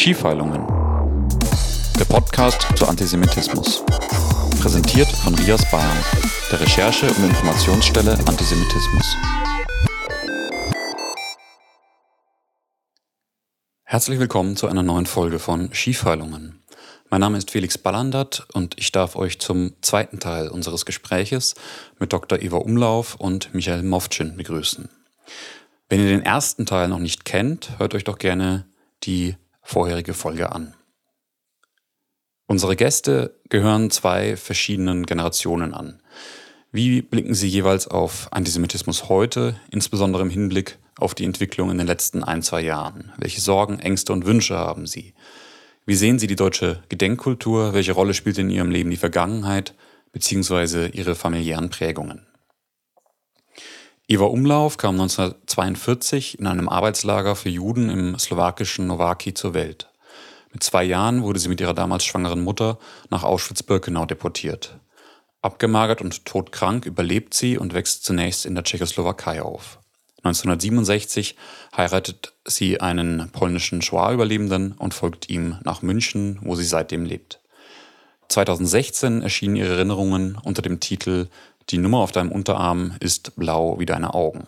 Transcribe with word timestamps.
Skifeilungen. 0.00 0.66
Der 1.98 2.06
Podcast 2.06 2.66
zu 2.74 2.86
Antisemitismus. 2.86 3.84
Präsentiert 4.62 5.08
von 5.08 5.34
Rias 5.34 5.70
Bayern, 5.70 5.98
der 6.50 6.58
Recherche- 6.58 7.10
und 7.10 7.22
Informationsstelle 7.22 8.12
Antisemitismus. 8.12 9.16
Herzlich 13.84 14.18
willkommen 14.18 14.56
zu 14.56 14.68
einer 14.68 14.82
neuen 14.82 15.04
Folge 15.04 15.38
von 15.38 15.70
Skifeilungen. 15.74 16.62
Mein 17.10 17.20
Name 17.20 17.36
ist 17.36 17.50
Felix 17.50 17.76
Ballandert 17.76 18.46
und 18.54 18.78
ich 18.78 18.92
darf 18.92 19.16
euch 19.16 19.38
zum 19.38 19.74
zweiten 19.82 20.18
Teil 20.18 20.48
unseres 20.48 20.86
Gespräches 20.86 21.56
mit 21.98 22.14
Dr. 22.14 22.40
Eva 22.40 22.56
Umlauf 22.56 23.16
und 23.16 23.52
Michael 23.52 23.82
Mofcin 23.82 24.38
begrüßen. 24.38 24.88
Wenn 25.90 26.00
ihr 26.00 26.08
den 26.08 26.22
ersten 26.22 26.64
Teil 26.64 26.88
noch 26.88 27.00
nicht 27.00 27.26
kennt, 27.26 27.78
hört 27.78 27.94
euch 27.94 28.04
doch 28.04 28.16
gerne 28.16 28.64
die 29.02 29.36
vorherige 29.70 30.14
Folge 30.14 30.50
an. 30.50 30.74
Unsere 32.48 32.74
Gäste 32.74 33.38
gehören 33.48 33.92
zwei 33.92 34.36
verschiedenen 34.36 35.06
Generationen 35.06 35.74
an. 35.74 36.02
Wie 36.72 37.02
blicken 37.02 37.34
sie 37.34 37.46
jeweils 37.46 37.86
auf 37.86 38.26
Antisemitismus 38.32 39.08
heute, 39.08 39.60
insbesondere 39.70 40.22
im 40.22 40.30
Hinblick 40.30 40.78
auf 40.98 41.14
die 41.14 41.24
Entwicklung 41.24 41.70
in 41.70 41.78
den 41.78 41.86
letzten 41.86 42.24
ein, 42.24 42.42
zwei 42.42 42.62
Jahren? 42.62 43.12
Welche 43.18 43.40
Sorgen, 43.40 43.78
Ängste 43.78 44.12
und 44.12 44.26
Wünsche 44.26 44.56
haben 44.56 44.88
sie? 44.88 45.14
Wie 45.86 45.94
sehen 45.94 46.18
sie 46.18 46.26
die 46.26 46.36
deutsche 46.36 46.82
Gedenkkultur? 46.88 47.72
Welche 47.72 47.92
Rolle 47.92 48.14
spielt 48.14 48.38
in 48.38 48.50
ihrem 48.50 48.72
Leben 48.72 48.90
die 48.90 48.96
Vergangenheit 48.96 49.74
bzw. 50.12 50.88
ihre 50.88 51.14
familiären 51.14 51.70
Prägungen? 51.70 52.26
Eva 54.12 54.24
Umlauf 54.24 54.76
kam 54.76 54.96
1942 55.00 56.40
in 56.40 56.48
einem 56.48 56.68
Arbeitslager 56.68 57.36
für 57.36 57.48
Juden 57.48 57.88
im 57.88 58.18
slowakischen 58.18 58.88
Nowaki 58.88 59.34
zur 59.34 59.54
Welt. 59.54 59.88
Mit 60.52 60.64
zwei 60.64 60.82
Jahren 60.82 61.22
wurde 61.22 61.38
sie 61.38 61.48
mit 61.48 61.60
ihrer 61.60 61.74
damals 61.74 62.04
schwangeren 62.04 62.42
Mutter 62.42 62.80
nach 63.10 63.22
Auschwitz-Birkenau 63.22 64.06
deportiert. 64.06 64.80
Abgemagert 65.42 66.00
und 66.00 66.24
todkrank 66.24 66.86
überlebt 66.86 67.34
sie 67.34 67.56
und 67.56 67.72
wächst 67.72 68.02
zunächst 68.02 68.46
in 68.46 68.56
der 68.56 68.64
Tschechoslowakei 68.64 69.42
auf. 69.42 69.78
1967 70.24 71.36
heiratet 71.76 72.32
sie 72.44 72.80
einen 72.80 73.30
polnischen 73.30 73.80
Shoah-Überlebenden 73.80 74.72
und 74.72 74.92
folgt 74.92 75.30
ihm 75.30 75.58
nach 75.62 75.82
München, 75.82 76.40
wo 76.42 76.56
sie 76.56 76.64
seitdem 76.64 77.04
lebt. 77.04 77.38
2016 78.30 79.22
erschienen 79.22 79.56
ihre 79.56 79.74
Erinnerungen 79.74 80.36
unter 80.42 80.62
dem 80.62 80.78
Titel 80.80 81.28
die 81.70 81.78
Nummer 81.78 81.98
auf 81.98 82.12
deinem 82.12 82.32
Unterarm 82.32 82.96
ist 83.00 83.36
blau 83.36 83.78
wie 83.78 83.86
deine 83.86 84.14
Augen. 84.14 84.46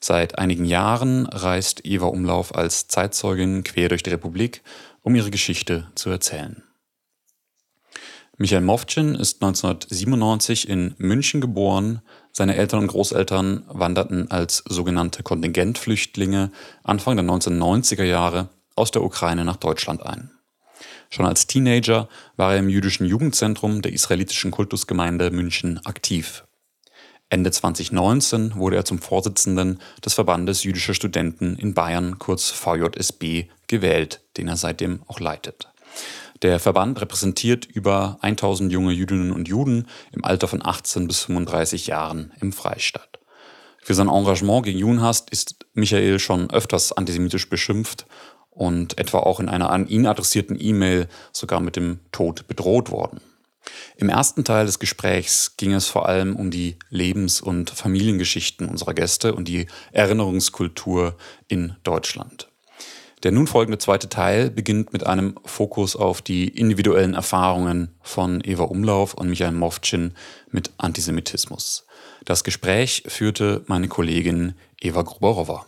Seit 0.00 0.38
einigen 0.38 0.64
Jahren 0.64 1.26
reist 1.26 1.84
Eva 1.84 2.06
Umlauf 2.06 2.54
als 2.54 2.88
Zeitzeugin 2.88 3.64
quer 3.64 3.88
durch 3.88 4.02
die 4.02 4.10
Republik, 4.10 4.62
um 5.02 5.14
ihre 5.14 5.30
Geschichte 5.30 5.88
zu 5.94 6.10
erzählen. 6.10 6.62
Michael 8.36 8.62
Mofcin 8.62 9.14
ist 9.14 9.42
1997 9.42 10.68
in 10.68 10.94
München 10.98 11.40
geboren. 11.40 12.02
Seine 12.32 12.56
Eltern 12.56 12.80
und 12.80 12.88
Großeltern 12.88 13.64
wanderten 13.68 14.30
als 14.30 14.64
sogenannte 14.68 15.22
Kontingentflüchtlinge 15.22 16.50
Anfang 16.82 17.16
der 17.16 17.24
1990er 17.24 18.02
Jahre 18.02 18.48
aus 18.74 18.90
der 18.90 19.04
Ukraine 19.04 19.44
nach 19.44 19.56
Deutschland 19.56 20.04
ein. 20.04 20.33
Schon 21.10 21.26
als 21.26 21.46
Teenager 21.46 22.08
war 22.36 22.54
er 22.54 22.58
im 22.58 22.68
jüdischen 22.68 23.06
Jugendzentrum 23.06 23.82
der 23.82 23.92
israelitischen 23.92 24.50
Kultusgemeinde 24.50 25.30
München 25.30 25.84
aktiv. 25.84 26.44
Ende 27.30 27.50
2019 27.50 28.54
wurde 28.54 28.76
er 28.76 28.84
zum 28.84 28.98
Vorsitzenden 28.98 29.80
des 30.04 30.14
Verbandes 30.14 30.62
jüdischer 30.62 30.94
Studenten 30.94 31.56
in 31.56 31.74
Bayern, 31.74 32.18
kurz 32.18 32.50
VJSB, 32.50 33.46
gewählt, 33.66 34.20
den 34.36 34.48
er 34.48 34.56
seitdem 34.56 35.02
auch 35.06 35.20
leitet. 35.20 35.68
Der 36.42 36.60
Verband 36.60 37.00
repräsentiert 37.00 37.64
über 37.64 38.18
1000 38.20 38.70
junge 38.70 38.92
Jüdinnen 38.92 39.32
und 39.32 39.48
Juden 39.48 39.88
im 40.12 40.24
Alter 40.24 40.46
von 40.46 40.64
18 40.64 41.08
bis 41.08 41.20
35 41.20 41.86
Jahren 41.86 42.32
im 42.40 42.52
Freistaat. 42.52 43.18
Für 43.82 43.94
sein 43.94 44.08
Engagement 44.08 44.64
gegen 44.64 44.78
Judenhass 44.78 45.26
ist 45.30 45.56
Michael 45.74 46.18
schon 46.18 46.50
öfters 46.50 46.92
antisemitisch 46.92 47.48
beschimpft 47.48 48.06
und 48.54 48.98
etwa 48.98 49.18
auch 49.18 49.40
in 49.40 49.48
einer 49.48 49.70
an 49.70 49.88
ihn 49.88 50.06
adressierten 50.06 50.56
E-Mail 50.58 51.08
sogar 51.32 51.60
mit 51.60 51.76
dem 51.76 52.00
Tod 52.12 52.46
bedroht 52.46 52.90
worden. 52.90 53.20
Im 53.96 54.08
ersten 54.08 54.44
Teil 54.44 54.66
des 54.66 54.78
Gesprächs 54.78 55.56
ging 55.56 55.72
es 55.72 55.86
vor 55.86 56.08
allem 56.08 56.36
um 56.36 56.50
die 56.50 56.76
Lebens- 56.90 57.40
und 57.40 57.70
Familiengeschichten 57.70 58.68
unserer 58.68 58.94
Gäste 58.94 59.34
und 59.34 59.48
die 59.48 59.66
Erinnerungskultur 59.92 61.16
in 61.48 61.76
Deutschland. 61.82 62.48
Der 63.22 63.32
nun 63.32 63.46
folgende 63.46 63.78
zweite 63.78 64.10
Teil 64.10 64.50
beginnt 64.50 64.92
mit 64.92 65.06
einem 65.06 65.36
Fokus 65.46 65.96
auf 65.96 66.20
die 66.20 66.46
individuellen 66.46 67.14
Erfahrungen 67.14 67.94
von 68.02 68.42
Eva 68.44 68.64
Umlauf 68.64 69.14
und 69.14 69.30
Michael 69.30 69.52
Mofcin 69.52 70.12
mit 70.50 70.72
Antisemitismus. 70.76 71.86
Das 72.26 72.44
Gespräch 72.44 73.04
führte 73.06 73.62
meine 73.66 73.88
Kollegin 73.88 74.54
Eva 74.78 75.02
Gruberowa. 75.02 75.64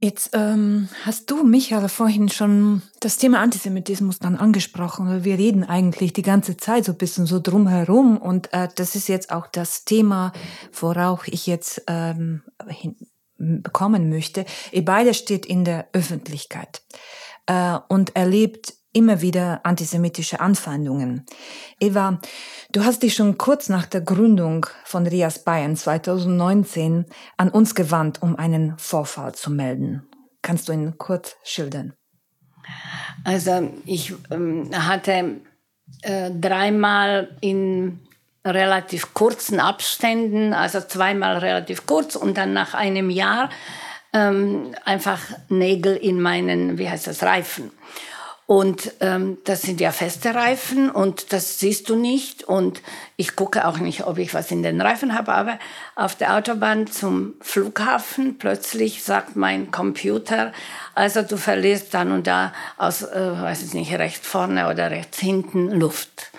Jetzt 0.00 0.30
ähm, 0.32 0.88
hast 1.04 1.28
du, 1.28 1.42
Michael, 1.42 1.88
vorhin 1.88 2.28
schon 2.28 2.82
das 3.00 3.16
Thema 3.16 3.40
Antisemitismus 3.40 4.20
dann 4.20 4.36
angesprochen. 4.36 5.24
Wir 5.24 5.38
reden 5.38 5.64
eigentlich 5.64 6.12
die 6.12 6.22
ganze 6.22 6.56
Zeit 6.56 6.84
so 6.84 6.92
ein 6.92 6.98
bisschen 6.98 7.26
so 7.26 7.40
drumherum 7.40 8.16
und 8.16 8.52
äh, 8.52 8.68
das 8.76 8.94
ist 8.94 9.08
jetzt 9.08 9.32
auch 9.32 9.48
das 9.48 9.84
Thema, 9.84 10.32
worauf 10.72 11.26
ich 11.26 11.48
jetzt 11.48 11.82
ähm, 11.88 12.42
hin 12.68 12.94
bekommen 13.38 14.08
möchte. 14.08 14.44
Ihr 14.72 14.84
beide 14.84 15.14
steht 15.14 15.46
in 15.46 15.64
der 15.64 15.88
Öffentlichkeit 15.92 16.82
äh, 17.46 17.78
und 17.88 18.16
erlebt 18.16 18.74
immer 18.98 19.22
wieder 19.22 19.60
antisemitische 19.62 20.40
Anfeindungen. 20.40 21.24
Eva, 21.78 22.20
du 22.72 22.84
hast 22.84 23.04
dich 23.04 23.14
schon 23.14 23.38
kurz 23.38 23.68
nach 23.68 23.86
der 23.86 24.00
Gründung 24.00 24.66
von 24.84 25.06
Rias 25.06 25.44
Bayern 25.44 25.76
2019 25.76 27.06
an 27.36 27.48
uns 27.48 27.76
gewandt, 27.76 28.20
um 28.22 28.34
einen 28.34 28.76
Vorfall 28.76 29.36
zu 29.36 29.52
melden. 29.52 30.02
Kannst 30.42 30.68
du 30.68 30.72
ihn 30.72 30.98
kurz 30.98 31.36
schildern? 31.44 31.94
Also 33.22 33.70
ich 33.86 34.14
ähm, 34.32 34.68
hatte 34.74 35.36
äh, 36.02 36.32
dreimal 36.32 37.36
in 37.40 38.00
relativ 38.44 39.14
kurzen 39.14 39.60
Abständen, 39.60 40.54
also 40.54 40.80
zweimal 40.80 41.38
relativ 41.38 41.86
kurz 41.86 42.16
und 42.16 42.36
dann 42.36 42.52
nach 42.52 42.74
einem 42.74 43.10
Jahr 43.10 43.48
ähm, 44.12 44.74
einfach 44.84 45.20
Nägel 45.48 45.94
in 45.94 46.20
meinen, 46.20 46.78
wie 46.78 46.88
heißt 46.88 47.06
das, 47.06 47.22
Reifen. 47.22 47.70
Und 48.48 48.94
ähm, 49.00 49.36
das 49.44 49.60
sind 49.60 49.78
ja 49.78 49.92
feste 49.92 50.34
Reifen 50.34 50.90
und 50.90 51.34
das 51.34 51.58
siehst 51.58 51.90
du 51.90 51.96
nicht. 51.96 52.44
Und 52.44 52.80
ich 53.16 53.36
gucke 53.36 53.68
auch 53.68 53.76
nicht, 53.76 54.06
ob 54.06 54.16
ich 54.16 54.32
was 54.32 54.50
in 54.50 54.62
den 54.62 54.80
Reifen 54.80 55.14
habe. 55.14 55.34
Aber 55.34 55.58
auf 55.96 56.14
der 56.14 56.34
Autobahn 56.34 56.86
zum 56.86 57.34
Flughafen 57.42 58.38
plötzlich 58.38 59.04
sagt 59.04 59.36
mein 59.36 59.70
Computer, 59.70 60.54
also 60.94 61.20
du 61.20 61.36
verlierst 61.36 61.92
dann 61.92 62.10
und 62.10 62.26
da 62.26 62.54
aus, 62.78 63.02
äh, 63.02 63.32
weiß 63.38 63.64
ich 63.64 63.74
nicht, 63.74 63.92
rechts 63.92 64.26
vorne 64.26 64.70
oder 64.70 64.90
rechts 64.90 65.18
hinten 65.18 65.70
Luft. 65.70 66.30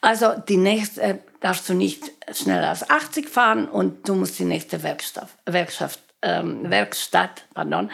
Also 0.00 0.34
die 0.48 0.58
nächste 0.58 1.02
äh, 1.02 1.18
darfst 1.40 1.68
du 1.68 1.74
nicht 1.74 2.12
schneller 2.32 2.68
als 2.68 2.88
80 2.88 3.28
fahren 3.28 3.66
und 3.66 4.08
du 4.08 4.14
musst 4.14 4.38
die 4.38 4.44
nächste 4.44 4.84
Werkstatt, 4.84 5.30
Werkstatt, 5.46 5.98
ähm, 6.22 6.70
Werkstatt 6.70 7.44
pardon, 7.54 7.90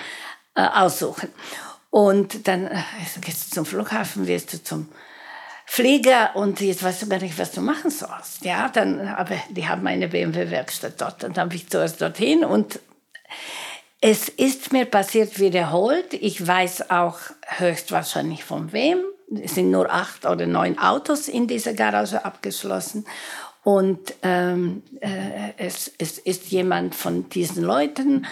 äh, 0.57 0.61
aussuchen. 0.61 1.31
Und 1.93 2.49
dann 2.49 2.69
äh, 2.69 2.83
gehst 3.21 3.49
du 3.51 3.55
zum 3.57 3.67
Flughafen, 3.67 4.25
gehst 4.25 4.55
du 4.55 4.65
zum 4.65 4.89
Flieger 5.67 6.35
und 6.35 6.59
jetzt 6.63 6.83
weißt 6.83 7.03
du 7.03 7.09
gar 7.09 7.19
nicht, 7.19 7.39
was 7.39 7.53
du 7.53 7.61
machen 7.61 7.91
sollst. 7.91 8.43
Ja, 8.47 8.71
dann, 8.71 9.09
aber 9.09 9.37
die 9.51 9.69
haben 9.69 9.87
eine 9.87 10.09
BMW-Werkstatt 10.09 10.99
dort. 10.99 11.23
Und 11.23 11.37
dann 11.37 11.51
bin 11.51 11.59
ich 11.59 11.69
zuerst 11.69 12.01
dorthin 12.01 12.47
und 12.47 12.81
es 14.01 14.31
ist 14.31 14.73
mir 14.73 14.87
passiert 14.87 15.39
wiederholt. 15.39 16.15
Ich 16.15 16.47
weiß 16.47 16.91
auch 16.91 17.19
höchstwahrscheinlich 17.59 18.43
von 18.43 18.73
wem. 18.73 19.01
Es 19.43 19.55
sind 19.55 19.71
nur 19.71 19.93
acht 19.93 20.25
oder 20.25 20.47
neun 20.47 20.79
Autos 20.79 21.29
in 21.29 21.47
dieser 21.47 21.75
Garage 21.75 22.25
abgeschlossen. 22.25 23.05
Und 23.65 24.15
ähm, 24.23 24.83
äh, 25.01 25.53
es, 25.59 25.93
es 25.99 26.17
ist 26.17 26.47
jemand 26.47 26.95
von 26.95 27.29
diesen 27.29 27.63
Leuten 27.63 28.27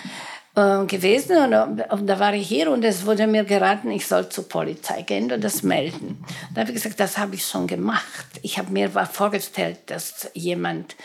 äh, 0.60 0.86
gewesen 0.86 1.36
und, 1.36 1.80
und, 1.80 2.06
da 2.06 2.18
war 2.18 2.34
ich 2.34 2.46
hier 2.46 2.70
und 2.70 2.84
es 2.84 3.06
wurde 3.06 3.26
mir 3.26 3.44
geraten, 3.44 3.90
ich 3.90 4.06
soll 4.06 4.28
zur 4.28 4.48
Polizei 4.48 5.02
gehen 5.02 5.32
und 5.32 5.42
das 5.42 5.62
melden. 5.62 6.24
Da 6.54 6.60
habe 6.60 6.70
ich 6.70 6.76
gesagt, 6.76 7.00
das 7.00 7.18
habe 7.18 7.34
ich 7.34 7.46
schon 7.46 7.66
gemacht. 7.66 8.26
Ich 8.42 8.58
habe 8.58 8.70
mir 8.70 8.90
vorgestellt, 8.90 9.78
dass 9.86 10.30
jemand, 10.34 10.96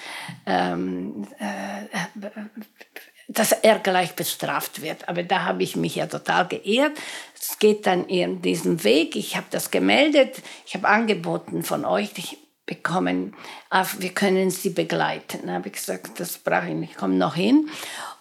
ähm, 0.45 1.27
äh, 1.39 2.29
dass 3.27 3.51
er 3.53 3.79
gleich 3.79 4.13
bestraft 4.15 4.81
wird. 4.81 5.07
Aber 5.07 5.23
da 5.23 5.45
habe 5.45 5.63
ich 5.63 5.75
mich 5.75 5.95
ja 5.95 6.07
total 6.07 6.47
geehrt. 6.47 6.93
Es 7.39 7.57
geht 7.57 7.87
dann 7.87 8.05
in 8.05 8.41
diesem 8.41 8.83
Weg. 8.83 9.15
Ich 9.15 9.35
habe 9.35 9.47
das 9.49 9.71
gemeldet. 9.71 10.41
Ich 10.65 10.75
habe 10.75 10.87
angeboten 10.87 11.63
von 11.63 11.85
euch 11.85 12.11
bekommen, 12.65 13.35
wir 13.99 14.09
können 14.09 14.49
sie 14.49 14.71
begleiten. 14.71 15.45
Da 15.45 15.53
habe 15.53 15.67
ich 15.67 15.73
gesagt, 15.73 16.19
das 16.19 16.37
brauche 16.39 16.69
ich 16.69 16.73
nicht, 16.73 16.91
ich 16.91 16.97
komme 16.97 17.15
noch 17.15 17.35
hin. 17.35 17.69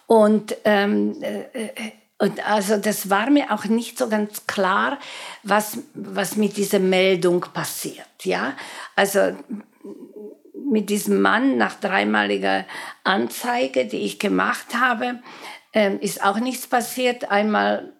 Und 0.07 0.55
ähm, 0.65 1.21
äh, 1.21 1.91
Und 2.17 2.47
also 2.47 2.77
das 2.77 3.09
war 3.09 3.29
mir 3.29 3.51
auch 3.51 3.65
nicht 3.65 3.97
so 3.97 4.07
ganz 4.07 4.47
klar, 4.47 4.99
was, 5.43 5.79
was 5.93 6.37
mit 6.37 6.55
dieser 6.55 6.79
Meldung 6.79 7.41
passiert. 7.53 8.23
Ja? 8.23 8.53
Also 8.95 9.35
mit 10.71 10.89
diesem 10.89 11.21
Mann 11.21 11.57
nach 11.57 11.75
dreimaliger 11.79 12.65
Anzeige, 13.03 13.85
die 13.85 14.05
ich 14.05 14.17
gemacht 14.17 14.75
habe, 14.79 15.19
ähm, 15.73 15.99
ist 15.99 16.23
auch 16.23 16.39
nichts 16.39 16.67
passiert. 16.67 17.29
Einmal 17.29 17.93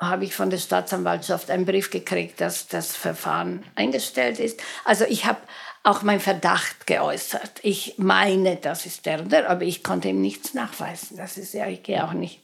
habe 0.00 0.24
ich 0.24 0.34
von 0.34 0.50
der 0.50 0.58
Staatsanwaltschaft 0.58 1.50
einen 1.50 1.66
Brief 1.66 1.90
gekriegt, 1.90 2.40
dass 2.40 2.68
das 2.68 2.94
Verfahren 2.94 3.64
eingestellt 3.74 4.38
ist. 4.38 4.60
Also 4.84 5.04
ich 5.04 5.24
habe 5.26 5.40
auch 5.82 6.02
meinen 6.02 6.20
Verdacht 6.20 6.86
geäußert. 6.86 7.60
Ich 7.62 7.94
meine, 7.98 8.56
das 8.56 8.84
ist 8.86 9.06
der 9.06 9.20
und 9.20 9.32
aber 9.32 9.62
ich 9.62 9.82
konnte 9.82 10.08
ihm 10.08 10.20
nichts 10.20 10.54
nachweisen. 10.54 11.16
Das 11.16 11.38
ist 11.38 11.54
ja, 11.54 11.66
ich 11.66 11.82
gehe 11.82 12.04
auch 12.04 12.12
nicht. 12.12 12.40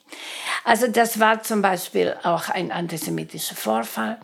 Also 0.65 0.87
das 0.87 1.21
war 1.21 1.43
zum 1.43 1.61
Beispiel 1.61 2.17
auch 2.23 2.49
ein 2.49 2.73
antisemitischer 2.73 3.57
Vorfall. 3.57 4.19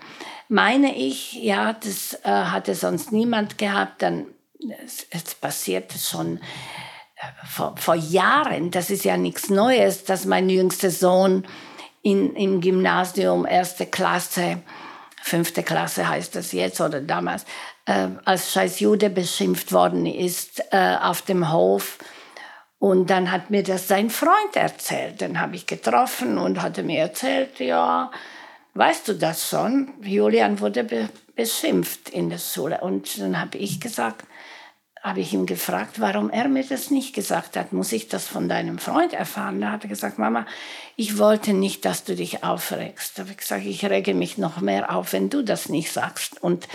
Meine 0.49 0.97
ich, 0.97 1.35
ja, 1.35 1.75
das 1.75 2.15
äh, 2.25 2.29
hatte 2.29 2.75
sonst 2.75 3.13
niemand 3.13 3.59
gehabt, 3.59 4.03
dann 4.03 4.27
es, 4.85 5.07
es 5.11 5.35
passierte 5.35 5.99
schon 5.99 6.39
äh, 6.39 7.47
vor, 7.47 7.77
vor 7.77 7.95
Jahren, 7.95 8.71
das 8.71 8.91
ist 8.91 9.05
ja 9.05 9.17
nichts 9.17 9.49
Neues, 9.49 10.05
dass 10.05 10.25
mein 10.25 10.49
jüngster 10.49 10.91
Sohn 10.91 11.47
in, 12.03 12.35
im 12.35 12.61
Gymnasium 12.61 13.47
erste 13.47 13.87
Klasse, 13.87 14.63
fünfte 15.23 15.63
Klasse 15.63 16.09
heißt 16.09 16.35
das 16.35 16.53
jetzt 16.53 16.81
oder 16.81 17.01
damals, 17.01 17.45
äh, 17.87 18.09
als 18.25 18.53
scheiß 18.53 18.81
Jude 18.81 19.11
beschimpft 19.11 19.73
worden 19.73 20.07
ist 20.07 20.63
äh, 20.71 20.97
auf 21.01 21.23
dem 21.23 21.53
Hof. 21.53 21.99
Und 22.79 23.11
dann 23.11 23.31
hat 23.31 23.51
mir 23.51 23.63
das 23.63 23.89
sein 23.89 24.09
Freund 24.09 24.55
erzählt. 24.55 25.21
Den 25.21 25.39
habe 25.39 25.57
ich 25.57 25.67
getroffen 25.67 26.39
und 26.39 26.63
hatte 26.63 26.83
mir 26.83 27.01
erzählt, 27.01 27.61
ja, 27.61 28.11
weißt 28.75 29.09
du 29.09 29.15
das 29.15 29.49
schon? 29.49 29.93
Julian 30.03 30.61
wurde 30.61 30.85
be 30.85 31.09
beschimpft 31.37 32.11
in 32.11 32.29
der 32.29 32.39
Schule. 32.39 32.81
Und 32.83 33.19
dann 33.19 33.41
habe 33.41 33.57
ich 33.57 33.81
gesagt, 33.81 34.27
habe 35.03 35.21
ich 35.21 35.33
ihn 35.33 35.47
gefragt, 35.47 35.99
warum 35.99 36.29
er 36.29 36.49
mir 36.49 36.65
das 36.65 36.91
nicht 36.91 37.15
gesagt 37.15 37.57
hat. 37.57 37.73
Muss 37.73 37.93
ich 37.93 38.09
das 38.09 38.27
von 38.27 38.49
deinem 38.49 38.79
Freund 38.79 39.15
erfahren? 39.15 39.61
Da 39.61 39.73
hat 39.73 39.85
er 39.85 39.89
gesagt, 39.89 40.19
Mama, 40.19 40.45
ich 40.97 41.17
wollte 41.17 41.55
nicht, 41.55 41.87
dass 41.87 42.05
du 42.05 42.15
dich 42.15 42.45
aufregst. 42.45 43.17
Da 43.17 43.23
habe 43.23 43.33
ich 43.33 43.39
gesagt, 43.39 43.65
ich 43.65 43.85
rege 43.87 44.13
mich 44.13 44.37
noch 44.37 44.61
mehr 44.61 44.95
auf, 44.95 45.15
wenn 45.15 45.31
du 45.31 45.43
das 45.43 45.71
nicht 45.71 45.91
sagst. 45.91 46.43
Und, 46.43 46.69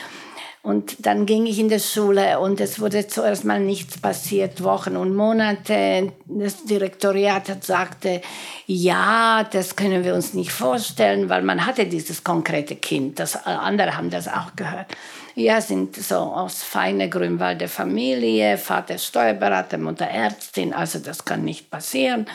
und 0.66 1.06
dann 1.06 1.28
ging 1.28 1.46
ich 1.46 1.60
in 1.60 1.70
die 1.70 1.80
Schule 1.80 2.40
und 2.40 2.60
es 2.60 2.80
wurde 2.80 3.08
zuerst 3.08 3.46
mal 3.46 3.60
nichts 3.60 4.00
passiert, 4.00 4.64
Wochen 4.64 4.98
und 4.98 5.16
Monate. 5.16 6.12
Das 6.26 6.66
Direktoriat 6.66 7.64
sagte, 7.64 8.22
ja, 8.66 9.44
das 9.44 9.76
können 9.76 10.04
wir 10.04 10.16
uns 10.16 10.34
nicht 10.34 10.52
vorstellen, 10.52 11.30
weil 11.30 11.44
man 11.44 11.68
hatte 11.68 11.86
dieses 11.86 12.24
konkrete 12.24 12.76
Kind. 12.78 13.20
Das, 13.20 13.46
andere 13.46 13.96
haben 13.96 14.10
das 14.10 14.28
auch 14.28 14.56
gehört. 14.56 14.88
Ja, 15.36 15.62
sind 15.62 15.96
so 15.98 16.16
aus 16.16 16.64
feiner 16.64 17.10
Grünwalder 17.10 17.68
Familie, 17.68 18.58
Vater 18.58 18.98
Steuerberater, 18.98 19.78
Mutter 19.78 20.08
Ärztin, 20.08 20.74
also 20.74 20.98
das 20.98 21.26
kann 21.26 21.44
nicht 21.44 21.70
passieren. 21.70 22.26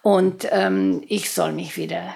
Und 0.00 0.48
ähm, 0.50 1.02
ich 1.08 1.30
soll 1.30 1.52
mich 1.52 1.76
wieder 1.76 2.14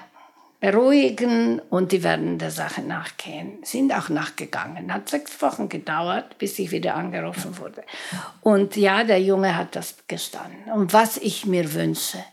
beruhigen 0.61 1.59
und 1.59 1.91
die 1.91 2.03
werden 2.03 2.37
der 2.37 2.51
Sache 2.51 2.81
nachgehen. 2.81 3.57
Sind 3.63 3.91
auch 3.93 4.09
nachgegangen. 4.09 4.93
Hat 4.93 5.09
sechs 5.09 5.41
Wochen 5.41 5.67
gedauert, 5.67 6.37
bis 6.37 6.57
ich 6.59 6.71
wieder 6.71 6.95
angerufen 6.95 7.57
wurde. 7.57 7.83
Und 8.41 8.75
ja, 8.77 9.03
der 9.03 9.19
Junge 9.19 9.57
hat 9.57 9.75
das 9.75 9.95
gestanden. 10.07 10.71
Und 10.71 10.93
was 10.93 11.17
ich 11.17 11.47
mir 11.47 11.73
wünsche, 11.73 12.23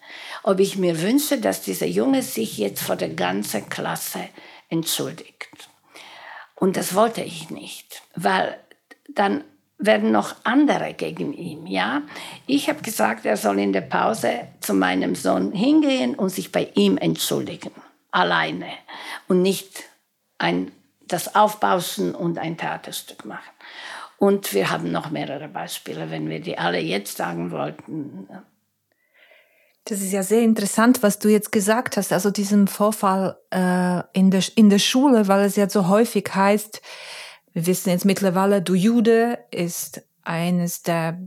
ob 0.42 0.60
ich 0.60 0.76
mir 0.76 1.00
wünsche, 1.00 1.40
dass 1.40 1.62
dieser 1.62 1.86
Junge 1.86 2.22
sich 2.22 2.58
jetzt 2.58 2.82
vor 2.82 2.96
der 2.96 3.08
ganzen 3.08 3.68
Klasse 3.70 4.20
entschuldigt. 4.68 5.48
Und 6.54 6.76
das 6.76 6.94
wollte 6.94 7.22
ich 7.22 7.50
nicht, 7.50 8.02
weil 8.14 8.58
dann 9.08 9.42
werden 9.78 10.10
noch 10.10 10.34
andere 10.44 10.92
gegen 10.92 11.32
ihn, 11.32 11.66
ja. 11.66 12.02
Ich 12.46 12.68
habe 12.68 12.82
gesagt, 12.82 13.24
er 13.24 13.36
soll 13.36 13.60
in 13.60 13.72
der 13.72 13.82
Pause 13.82 14.48
zu 14.60 14.74
meinem 14.74 15.14
Sohn 15.14 15.52
hingehen 15.52 16.14
und 16.16 16.30
sich 16.30 16.50
bei 16.50 16.68
ihm 16.74 16.98
entschuldigen, 16.98 17.70
alleine 18.10 18.70
und 19.28 19.42
nicht 19.42 19.84
ein, 20.38 20.72
das 21.06 21.34
aufbauschen 21.34 22.14
und 22.14 22.38
ein 22.38 22.56
Theaterstück 22.56 23.24
machen. 23.24 23.50
Und 24.18 24.52
wir 24.52 24.70
haben 24.70 24.90
noch 24.90 25.10
mehrere 25.10 25.48
Beispiele, 25.48 26.10
wenn 26.10 26.28
wir 26.28 26.40
die 26.40 26.58
alle 26.58 26.80
jetzt 26.80 27.16
sagen 27.16 27.50
wollten, 27.50 28.28
das 29.88 30.02
ist 30.02 30.12
ja 30.12 30.22
sehr 30.22 30.42
interessant, 30.42 31.02
was 31.02 31.18
du 31.18 31.30
jetzt 31.30 31.50
gesagt 31.50 31.96
hast, 31.96 32.12
also 32.12 32.30
diesem 32.30 32.66
Vorfall 32.66 33.38
äh, 33.50 34.02
in, 34.12 34.30
der, 34.30 34.42
in 34.54 34.68
der 34.68 34.78
Schule, 34.78 35.28
weil 35.28 35.44
es 35.44 35.56
ja 35.56 35.68
so 35.70 35.88
häufig 35.88 36.28
heißt, 36.34 36.82
wir 37.54 37.66
wissen 37.66 37.88
jetzt 37.88 38.04
mittlerweile, 38.04 38.60
du 38.60 38.74
Jude 38.74 39.38
ist 39.50 40.02
eines 40.22 40.82
der, 40.82 41.18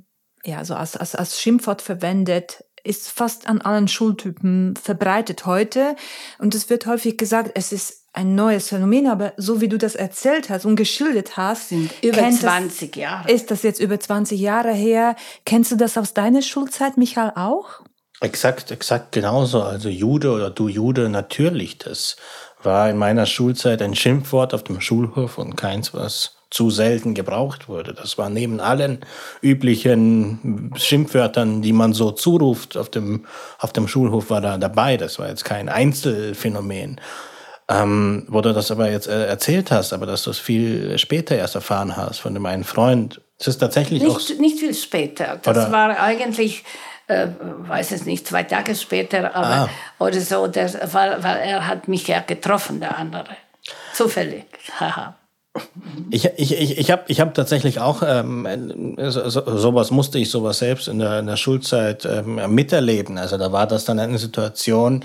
ja, 0.45 0.63
so 0.63 0.75
als, 0.75 0.95
als, 0.95 1.15
als 1.15 1.41
Schimpfwort 1.41 1.81
verwendet, 1.81 2.63
ist 2.83 3.09
fast 3.09 3.47
an 3.47 3.61
allen 3.61 3.87
Schultypen 3.87 4.75
verbreitet 4.81 5.45
heute. 5.45 5.95
Und 6.39 6.55
es 6.55 6.69
wird 6.69 6.85
häufig 6.85 7.17
gesagt, 7.17 7.51
es 7.55 7.71
ist 7.71 8.01
ein 8.13 8.35
neues 8.35 8.69
Phänomen, 8.69 9.07
aber 9.07 9.33
so 9.37 9.61
wie 9.61 9.69
du 9.69 9.77
das 9.77 9.95
erzählt 9.95 10.49
hast 10.49 10.65
und 10.65 10.75
geschildert 10.75 11.37
hast, 11.37 11.69
sind 11.69 11.91
über 12.01 12.29
20 12.29 12.95
Jahre. 12.95 13.31
Ist 13.31 13.51
das 13.51 13.63
jetzt 13.63 13.79
über 13.79 13.99
20 13.99 14.39
Jahre 14.39 14.73
her? 14.73 15.15
Kennst 15.45 15.71
du 15.71 15.75
das 15.77 15.97
aus 15.97 16.13
deiner 16.13 16.41
Schulzeit, 16.41 16.97
Michael, 16.97 17.31
auch? 17.35 17.81
Exakt, 18.19 18.69
exakt 18.69 19.13
genauso. 19.13 19.63
Also 19.63 19.89
Jude 19.89 20.31
oder 20.31 20.49
du 20.49 20.67
Jude, 20.67 21.09
natürlich. 21.09 21.77
Das 21.77 22.17
war 22.61 22.89
in 22.89 22.97
meiner 22.97 23.25
Schulzeit 23.25 23.81
ein 23.81 23.95
Schimpfwort 23.95 24.53
auf 24.53 24.63
dem 24.63 24.81
Schulhof 24.81 25.37
und 25.37 25.55
keins, 25.55 25.93
was 25.93 26.35
zu 26.51 26.69
selten 26.69 27.15
gebraucht 27.15 27.67
wurde. 27.69 27.93
Das 27.93 28.17
war 28.17 28.29
neben 28.29 28.59
allen 28.59 28.99
üblichen 29.41 30.71
Schimpfwörtern, 30.75 31.61
die 31.61 31.73
man 31.73 31.93
so 31.93 32.11
zuruft 32.11 32.77
auf 32.77 32.89
dem, 32.89 33.25
auf 33.57 33.73
dem 33.73 33.87
Schulhof, 33.87 34.29
war 34.29 34.41
da 34.41 34.57
dabei. 34.57 34.97
Das 34.97 35.17
war 35.17 35.29
jetzt 35.29 35.45
kein 35.45 35.69
Einzelfenomen. 35.69 37.01
Ähm, 37.69 38.25
wo 38.27 38.41
du 38.41 38.53
das 38.53 38.69
aber 38.69 38.91
jetzt 38.91 39.07
äh, 39.07 39.27
erzählt 39.27 39.71
hast, 39.71 39.93
aber 39.93 40.05
dass 40.05 40.23
du 40.23 40.31
es 40.31 40.39
viel 40.39 40.97
später 40.97 41.37
erst 41.37 41.55
erfahren 41.55 41.95
hast 41.95 42.19
von 42.19 42.33
dem 42.33 42.45
einen 42.45 42.65
Freund. 42.65 43.21
Es 43.39 43.47
ist 43.47 43.59
tatsächlich 43.59 44.03
nicht, 44.03 44.11
auch. 44.13 44.39
Nicht 44.39 44.59
viel 44.59 44.73
später. 44.73 45.39
Das 45.41 45.55
oder? 45.55 45.71
war 45.71 45.97
eigentlich 45.97 46.65
äh, 47.07 47.27
weiß 47.39 47.93
es 47.93 48.05
nicht, 48.05 48.27
zwei 48.27 48.43
Tage 48.43 48.75
später 48.75 49.35
aber, 49.35 49.47
ah. 49.47 49.69
oder 49.99 50.19
so, 50.19 50.47
der, 50.47 50.73
weil, 50.93 51.23
weil 51.23 51.37
er 51.37 51.67
hat 51.67 51.87
mich 51.87 52.07
ja 52.07 52.19
getroffen, 52.19 52.81
der 52.81 52.97
andere. 52.97 53.37
Zufällig. 53.93 54.45
Haha. 54.79 55.15
Ich, 56.09 56.25
ich, 56.37 56.53
ich, 56.53 56.77
ich 56.77 56.91
habe 56.91 57.03
ich 57.07 57.19
hab 57.19 57.33
tatsächlich 57.33 57.79
auch, 57.79 58.03
ähm, 58.05 58.95
so, 59.09 59.29
sowas 59.29 59.91
musste 59.91 60.17
ich 60.17 60.29
sowas 60.29 60.59
selbst 60.59 60.87
in 60.87 60.99
der, 60.99 61.19
in 61.19 61.27
der 61.27 61.35
Schulzeit 61.35 62.05
ähm, 62.05 62.39
miterleben. 62.55 63.17
Also 63.17 63.37
da 63.37 63.51
war 63.51 63.67
das 63.67 63.83
dann 63.83 63.99
eine 63.99 64.17
Situation, 64.17 65.03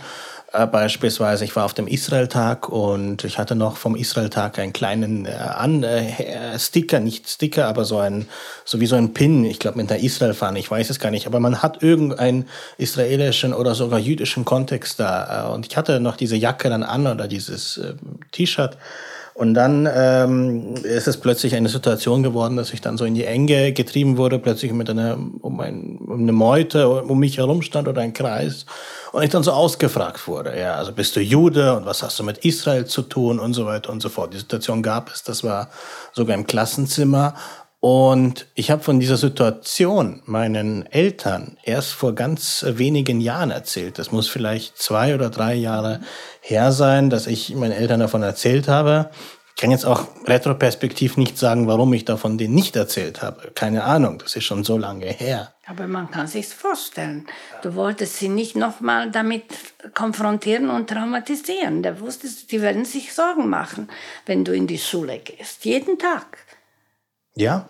äh, 0.53 0.67
beispielsweise, 0.67 1.45
ich 1.45 1.57
war 1.57 1.65
auf 1.65 1.75
dem 1.75 1.88
Israel-Tag 1.88 2.69
und 2.69 3.25
ich 3.25 3.38
hatte 3.38 3.57
noch 3.57 3.76
vom 3.76 3.97
Israel-Tag 3.97 4.59
einen 4.59 4.73
kleinen 4.73 5.26
äh, 5.26 5.33
An 5.33 5.83
äh, 5.83 6.59
Sticker, 6.59 7.00
nicht 7.00 7.29
Sticker, 7.29 7.67
aber 7.67 7.85
so 7.85 7.99
ein, 7.99 8.29
so 8.65 8.81
wie 8.81 8.87
so 8.87 8.95
ein 8.97 9.12
Pin, 9.12 9.45
ich 9.45 9.59
glaube 9.59 9.79
mit 9.79 9.91
der 9.91 10.00
Israel-Fahne, 10.00 10.59
ich 10.61 10.71
weiß 10.71 10.91
es 10.91 11.00
gar 11.00 11.11
nicht, 11.11 11.26
aber 11.26 11.41
man 11.41 11.62
hat 11.62 11.83
irgendeinen 11.83 12.49
israelischen 12.79 13.53
oder 13.53 13.75
sogar 13.75 13.99
jüdischen 13.99 14.45
Kontext 14.45 15.00
da. 15.00 15.49
Äh, 15.49 15.55
und 15.55 15.67
ich 15.67 15.76
hatte 15.76 15.99
noch 15.99 16.17
diese 16.17 16.37
Jacke 16.37 16.71
dann 16.71 16.85
an 16.85 17.07
oder 17.07 17.26
dieses 17.26 17.79
äh, 17.79 17.95
T-Shirt. 18.31 18.79
Und 19.37 19.52
dann 19.52 19.87
ähm, 19.93 20.76
ist 20.83 21.07
es 21.07 21.19
plötzlich 21.19 21.55
eine 21.55 21.69
Situation 21.69 22.23
geworden, 22.23 22.57
dass 22.57 22.73
ich 22.73 22.81
dann 22.81 22.97
so 22.97 23.05
in 23.05 23.14
die 23.14 23.26
Enge 23.26 23.73
getrieben 23.73 24.16
wurde, 24.16 24.38
plötzlich 24.38 24.73
mit 24.73 24.88
einer, 24.88 25.19
um, 25.43 25.61
ein, 25.61 25.99
um 26.07 26.21
eine 26.21 26.33
Meute 26.33 26.88
um 26.88 27.19
mich 27.19 27.37
herum 27.37 27.61
stand 27.61 27.87
oder 27.87 28.00
ein 28.00 28.14
Kreis. 28.14 28.64
Und 29.12 29.23
ich 29.23 29.28
dann 29.28 29.43
so 29.43 29.52
ausgefragt 29.52 30.26
wurde, 30.26 30.59
ja, 30.59 30.76
also 30.76 30.90
bist 30.93 31.16
du 31.16 31.21
Jude 31.21 31.76
und 31.76 31.85
was 31.85 32.02
hast 32.02 32.19
du 32.19 32.23
mit 32.23 32.47
Israel 32.47 32.87
zu 32.87 33.02
tun 33.02 33.38
und 33.38 33.52
so 33.52 33.66
weiter 33.66 33.93
und 33.93 34.00
so 34.00 34.09
fort. 34.09 34.33
Die 34.33 34.38
Situation 34.38 34.83
gab 34.83 35.11
es, 35.11 35.23
das 35.23 35.45
war 35.45 35.69
sogar 36.14 36.35
im 36.35 36.47
Klassenzimmer. 36.47 37.35
Und 37.80 38.47
ich 38.54 38.71
habe 38.71 38.83
von 38.83 38.99
dieser 39.00 39.16
Situation 39.16 40.23
meinen 40.25 40.87
Eltern 40.87 41.59
erst 41.62 41.92
vor 41.92 42.14
ganz 42.14 42.64
wenigen 42.66 43.21
Jahren 43.21 43.50
erzählt. 43.50 43.99
Das 43.99 44.12
muss 44.12 44.28
vielleicht 44.28 44.78
zwei 44.78 45.14
oder 45.14 45.30
drei 45.30 45.54
Jahre 45.54 46.00
her 46.40 46.73
sein, 46.73 47.11
dass 47.11 47.26
ich 47.26 47.54
meinen 47.54 47.73
Eltern 47.73 48.00
davon 48.00 48.23
erzählt 48.23 48.66
habe. 48.66 49.11
Ich 49.54 49.62
kann 49.62 49.71
jetzt 49.71 49.87
auch 49.87 50.09
retroperspektiv 50.26 51.16
nicht 51.16 51.38
sagen, 51.38 51.66
warum 51.66 51.95
ich 51.95 52.04
davon 52.04 52.37
denen 52.37 52.54
nicht 52.54 52.76
erzählt 52.76 53.23
habe. 53.23 53.52
Keine 53.54 53.85
Ahnung, 53.85 54.18
das 54.18 54.37
ist 54.37 54.45
schon 54.45 54.64
so 54.64 54.76
lange 54.76 55.06
her. 55.06 55.54
Aber 55.66 55.87
man 55.87 56.11
kann 56.11 56.26
sich's 56.26 56.52
vorstellen. 56.52 57.26
Du 57.62 57.75
wolltest 57.75 58.18
sie 58.18 58.28
nicht 58.28 58.54
nochmal 58.54 59.11
damit 59.11 59.45
konfrontieren 59.95 60.68
und 60.68 60.90
traumatisieren. 60.90 61.83
Da 61.83 62.00
wusstest 62.00 62.42
du, 62.42 62.47
die 62.49 62.62
werden 62.62 62.85
sich 62.85 63.14
Sorgen 63.14 63.49
machen, 63.49 63.88
wenn 64.26 64.45
du 64.45 64.52
in 64.52 64.66
die 64.66 64.78
Schule 64.78 65.18
gehst. 65.21 65.64
Jeden 65.64 65.99
Tag. 65.99 66.46
Ja, 67.37 67.69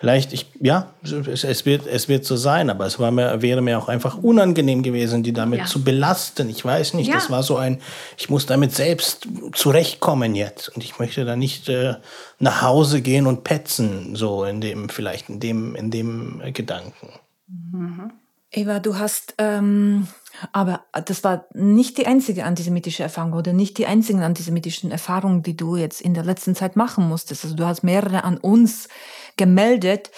Vielleicht, 0.00 0.32
ich, 0.32 0.46
ja, 0.60 0.94
es, 1.02 1.44
es, 1.44 1.66
wird, 1.66 1.86
es 1.86 2.08
wird 2.08 2.24
so 2.24 2.34
sein, 2.34 2.70
aber 2.70 2.86
es 2.86 2.98
war 2.98 3.10
mir, 3.10 3.42
wäre 3.42 3.60
mir 3.60 3.78
auch 3.78 3.88
einfach 3.88 4.16
unangenehm 4.16 4.82
gewesen, 4.82 5.22
die 5.22 5.34
damit 5.34 5.58
ja. 5.58 5.66
zu 5.66 5.84
belasten. 5.84 6.48
Ich 6.48 6.64
weiß 6.64 6.94
nicht, 6.94 7.08
ja. 7.08 7.16
das 7.16 7.28
war 7.28 7.42
so 7.42 7.58
ein, 7.58 7.82
ich 8.16 8.30
muss 8.30 8.46
damit 8.46 8.74
selbst 8.74 9.28
zurechtkommen 9.52 10.34
jetzt. 10.34 10.70
Und 10.70 10.84
ich 10.84 10.98
möchte 10.98 11.26
da 11.26 11.36
nicht 11.36 11.68
äh, 11.68 11.96
nach 12.38 12.62
Hause 12.62 13.02
gehen 13.02 13.26
und 13.26 13.44
petzen, 13.44 14.16
so 14.16 14.44
in 14.44 14.62
dem, 14.62 14.88
vielleicht 14.88 15.28
in 15.28 15.38
dem, 15.38 15.76
in 15.76 15.90
dem 15.90 16.40
Gedanken. 16.54 17.10
Mhm. 17.46 18.10
Eva, 18.52 18.78
du 18.78 18.96
hast, 18.96 19.34
ähm, 19.36 20.08
aber 20.52 20.84
das 21.06 21.24
war 21.24 21.46
nicht 21.54 21.98
die 21.98 22.06
einzige 22.06 22.44
antisemitische 22.44 23.02
Erfahrung 23.02 23.32
oder 23.32 23.52
nicht 23.52 23.78
die 23.78 23.86
einzigen 23.86 24.22
antisemitischen 24.22 24.90
Erfahrungen, 24.90 25.42
die 25.42 25.56
du 25.56 25.76
jetzt 25.76 26.00
in 26.00 26.14
der 26.14 26.24
letzten 26.24 26.54
Zeit 26.54 26.76
machen 26.76 27.08
musstest. 27.08 27.44
Also 27.44 27.56
du 27.56 27.66
hast 27.66 27.82
mehrere 27.82 28.24
an 28.24 28.38
uns 28.38 28.88
gemeldet. 29.36 30.10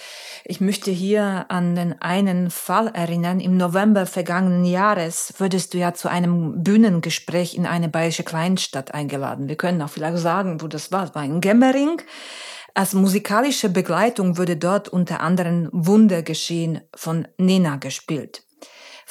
Ich 0.45 0.59
möchte 0.59 0.91
hier 0.91 1.45
an 1.47 1.75
den 1.75 2.01
einen 2.01 2.51
Fall 2.51 2.87
erinnern. 2.87 3.39
Im 3.39 3.55
November 3.55 4.05
vergangenen 4.05 4.65
Jahres 4.65 5.33
wurdest 5.37 5.73
du 5.73 5.77
ja 5.77 5.93
zu 5.93 6.09
einem 6.09 6.63
Bühnengespräch 6.63 7.55
in 7.55 7.65
eine 7.65 7.87
bayerische 7.87 8.23
Kleinstadt 8.23 8.93
eingeladen. 8.93 9.47
Wir 9.47 9.55
können 9.55 9.81
auch 9.81 9.89
vielleicht 9.89 10.17
sagen, 10.17 10.61
wo 10.61 10.67
das 10.67 10.91
war. 10.91 11.05
Es 11.05 11.15
war 11.15 11.23
in 11.23 11.39
Gemmering. 11.39 12.01
Als 12.73 12.93
musikalische 12.93 13.69
Begleitung 13.69 14.37
wurde 14.37 14.57
dort 14.57 14.89
unter 14.89 15.21
anderem 15.21 15.69
Wunder 15.71 16.23
geschehen 16.23 16.81
von 16.95 17.27
Nena 17.37 17.75
gespielt. 17.75 18.42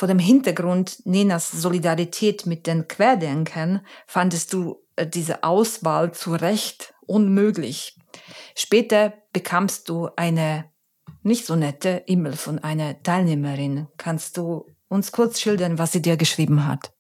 Vor 0.03 0.09
dem 0.09 0.19
Hintergrund 0.19 1.07
Nenas 1.07 1.53
Solidarität 1.53 2.45
mit 2.45 2.67
den 2.67 2.89
Querdenkern 2.89 3.87
fandest 4.09 4.53
du 4.53 4.83
äh, 4.97 5.07
diese 5.07 5.45
Auswahl 5.45 6.11
zu 6.11 6.35
Recht 6.35 6.93
unmöglich. 7.07 7.97
Später 8.57 9.13
bekamst 9.33 9.89
du 9.89 10.09
eine 10.17 10.65
nicht 11.23 11.47
so 11.47 11.55
nette 11.55 12.03
E-Mail 12.09 12.33
von 12.33 12.59
einer 12.59 13.01
Teilnehmerin. 13.05 13.87
Kannst 13.97 14.39
du 14.39 14.67
uns 14.89 15.13
kurz 15.13 15.41
schildern, 15.41 15.79
was 15.79 15.93
sie 15.93 16.03
dir 16.03 16.17
geschrieben 16.17 16.67
hat? 16.67 16.91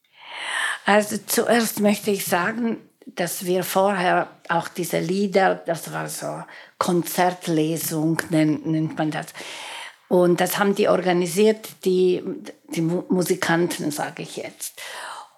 Also 0.87 1.17
zuerst 1.27 1.81
möchte 1.81 2.13
ich 2.13 2.25
sagen, 2.25 2.77
dass 3.05 3.45
wir 3.45 3.65
vorher 3.65 4.29
auch 4.49 4.69
diese 4.69 5.01
Lieder, 5.01 5.57
das 5.57 5.93
war 5.93 6.09
so 6.09 6.45
Konzertlesung, 6.79 8.23
nennt, 8.31 8.65
nennt 8.65 8.97
man 8.97 9.11
das. 9.11 9.27
Und 10.13 10.43
das 10.43 10.59
haben 10.59 10.75
die 10.75 10.89
organisiert, 10.89 11.71
die, 11.87 12.23
die 12.69 12.83
Musikanten, 12.83 13.91
sage 13.91 14.23
ich 14.23 14.37
jetzt. 14.37 14.79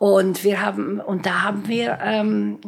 Und 0.00 0.42
wir 0.42 0.62
haben, 0.62 0.98
und 0.98 1.26
da 1.26 1.42
haben 1.42 1.68
wir 1.68 1.98
ähm, 2.02 2.58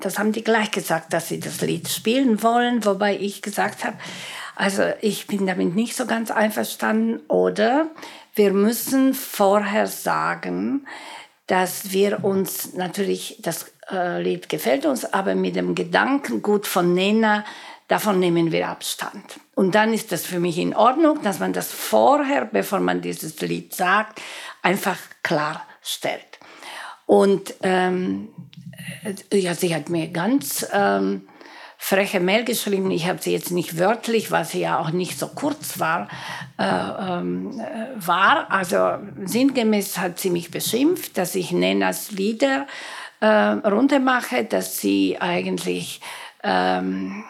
das 0.00 0.18
haben 0.18 0.32
die 0.32 0.44
gleich 0.44 0.70
gesagt, 0.70 1.12
dass 1.12 1.28
sie 1.28 1.40
das 1.40 1.60
Lied 1.62 1.88
spielen 1.88 2.42
wollen, 2.42 2.84
wobei 2.84 3.16
ich 3.16 3.42
gesagt 3.42 3.84
habe, 3.84 3.96
also 4.54 4.82
ich 5.00 5.26
bin 5.26 5.46
damit 5.46 5.74
nicht 5.74 5.96
so 5.96 6.06
ganz 6.06 6.30
einverstanden. 6.30 7.20
Oder 7.28 7.88
wir 8.34 8.52
müssen 8.52 9.14
vorher 9.14 9.86
sagen, 9.86 10.86
dass 11.46 11.92
wir 11.92 12.24
uns 12.24 12.74
natürlich, 12.74 13.38
das 13.42 13.72
äh, 13.90 14.22
Lied 14.22 14.48
gefällt 14.48 14.86
uns, 14.86 15.04
aber 15.04 15.34
mit 15.34 15.56
dem 15.56 15.74
Gedankengut 15.74 16.66
von 16.66 16.92
Nena, 16.94 17.44
davon 17.88 18.18
nehmen 18.18 18.52
wir 18.52 18.68
Abstand. 18.68 19.40
Und 19.54 19.74
dann 19.74 19.92
ist 19.92 20.12
das 20.12 20.26
für 20.26 20.40
mich 20.40 20.58
in 20.58 20.74
Ordnung, 20.74 21.22
dass 21.22 21.38
man 21.38 21.52
das 21.52 21.72
vorher, 21.72 22.44
bevor 22.44 22.80
man 22.80 23.00
dieses 23.00 23.40
Lied 23.40 23.74
sagt, 23.74 24.20
einfach 24.62 24.98
klarstellt. 25.22 26.38
Und 27.06 27.54
ähm, 27.62 28.28
äh, 29.30 29.38
ja, 29.38 29.54
sie 29.54 29.74
hat 29.74 29.88
mir 29.88 30.08
ganz 30.08 30.66
ähm, 30.72 31.22
freche 31.78 32.20
Mail 32.20 32.44
geschrieben. 32.44 32.90
Ich 32.90 33.06
habe 33.06 33.22
sie 33.22 33.32
jetzt 33.32 33.52
nicht 33.52 33.78
wörtlich, 33.78 34.30
sie 34.44 34.60
ja 34.60 34.78
auch 34.78 34.90
nicht 34.90 35.18
so 35.18 35.28
kurz 35.28 35.78
war, 35.78 36.08
äh, 36.58 36.64
ähm, 36.64 37.60
äh, 37.60 38.06
war. 38.06 38.50
Also 38.50 38.98
sinngemäß 39.24 39.98
hat 39.98 40.18
sie 40.18 40.30
mich 40.30 40.50
beschimpft, 40.50 41.16
dass 41.16 41.34
ich 41.34 41.52
Nenas 41.52 42.10
Lieder 42.10 42.66
äh, 43.20 43.26
runtermache, 43.26 44.44
dass 44.44 44.78
sie 44.78 45.18
eigentlich 45.20 46.00
ähm, 46.42 47.24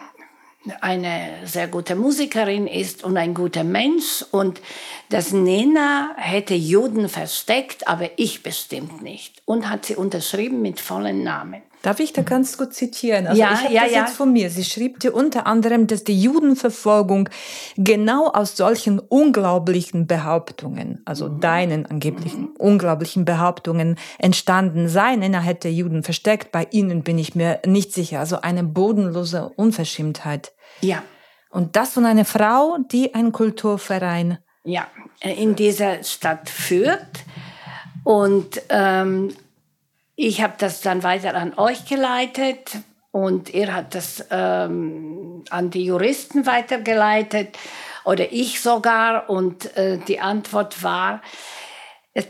eine 0.81 1.45
sehr 1.45 1.67
gute 1.67 1.95
Musikerin 1.95 2.67
ist 2.67 3.03
und 3.03 3.17
ein 3.17 3.33
guter 3.33 3.63
Mensch 3.63 4.25
und 4.31 4.61
dass 5.09 5.31
Nena 5.31 6.11
hätte 6.17 6.55
Juden 6.55 7.09
versteckt, 7.09 7.87
aber 7.87 8.09
ich 8.17 8.43
bestimmt 8.43 9.01
nicht. 9.01 9.41
Und 9.45 9.69
hat 9.69 9.85
sie 9.85 9.95
unterschrieben 9.95 10.61
mit 10.61 10.79
vollen 10.79 11.23
Namen. 11.23 11.61
Darf 11.87 12.01
ich 12.01 12.11
da 12.11 12.21
ganz 12.21 12.57
gut 12.57 12.73
zitieren? 12.73 13.27
Also 13.27 13.41
ja, 13.41 13.53
ich 13.53 13.63
habe 13.63 13.73
ja, 13.73 13.83
das 13.83 13.91
ja. 13.93 13.99
jetzt 14.01 14.17
von 14.17 14.33
mir. 14.33 14.49
Sie 14.49 14.65
schrieb 14.65 14.99
dir 14.99 15.15
unter 15.15 15.47
anderem, 15.47 15.87
dass 15.87 16.03
die 16.03 16.21
Judenverfolgung 16.21 17.29
genau 17.77 18.27
aus 18.27 18.57
solchen 18.57 18.99
unglaublichen 18.99 20.05
Behauptungen, 20.05 21.01
also 21.05 21.29
mhm. 21.29 21.39
deinen 21.39 21.85
angeblichen 21.85 22.41
mhm. 22.41 22.55
unglaublichen 22.57 23.23
Behauptungen 23.23 23.97
entstanden 24.19 24.89
sei. 24.89 25.15
Nena 25.15 25.39
hätte 25.39 25.69
Juden 25.69 26.03
versteckt. 26.03 26.51
Bei 26.51 26.67
ihnen 26.71 27.03
bin 27.03 27.17
ich 27.17 27.35
mir 27.35 27.61
nicht 27.65 27.93
sicher. 27.93 28.19
Also 28.19 28.41
eine 28.41 28.65
bodenlose 28.65 29.49
Unverschämtheit. 29.55 30.51
Ja. 30.81 31.03
Und 31.51 31.77
das 31.77 31.93
von 31.93 32.05
einer 32.05 32.25
Frau, 32.25 32.79
die 32.91 33.13
einen 33.13 33.31
Kulturverein 33.31 34.39
ja, 34.65 34.87
in 35.21 35.55
dieser 35.55 36.03
Stadt 36.03 36.49
führt. 36.49 37.23
Und 38.03 38.61
ähm, 38.67 39.29
ich 40.17 40.41
habe 40.41 40.55
das 40.57 40.81
dann 40.81 41.03
weiter 41.03 41.35
an 41.35 41.53
euch 41.57 41.85
geleitet 41.85 42.79
und 43.11 43.53
er 43.53 43.73
hat 43.73 43.93
das 43.93 44.25
ähm, 44.31 45.43
an 45.51 45.69
die 45.69 45.85
Juristen 45.85 46.47
weitergeleitet 46.47 47.55
oder 48.03 48.31
ich 48.33 48.59
sogar. 48.59 49.29
Und 49.29 49.77
äh, 49.77 49.99
die 50.07 50.19
Antwort 50.19 50.81
war, 50.81 51.21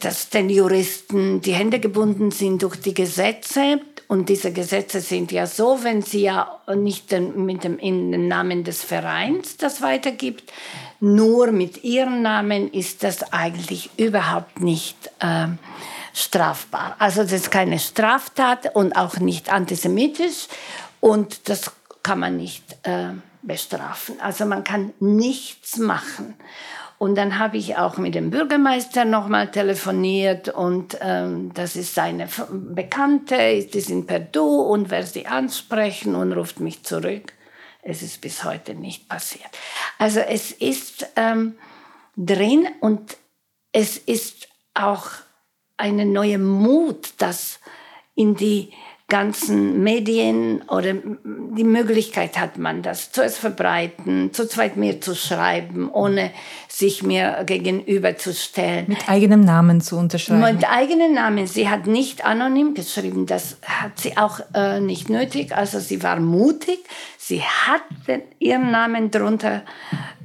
dass 0.01 0.29
den 0.29 0.50
Juristen 0.50 1.39
die 1.39 1.53
Hände 1.53 1.79
gebunden 1.79 2.32
sind 2.32 2.62
durch 2.62 2.75
die 2.75 2.94
Gesetze 2.94 3.79
und 4.10 4.27
diese 4.27 4.51
Gesetze 4.51 5.00
sind 5.01 5.32
ja 5.32 5.48
so, 5.48 5.84
wenn 5.84 6.01
sie 6.01 6.22
ja 6.24 6.62
nicht 6.75 7.12
mit 7.12 7.63
dem 7.63 7.79
in 7.79 8.12
den 8.12 8.27
Namen 8.27 8.63
des 8.63 8.84
Vereins 8.84 9.58
das 9.58 9.82
weitergibt, 9.82 10.51
nur 11.00 11.51
mit 11.51 11.84
ihrem 11.84 12.22
Namen 12.22 12.72
ist 12.72 13.03
das 13.03 13.34
eigentlich 13.34 13.89
überhaupt 13.98 14.62
nicht 14.62 14.98
äh, 15.20 15.48
strafbar. 16.17 16.95
Also 17.00 17.21
das 17.21 17.31
ist 17.31 17.51
keine 17.51 17.79
Straftat 17.79 18.75
und 18.75 18.93
auch 18.93 19.17
nicht 19.17 19.51
antisemitisch 19.51 20.47
und 21.00 21.47
das 21.50 21.71
kann 22.01 22.19
man 22.19 22.38
nicht 22.38 22.63
äh, 22.83 23.09
bestrafen. 23.43 24.19
Also 24.19 24.45
man 24.45 24.63
kann 24.63 24.93
nichts 25.00 25.77
machen. 25.77 26.33
Und 26.97 27.15
dann 27.15 27.38
habe 27.38 27.57
ich 27.57 27.77
auch 27.77 27.97
mit 27.97 28.15
dem 28.15 28.31
Bürgermeister 28.31 29.05
nochmal 29.05 29.51
telefoniert 29.51 30.50
und 30.50 30.97
ähm, 31.00 31.53
das 31.53 31.75
ist 31.75 31.93
seine 31.93 32.27
Bekannte, 32.50 33.63
die 33.71 33.81
sind 33.81 34.07
per 34.07 34.19
Du 34.19 34.62
und 34.62 34.89
wer 34.89 35.03
sie 35.05 35.27
ansprechen 35.27 36.15
und 36.15 36.33
ruft 36.33 36.59
mich 36.59 36.83
zurück. 36.83 37.33
Es 37.83 38.01
ist 38.01 38.21
bis 38.21 38.43
heute 38.43 38.74
nicht 38.74 39.07
passiert. 39.07 39.50
Also 40.00 40.21
es 40.21 40.51
ist 40.51 41.05
ähm, 41.15 41.55
drin 42.15 42.67
und 42.81 43.17
es 43.71 43.97
ist 43.97 44.47
auch 44.74 45.05
eine 45.77 46.05
neue 46.05 46.39
Mut, 46.39 47.13
das 47.19 47.60
in 48.15 48.36
die 48.36 48.74
ganzen 49.09 49.83
Medien 49.83 50.63
oder 50.67 50.93
die 50.93 51.63
Möglichkeit 51.63 52.37
hat 52.37 52.57
man 52.57 52.81
das 52.81 53.13
zuerst 53.13 53.37
verbreiten, 53.37 54.33
zu 54.33 54.47
zweit 54.49 54.75
mehr 54.75 54.99
zu 54.99 55.15
schreiben, 55.15 55.89
ohne 55.89 56.31
sich 56.67 57.03
mir 57.03 57.43
gegenüberzustellen. 57.45 58.85
Mit 58.89 59.07
eigenem 59.07 59.41
Namen 59.41 59.79
zu 59.79 59.95
unterschreiben. 59.95 60.41
Mit 60.41 60.69
eigenem 60.69 61.13
Namen. 61.13 61.47
Sie 61.47 61.69
hat 61.69 61.87
nicht 61.87 62.25
anonym 62.25 62.73
geschrieben, 62.73 63.25
das 63.25 63.57
hat 63.63 63.97
sie 63.97 64.17
auch 64.17 64.41
äh, 64.53 64.81
nicht 64.81 65.09
nötig. 65.09 65.55
Also 65.55 65.79
sie 65.79 66.03
war 66.03 66.19
mutig, 66.19 66.79
sie 67.17 67.41
hat 67.41 67.83
den, 68.09 68.23
ihren 68.39 68.71
Namen 68.71 69.09
drunter 69.09 69.63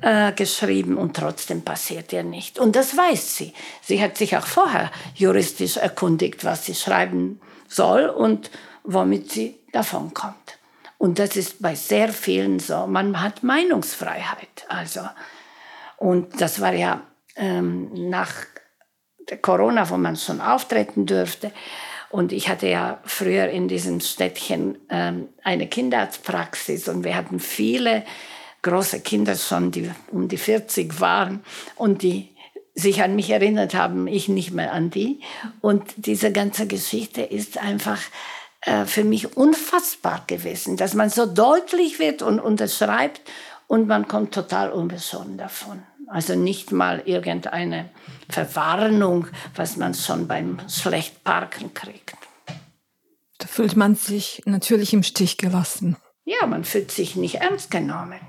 äh, 0.01 0.33
geschrieben 0.33 0.97
und 0.97 1.17
trotzdem 1.17 1.63
passiert 1.63 2.13
ihr 2.13 2.25
nicht. 2.25 2.59
Und 2.59 2.75
das 2.75 2.97
weiß 2.97 3.37
sie. 3.37 3.53
Sie 3.81 4.03
hat 4.03 4.17
sich 4.17 4.37
auch 4.37 4.47
vorher 4.47 4.91
juristisch 5.15 5.77
erkundigt, 5.77 6.45
was 6.45 6.67
sie 6.67 6.75
schreiben 6.75 7.41
soll 7.69 8.07
und 8.07 8.51
womit 8.85 9.31
sie 9.31 9.59
davonkommt. 9.73 10.59
Und 10.99 11.19
das 11.19 11.37
ist 11.37 11.61
bei 11.61 11.75
sehr 11.75 12.13
vielen 12.13 12.61
so. 12.61 12.87
Man 12.87 13.21
hat 13.21 13.43
Meinungsfreiheit. 13.43 14.67
Also. 14.69 15.01
Und 15.97 16.41
das 16.41 16.61
war 16.61 16.75
ja 16.75 17.03
ähm, 17.37 17.91
nach 18.09 18.33
Corona, 19.41 19.89
wo 19.91 19.97
man 19.97 20.17
schon 20.17 20.41
auftreten 20.41 21.07
durfte. 21.07 21.53
Und 22.11 22.31
ich 22.31 22.49
hatte 22.49 22.69
ja 22.69 23.01
früher 23.05 23.49
in 23.49 23.69
diesem 23.69 24.01
Städtchen 24.01 24.79
ähm, 24.91 25.29
eine 25.43 25.67
Kinderarztpraxis 25.67 26.89
und 26.89 27.05
wir 27.05 27.17
hatten 27.17 27.41
viele 27.41 28.05
große 28.61 29.01
Kinder 29.01 29.35
schon, 29.35 29.71
die 29.71 29.91
um 30.11 30.29
die 30.29 30.37
40 30.37 31.01
waren 31.01 31.43
und 31.75 32.03
die 32.03 32.29
sich 32.75 33.03
an 33.03 33.17
mich 33.17 33.31
erinnert 33.31 33.75
haben, 33.75 34.07
ich 34.07 34.29
nicht 34.29 34.53
mehr 34.53 34.73
an 34.73 34.91
die. 34.91 35.21
Und 35.61 35.85
diese 35.97 36.33
ganze 36.33 36.67
Geschichte 36.67 37.23
ist 37.23 37.59
einfach 37.59 37.99
äh, 38.63 38.85
für 38.85 39.05
mich 39.05 39.37
unfassbar 39.37 40.25
gewesen, 40.27 40.77
dass 40.77 40.95
man 40.95 41.11
so 41.11 41.27
deutlich 41.27 41.99
wird 41.99 42.23
und 42.23 42.41
unterschreibt 42.41 43.21
und 43.67 43.89
man 43.89 44.07
kommt 44.07 44.35
total 44.35 44.71
unbesonnen 44.71 45.39
davon. 45.39 45.83
Also 46.07 46.35
nicht 46.35 46.73
mal 46.73 47.03
irgendeine 47.07 47.89
Verwarnung, 48.29 49.29
was 49.55 49.77
man 49.77 49.95
schon 49.95 50.29
beim 50.29 50.59
Schlechtparken 50.69 51.73
kriegt. 51.75 52.17
Da 53.39 53.47
fühlt 53.47 53.77
man 53.77 53.97
sich 53.97 54.43
natürlich 54.45 54.93
im 54.93 55.03
Stich 55.03 55.39
gelassen. 55.39 55.97
Ja, 56.25 56.47
man 56.47 56.65
fühlt 56.65 56.93
sich 56.93 57.17
nicht 57.17 57.37
ernst 57.37 57.71
genommen. 57.71 58.21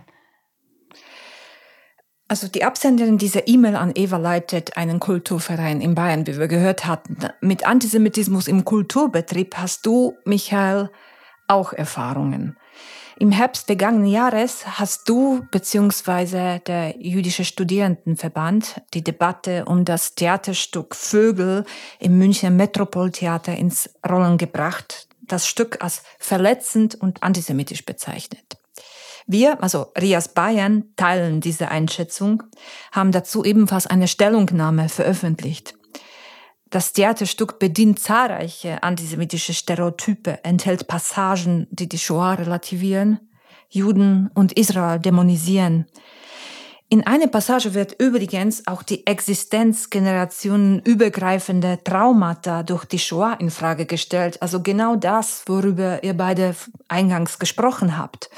Also 2.27 2.47
die 2.47 2.63
Absenderin 2.63 3.17
dieser 3.17 3.47
E-Mail 3.47 3.75
an 3.75 3.91
Eva 3.93 4.17
leitet 4.17 4.77
einen 4.77 4.99
Kulturverein 4.99 5.81
in 5.81 5.93
Bayern, 5.93 6.25
wie 6.25 6.39
wir 6.39 6.47
gehört 6.47 6.85
hatten. 6.85 7.17
Mit 7.41 7.67
Antisemitismus 7.67 8.47
im 8.47 8.65
Kulturbetrieb 8.65 9.55
hast 9.57 9.85
du, 9.85 10.15
Michael, 10.25 10.89
auch 11.47 11.73
Erfahrungen. 11.73 12.57
Im 13.19 13.31
Herbst 13.31 13.67
vergangenen 13.67 14.07
Jahres 14.07 14.65
hast 14.79 15.07
du 15.07 15.45
bzw. 15.51 16.59
der 16.59 16.95
Jüdische 16.99 17.45
Studierendenverband 17.45 18.81
die 18.93 19.03
Debatte 19.03 19.65
um 19.65 19.85
das 19.85 20.15
Theaterstück 20.15 20.95
Vögel 20.95 21.65
im 21.99 22.17
Münchner 22.17 22.49
Metropoltheater 22.49 23.55
ins 23.55 23.89
Rollen 24.09 24.39
gebracht, 24.39 25.07
das 25.21 25.47
Stück 25.47 25.83
als 25.83 26.01
verletzend 26.17 26.95
und 26.95 27.21
antisemitisch 27.21 27.85
bezeichnet. 27.85 28.57
Wir, 29.27 29.61
also 29.63 29.91
Rias 29.99 30.27
Bayern, 30.27 30.85
teilen 30.95 31.41
diese 31.41 31.69
Einschätzung, 31.69 32.43
haben 32.91 33.11
dazu 33.11 33.43
ebenfalls 33.43 33.87
eine 33.87 34.07
Stellungnahme 34.07 34.89
veröffentlicht. 34.89 35.75
Das 36.69 36.91
Theaterstück 36.91 37.59
bedient 37.59 37.99
zahlreiche 37.99 38.81
antisemitische 38.81 39.53
Stereotype, 39.53 40.43
enthält 40.43 40.87
Passagen, 40.87 41.67
die 41.69 41.87
die 41.87 41.99
Shoah 41.99 42.33
relativieren, 42.33 43.19
Juden 43.69 44.31
und 44.33 44.53
Israel 44.53 44.99
dämonisieren. 44.99 45.85
In 46.89 47.07
einer 47.07 47.25
Passage 47.25 47.73
wird 47.73 47.99
übrigens 47.99 48.67
auch 48.67 48.83
die 48.83 49.07
Existenz 49.07 49.89
generationenübergreifender 49.89 51.83
Traumata 51.83 52.61
durch 52.61 52.85
die 52.85 52.99
Shoah 52.99 53.35
in 53.39 53.49
Frage 53.49 53.87
gestellt. 53.87 54.39
Also 54.43 54.61
genau 54.61 54.95
das, 54.95 55.41
worüber 55.47 56.03
ihr 56.03 56.13
beide 56.15 56.55
eingangs 56.87 57.39
gesprochen 57.39 57.97
habt. 57.97 58.29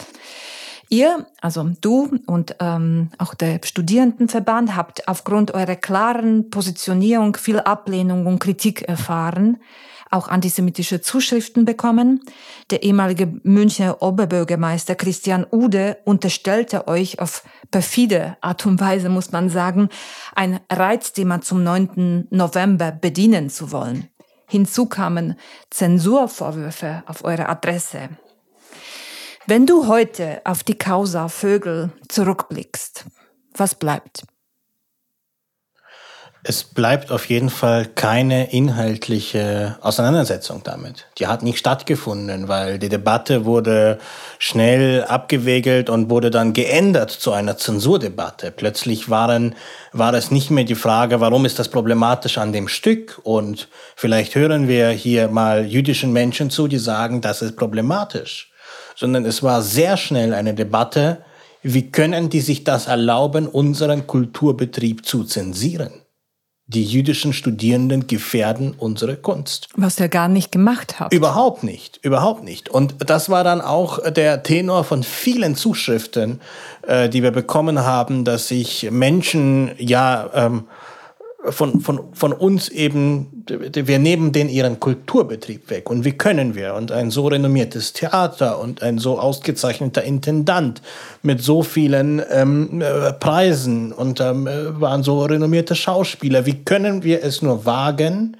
Ihr, 0.89 1.25
also 1.41 1.71
du 1.81 2.19
und 2.27 2.55
ähm, 2.59 3.09
auch 3.17 3.33
der 3.33 3.59
Studierendenverband, 3.63 4.75
habt 4.75 5.07
aufgrund 5.07 5.53
eurer 5.53 5.75
klaren 5.75 6.49
Positionierung 6.49 7.35
viel 7.35 7.59
Ablehnung 7.59 8.27
und 8.27 8.39
Kritik 8.39 8.83
erfahren, 8.83 9.57
auch 10.11 10.27
antisemitische 10.27 11.01
Zuschriften 11.01 11.65
bekommen. 11.65 12.21
Der 12.69 12.83
ehemalige 12.83 13.27
Münchner 13.43 14.01
Oberbürgermeister 14.01 14.95
Christian 14.95 15.45
Ude 15.51 15.97
unterstellte 16.05 16.87
euch 16.87 17.19
auf 17.19 17.43
perfide 17.71 18.37
Art 18.41 18.65
und 18.65 18.79
Weise, 18.79 19.09
muss 19.09 19.31
man 19.31 19.49
sagen, 19.49 19.89
ein 20.35 20.59
Reizthema 20.71 21.41
zum 21.41 21.63
9. 21.63 22.27
November 22.29 22.91
bedienen 22.91 23.49
zu 23.49 23.71
wollen. 23.71 24.07
Hinzu 24.47 24.85
kamen 24.85 25.35
Zensurvorwürfe 25.71 27.03
auf 27.07 27.23
eure 27.23 27.49
Adresse. 27.49 28.09
Wenn 29.47 29.67
du 29.67 29.87
heute 29.87 30.41
auf 30.43 30.63
die 30.63 30.75
Causa 30.75 31.27
Vögel 31.27 31.91
zurückblickst, 32.09 33.05
was 33.53 33.75
bleibt? 33.75 34.23
Es 36.43 36.63
bleibt 36.63 37.11
auf 37.11 37.25
jeden 37.25 37.51
Fall 37.51 37.85
keine 37.85 38.51
inhaltliche 38.51 39.77
Auseinandersetzung 39.81 40.61
damit. 40.63 41.05
Die 41.19 41.27
hat 41.27 41.43
nicht 41.43 41.59
stattgefunden, 41.59 42.47
weil 42.47 42.79
die 42.79 42.89
Debatte 42.89 43.45
wurde 43.45 43.99
schnell 44.39 45.03
abgewegelt 45.03 45.91
und 45.91 46.09
wurde 46.09 46.31
dann 46.31 46.53
geändert 46.53 47.11
zu 47.11 47.31
einer 47.31 47.55
Zensurdebatte. 47.55 48.49
Plötzlich 48.49 49.11
waren, 49.11 49.53
war 49.91 50.15
es 50.15 50.31
nicht 50.31 50.49
mehr 50.49 50.63
die 50.63 50.73
Frage, 50.73 51.19
warum 51.19 51.45
ist 51.45 51.59
das 51.59 51.69
problematisch 51.69 52.39
an 52.39 52.51
dem 52.51 52.67
Stück? 52.67 53.19
Und 53.21 53.67
vielleicht 53.95 54.33
hören 54.33 54.67
wir 54.67 54.89
hier 54.89 55.27
mal 55.27 55.65
jüdischen 55.65 56.13
Menschen 56.13 56.49
zu, 56.49 56.67
die 56.67 56.79
sagen, 56.79 57.21
das 57.21 57.43
ist 57.43 57.55
problematisch 57.55 58.51
sondern 58.95 59.25
es 59.25 59.43
war 59.43 59.61
sehr 59.61 59.97
schnell 59.97 60.33
eine 60.33 60.53
Debatte, 60.53 61.23
wie 61.61 61.89
können 61.89 62.29
die 62.29 62.41
sich 62.41 62.63
das 62.63 62.85
erlauben, 62.85 63.47
unseren 63.47 64.05
Kulturbetrieb 64.05 65.05
zu 65.05 65.23
zensieren? 65.23 65.89
Die 66.67 66.83
jüdischen 66.83 67.33
Studierenden 67.33 68.07
gefährden 68.07 68.73
unsere 68.77 69.17
Kunst. 69.17 69.69
Was 69.75 69.99
ihr 69.99 70.09
gar 70.09 70.27
nicht 70.27 70.51
gemacht 70.51 70.99
habt. 70.99 71.13
Überhaupt 71.13 71.63
nicht, 71.63 71.99
überhaupt 72.03 72.43
nicht. 72.43 72.69
Und 72.69 72.95
das 73.09 73.29
war 73.29 73.43
dann 73.43 73.61
auch 73.61 73.99
der 74.11 74.41
Tenor 74.41 74.83
von 74.83 75.03
vielen 75.03 75.55
Zuschriften, 75.55 76.39
äh, 76.87 77.09
die 77.09 77.21
wir 77.21 77.31
bekommen 77.31 77.79
haben, 77.79 78.25
dass 78.25 78.47
sich 78.47 78.89
Menschen 78.91 79.71
ja 79.77 80.29
ähm, 80.33 80.63
von, 81.49 81.81
von, 81.81 82.13
von 82.13 82.33
uns 82.33 82.69
eben, 82.69 83.45
wir 83.47 83.99
nehmen 83.99 84.31
den 84.31 84.49
ihren 84.49 84.79
Kulturbetrieb 84.79 85.69
weg. 85.69 85.89
Und 85.89 86.05
wie 86.05 86.13
können 86.13 86.55
wir? 86.55 86.73
Und 86.75 86.91
ein 86.91 87.11
so 87.11 87.27
renommiertes 87.27 87.93
Theater 87.93 88.59
und 88.59 88.81
ein 88.81 88.97
so 88.97 89.19
ausgezeichneter 89.19 90.03
Intendant 90.03 90.81
mit 91.21 91.41
so 91.41 91.63
vielen 91.63 92.21
ähm, 92.29 92.81
äh, 92.81 93.13
Preisen 93.13 93.91
und 93.91 94.19
ähm, 94.19 94.47
waren 94.79 95.03
so 95.03 95.23
renommierte 95.23 95.75
Schauspieler. 95.75 96.45
Wie 96.45 96.63
können 96.63 97.03
wir 97.03 97.23
es 97.23 97.41
nur 97.41 97.65
wagen, 97.65 98.37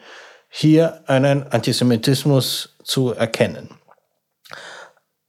hier 0.50 1.02
einen 1.08 1.44
Antisemitismus 1.44 2.76
zu 2.84 3.12
erkennen? 3.12 3.70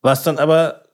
Was 0.03 0.23
dann 0.23 0.39
aber 0.39 0.86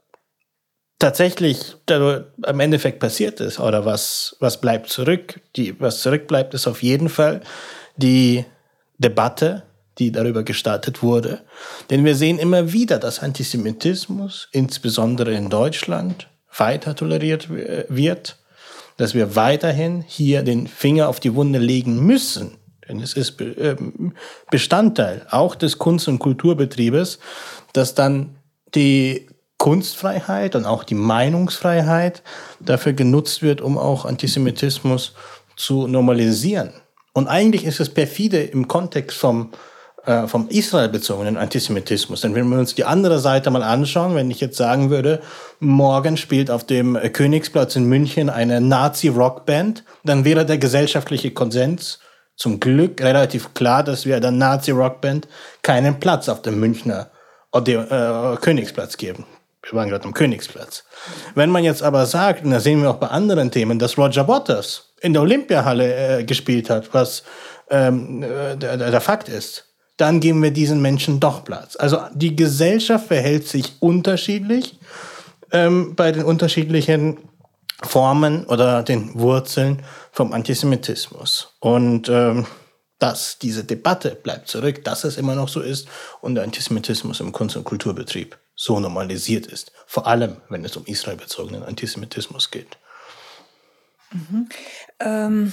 tatsächlich 1.03 1.75
am 1.91 2.61
Endeffekt 2.61 3.01
passiert 3.01 3.41
ist 3.41 3.59
oder 3.59 3.85
was, 3.85 4.37
was 4.39 4.61
bleibt 4.61 4.89
zurück. 4.89 5.41
Die, 5.57 5.79
was 5.81 6.01
zurückbleibt, 6.01 6.55
ist 6.55 6.69
auf 6.69 6.83
jeden 6.83 7.09
Fall 7.09 7.41
die 7.97 8.45
Debatte, 8.99 9.65
die 9.99 10.13
darüber 10.13 10.45
gestartet 10.45 11.03
wurde. 11.03 11.41
Denn 11.91 12.05
wir 12.05 12.15
sehen 12.15 12.39
immer 12.39 12.73
wieder, 12.73 13.01
dass 13.01 13.19
Antisemitismus, 13.19 14.49
insbesondere 14.53 15.33
in 15.35 15.51
Deutschland, 15.51 16.29
weiter 16.57 16.95
toleriert 16.95 17.49
wird, 17.51 18.39
dass 18.97 19.13
wir 19.15 19.35
weiterhin 19.35 20.05
hier 20.07 20.43
den 20.43 20.69
Finger 20.69 21.09
auf 21.09 21.19
die 21.19 21.35
Wunde 21.35 21.59
legen 21.59 22.07
müssen. 22.07 22.59
Denn 22.89 23.01
es 23.01 23.15
ist 23.15 23.41
ähm, 23.41 24.15
Bestandteil 24.53 25.27
auch 25.31 25.57
des 25.57 25.79
Kunst- 25.79 26.07
und 26.07 26.21
Kulturbetriebes, 26.21 27.19
dass 27.73 27.95
dann 27.97 28.37
die 28.75 29.27
Kunstfreiheit 29.63 30.57
und 30.57 30.67
auch 30.67 30.83
die 30.83 30.97
Meinungsfreiheit 30.97 32.25
dafür 32.59 32.95
genutzt 32.95 33.43
wird, 33.43 33.61
um 33.61 33.79
auch 33.79 34.05
Antisemitismus 34.05 35.13
zu 35.55 35.87
normalisieren. 35.87 36.73
Und 37.13 37.29
eigentlich 37.29 37.65
ist 37.65 37.79
es 37.79 37.89
perfide 37.89 38.43
im 38.43 38.67
Kontext 38.67 39.17
vom, 39.17 39.53
äh, 40.05 40.27
vom 40.27 40.49
Israel-bezogenen 40.49 41.37
Antisemitismus. 41.37 42.23
Denn 42.23 42.35
wenn 42.35 42.49
wir 42.49 42.59
uns 42.59 42.75
die 42.75 42.83
andere 42.83 43.21
Seite 43.21 43.53
mal 43.53 43.63
anschauen, 43.63 44.17
wenn 44.17 44.33
ich 44.33 44.41
jetzt 44.41 44.57
sagen 44.57 44.91
würde, 44.91 45.23
morgen 45.61 46.17
spielt 46.17 46.51
auf 46.51 46.65
dem 46.65 46.99
Königsplatz 47.13 47.77
in 47.77 47.85
München 47.85 48.31
eine 48.31 48.61
Nazi-Rockband, 48.61 49.85
dann 50.03 50.25
wäre 50.25 50.45
der 50.45 50.59
gesellschaftliche 50.59 51.31
Konsens 51.31 52.01
zum 52.35 52.59
Glück 52.59 53.01
relativ 53.01 53.55
klar, 53.55 53.85
dass 53.85 54.07
wir 54.07 54.19
der 54.19 54.33
Nazi-Rockband 54.33 55.29
keinen 55.63 56.01
Platz 56.01 56.29
auf 56.29 56.43
dem 56.43 56.59
Münchner 56.59 57.13
äh, 57.55 58.37
Königsplatz 58.41 58.97
geben 58.97 59.25
wir 59.63 59.73
waren 59.75 59.89
gerade 59.89 60.05
am 60.05 60.15
Königsplatz. 60.15 60.85
Wenn 61.35 61.51
man 61.51 61.65
jetzt 61.65 61.83
aber 61.83 62.07
sagt, 62.07 62.45
und 62.45 62.51
das 62.51 62.65
sehen 62.65 62.83
wir 62.83 62.91
auch 62.91 62.97
bei 62.97 63.09
anderen 63.09 63.51
Themen, 63.51 63.79
dass 63.79 63.97
Roger 63.97 64.27
Waters 64.27 64.95
in 65.01 65.13
der 65.13 65.23
Olympiahalle 65.23 66.19
äh, 66.19 66.25
gespielt 66.25 66.69
hat, 66.69 66.93
was 66.93 67.23
ähm, 67.71 68.23
äh, 68.23 68.57
der, 68.57 68.77
der 68.77 69.01
Fakt 69.01 69.29
ist, 69.29 69.67
dann 69.97 70.21
geben 70.21 70.43
wir 70.43 70.51
diesen 70.51 70.83
Menschen 70.83 71.21
doch 71.21 71.45
Platz. 71.45 71.77
Also 71.77 71.99
die 72.15 72.35
Gesellschaft 72.35 73.07
verhält 73.07 73.47
sich 73.47 73.81
unterschiedlich 73.81 74.79
ähm, 75.53 75.95
bei 75.95 76.11
den 76.13 76.25
unterschiedlichen 76.25 77.19
Formen 77.83 78.45
oder 78.47 78.83
den 78.83 79.15
Wurzeln 79.15 79.83
vom 80.11 80.33
Antisemitismus. 80.33 81.55
Und 81.61 82.09
ähm, 82.09 82.47
dass 82.99 83.39
diese 83.39 83.65
Debatte 83.65 84.15
bleibt 84.15 84.49
zurück, 84.49 84.85
dass 84.85 85.05
es 85.05 85.17
immer 85.17 85.35
noch 85.35 85.49
so 85.49 85.61
ist 85.61 85.89
und 86.21 86.37
der 86.37 86.45
Antisemitismus 86.45 87.21
im 87.21 87.33
Kunst- 87.33 87.57
und 87.57 87.65
Kulturbetrieb 87.65 88.39
so 88.63 88.79
normalisiert 88.79 89.47
ist. 89.49 89.73
Vor 89.87 90.07
allem, 90.07 90.37
wenn 90.49 90.65
es 90.65 90.77
um 90.77 90.87
israelbezogenen 90.87 91.65
Antisemitismus 91.65 92.53
geht. 92.53 92.79
Mhm. 94.13 94.49
Ähm, 95.01 95.53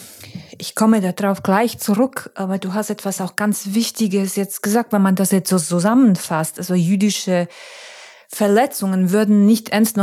ich 0.60 0.76
komme 0.76 1.02
darauf 1.14 1.42
gleich 1.42 1.80
zurück, 1.80 2.30
aber 2.36 2.60
du 2.60 2.76
hast 2.76 2.92
etwas 2.92 3.20
auch 3.20 3.36
ganz 3.36 3.74
Wichtiges 3.74 4.36
jetzt 4.36 4.62
gesagt, 4.62 4.94
wenn 4.94 5.02
man 5.02 5.16
das 5.16 5.32
jetzt 5.32 5.50
so 5.50 5.58
zusammenfasst. 5.58 6.60
Also 6.60 6.76
jüdische 6.76 7.48
Verletzungen 8.32 9.12
würden 9.12 9.48
nicht 9.48 9.70
ernst 9.70 9.96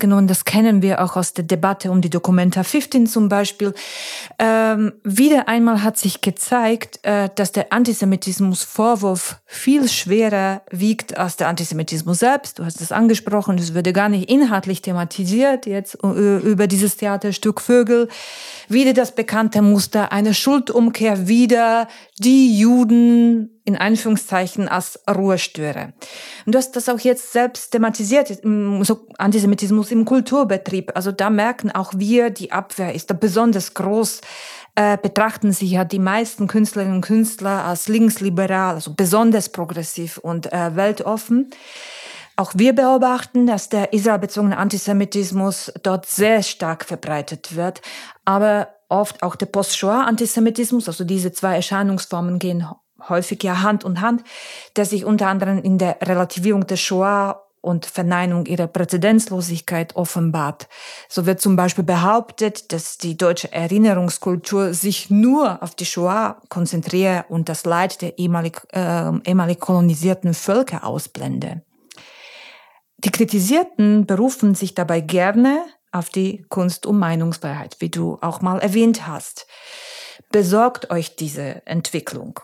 genommen. 0.00 0.26
Das 0.26 0.44
kennen 0.44 0.82
wir 0.82 1.02
auch 1.02 1.14
aus 1.14 1.34
der 1.34 1.44
Debatte 1.44 1.92
um 1.92 2.00
die 2.00 2.10
Documenta 2.10 2.64
15 2.64 3.06
zum 3.06 3.28
Beispiel. 3.28 3.74
Ähm, 4.40 4.92
wieder 5.04 5.46
einmal 5.46 5.84
hat 5.84 5.96
sich 5.96 6.20
gezeigt, 6.20 6.98
äh, 7.04 7.28
dass 7.32 7.52
der 7.52 7.72
Antisemitismusvorwurf 7.72 9.36
viel 9.46 9.88
schwerer 9.88 10.62
wiegt 10.72 11.16
als 11.16 11.36
der 11.36 11.46
Antisemitismus 11.46 12.18
selbst. 12.18 12.58
Du 12.58 12.64
hast 12.64 12.80
es 12.80 12.90
angesprochen, 12.90 13.56
es 13.56 13.72
würde 13.72 13.92
gar 13.92 14.08
nicht 14.08 14.28
inhaltlich 14.28 14.82
thematisiert 14.82 15.64
jetzt 15.64 16.02
äh, 16.02 16.38
über 16.38 16.66
dieses 16.66 16.96
Theaterstück 16.96 17.60
Vögel. 17.60 18.08
Wieder 18.70 18.92
das 18.92 19.16
bekannte 19.16 19.62
Muster, 19.62 20.12
eine 20.12 20.32
Schuldumkehr, 20.32 21.26
wieder 21.26 21.88
die 22.18 22.56
Juden 22.56 23.60
in 23.64 23.74
Anführungszeichen 23.74 24.68
als 24.68 25.00
Ruhestörer. 25.10 25.92
Und 26.46 26.54
du 26.54 26.58
hast 26.58 26.76
das 26.76 26.88
auch 26.88 27.00
jetzt 27.00 27.32
selbst 27.32 27.72
thematisiert, 27.72 28.28
so 28.82 29.08
Antisemitismus 29.18 29.90
im 29.90 30.04
Kulturbetrieb. 30.04 30.92
Also 30.94 31.10
da 31.10 31.30
merken 31.30 31.72
auch 31.72 31.94
wir, 31.96 32.30
die 32.30 32.52
Abwehr 32.52 32.94
ist 32.94 33.10
da 33.10 33.14
besonders 33.14 33.74
groß. 33.74 34.20
Äh, 34.76 34.98
betrachten 35.02 35.50
sich 35.50 35.72
ja 35.72 35.84
die 35.84 35.98
meisten 35.98 36.46
Künstlerinnen 36.46 36.94
und 36.94 37.00
Künstler 37.00 37.64
als 37.64 37.88
linksliberal, 37.88 38.76
also 38.76 38.94
besonders 38.94 39.48
progressiv 39.48 40.18
und 40.18 40.52
äh, 40.52 40.76
weltoffen. 40.76 41.50
Auch 42.40 42.52
wir 42.56 42.74
beobachten, 42.74 43.46
dass 43.46 43.68
der 43.68 43.92
israelbezogene 43.92 44.56
Antisemitismus 44.56 45.70
dort 45.82 46.06
sehr 46.06 46.42
stark 46.42 46.86
verbreitet 46.86 47.54
wird, 47.54 47.82
aber 48.24 48.68
oft 48.88 49.22
auch 49.22 49.36
der 49.36 49.44
Post-Shoah-Antisemitismus, 49.44 50.88
also 50.88 51.04
diese 51.04 51.32
zwei 51.32 51.56
Erscheinungsformen 51.56 52.38
gehen 52.38 52.66
häufig 53.10 53.42
ja 53.42 53.60
Hand 53.60 53.84
in 53.84 54.00
Hand, 54.00 54.24
der 54.76 54.86
sich 54.86 55.04
unter 55.04 55.26
anderem 55.26 55.58
in 55.58 55.76
der 55.76 55.98
Relativierung 56.00 56.66
der 56.66 56.76
Shoah 56.76 57.44
und 57.60 57.84
Verneinung 57.84 58.46
ihrer 58.46 58.68
Präzedenzlosigkeit 58.68 59.94
offenbart. 59.94 60.66
So 61.10 61.26
wird 61.26 61.42
zum 61.42 61.56
Beispiel 61.56 61.84
behauptet, 61.84 62.72
dass 62.72 62.96
die 62.96 63.18
deutsche 63.18 63.52
Erinnerungskultur 63.52 64.72
sich 64.72 65.10
nur 65.10 65.62
auf 65.62 65.74
die 65.74 65.84
Shoah 65.84 66.40
konzentriere 66.48 67.26
und 67.28 67.50
das 67.50 67.66
Leid 67.66 68.00
der 68.00 68.18
ehemalig, 68.18 68.62
äh, 68.72 69.12
ehemalig 69.26 69.60
kolonisierten 69.60 70.32
Völker 70.32 70.86
ausblende. 70.86 71.60
Die 73.04 73.10
Kritisierten 73.10 74.06
berufen 74.06 74.54
sich 74.54 74.74
dabei 74.74 75.00
gerne 75.00 75.62
auf 75.92 76.10
die 76.10 76.44
Kunst- 76.48 76.86
und 76.86 76.98
Meinungsfreiheit, 76.98 77.76
wie 77.80 77.90
du 77.90 78.18
auch 78.20 78.40
mal 78.40 78.58
erwähnt 78.58 79.06
hast. 79.06 79.46
Besorgt 80.30 80.90
euch 80.90 81.16
diese 81.16 81.66
Entwicklung 81.66 82.40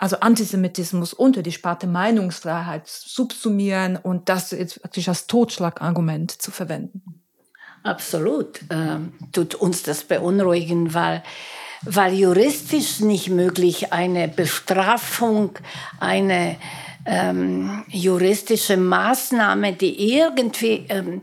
also 0.00 0.16
Antisemitismus 0.20 1.12
unter 1.12 1.42
die 1.42 1.52
Sparte 1.52 1.86
Meinungsfreiheit 1.86 2.88
subsumieren 2.88 3.98
und 3.98 4.30
das 4.30 4.50
jetzt 4.50 4.80
praktisch 4.80 5.08
als 5.08 5.26
Totschlagargument 5.26 6.30
zu 6.30 6.50
verwenden. 6.50 7.22
Absolut. 7.82 8.60
Ähm, 8.70 9.12
tut 9.32 9.54
uns 9.54 9.82
das 9.82 10.04
beunruhigen, 10.04 10.94
weil, 10.94 11.22
weil 11.82 12.14
juristisch 12.14 13.00
nicht 13.00 13.28
möglich 13.28 13.92
eine 13.92 14.26
Bestrafung, 14.26 15.58
eine 15.98 16.56
ähm, 17.06 17.84
juristische 17.88 18.76
Maßnahme, 18.76 19.72
die 19.72 20.14
irgendwie 20.16 20.86
ähm, 20.88 21.22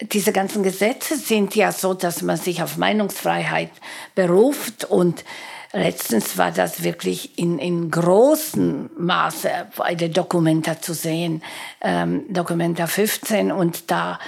diese 0.00 0.32
ganzen 0.32 0.62
Gesetze 0.62 1.16
sind 1.16 1.56
ja 1.56 1.72
so, 1.72 1.94
dass 1.94 2.22
man 2.22 2.36
sich 2.36 2.62
auf 2.62 2.76
Meinungsfreiheit 2.76 3.70
beruft 4.14 4.84
und 4.84 5.24
Letztens 5.72 6.38
war 6.38 6.52
das 6.52 6.84
wirklich 6.84 7.38
in, 7.38 7.58
in 7.58 7.90
großem 7.90 8.88
Maße 8.96 9.50
bei 9.76 9.94
der 9.94 10.08
Dokumenta 10.08 10.80
zu 10.80 10.94
sehen, 10.94 11.42
ähm, 11.82 12.24
Dokumenta 12.32 12.86
15. 12.86 13.52
Und 13.52 13.90
da 13.90 14.18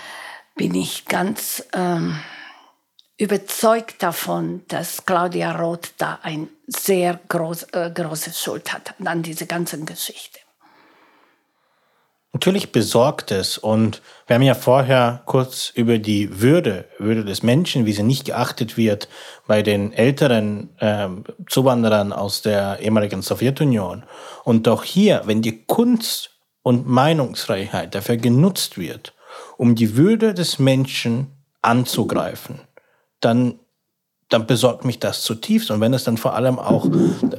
bin 0.57 0.75
ich 0.75 1.07
ganz 1.07 1.65
ähm, 1.73 2.19
überzeugt 3.17 4.03
davon, 4.03 4.63
dass 4.69 5.07
Claudia 5.07 5.59
Roth 5.59 5.95
da 5.97 6.19
ein 6.23 6.49
sehr 6.67 7.19
groß, 7.29 7.63
äh, 7.73 7.91
große 7.95 8.35
Schuld 8.35 8.71
hat 8.73 8.95
an 9.03 9.23
dieser 9.23 9.47
ganzen 9.47 9.87
Geschichte. 9.87 10.41
Natürlich 12.35 12.73
besorgt 12.73 13.31
es 13.33 13.57
und 13.57 14.03
wir 14.27 14.35
haben 14.35 14.43
ja 14.43 14.55
vorher 14.55 15.23
kurz 15.25 15.71
über 15.75 15.99
die 15.99 16.41
Würde, 16.41 16.85
Würde 16.99 17.25
des 17.25 17.43
Menschen, 17.43 17.87
wie 17.87 17.95
sie 17.95 18.03
nicht 18.03 18.27
geachtet 18.27 18.77
wird 18.77 19.09
bei 19.47 19.63
den 19.63 19.95
älteren 19.95 20.69
äh, 20.79 21.09
Zuwanderern 21.49 22.13
aus 22.13 22.43
der 22.43 22.81
ehemaligen 22.81 23.23
Sowjetunion. 23.23 24.03
Und 24.45 24.67
doch 24.67 24.85
hier, 24.85 25.23
wenn 25.25 25.41
die 25.41 25.65
Kunst 25.65 26.31
und 26.63 26.87
Meinungsfreiheit 26.87 27.95
dafür 27.95 28.19
genutzt 28.19 28.77
wird, 28.77 29.15
um 29.57 29.75
die 29.75 29.97
Würde 29.97 30.35
des 30.35 30.59
Menschen 30.59 31.29
anzugreifen, 31.63 32.61
dann 33.21 33.59
dann 34.29 34.47
besorgt 34.47 34.85
mich 34.85 34.99
das 34.99 35.23
zutiefst. 35.23 35.71
Und 35.71 35.81
wenn 35.81 35.95
es 35.95 36.05
dann 36.05 36.19
vor 36.19 36.35
allem 36.35 36.59
auch 36.59 36.87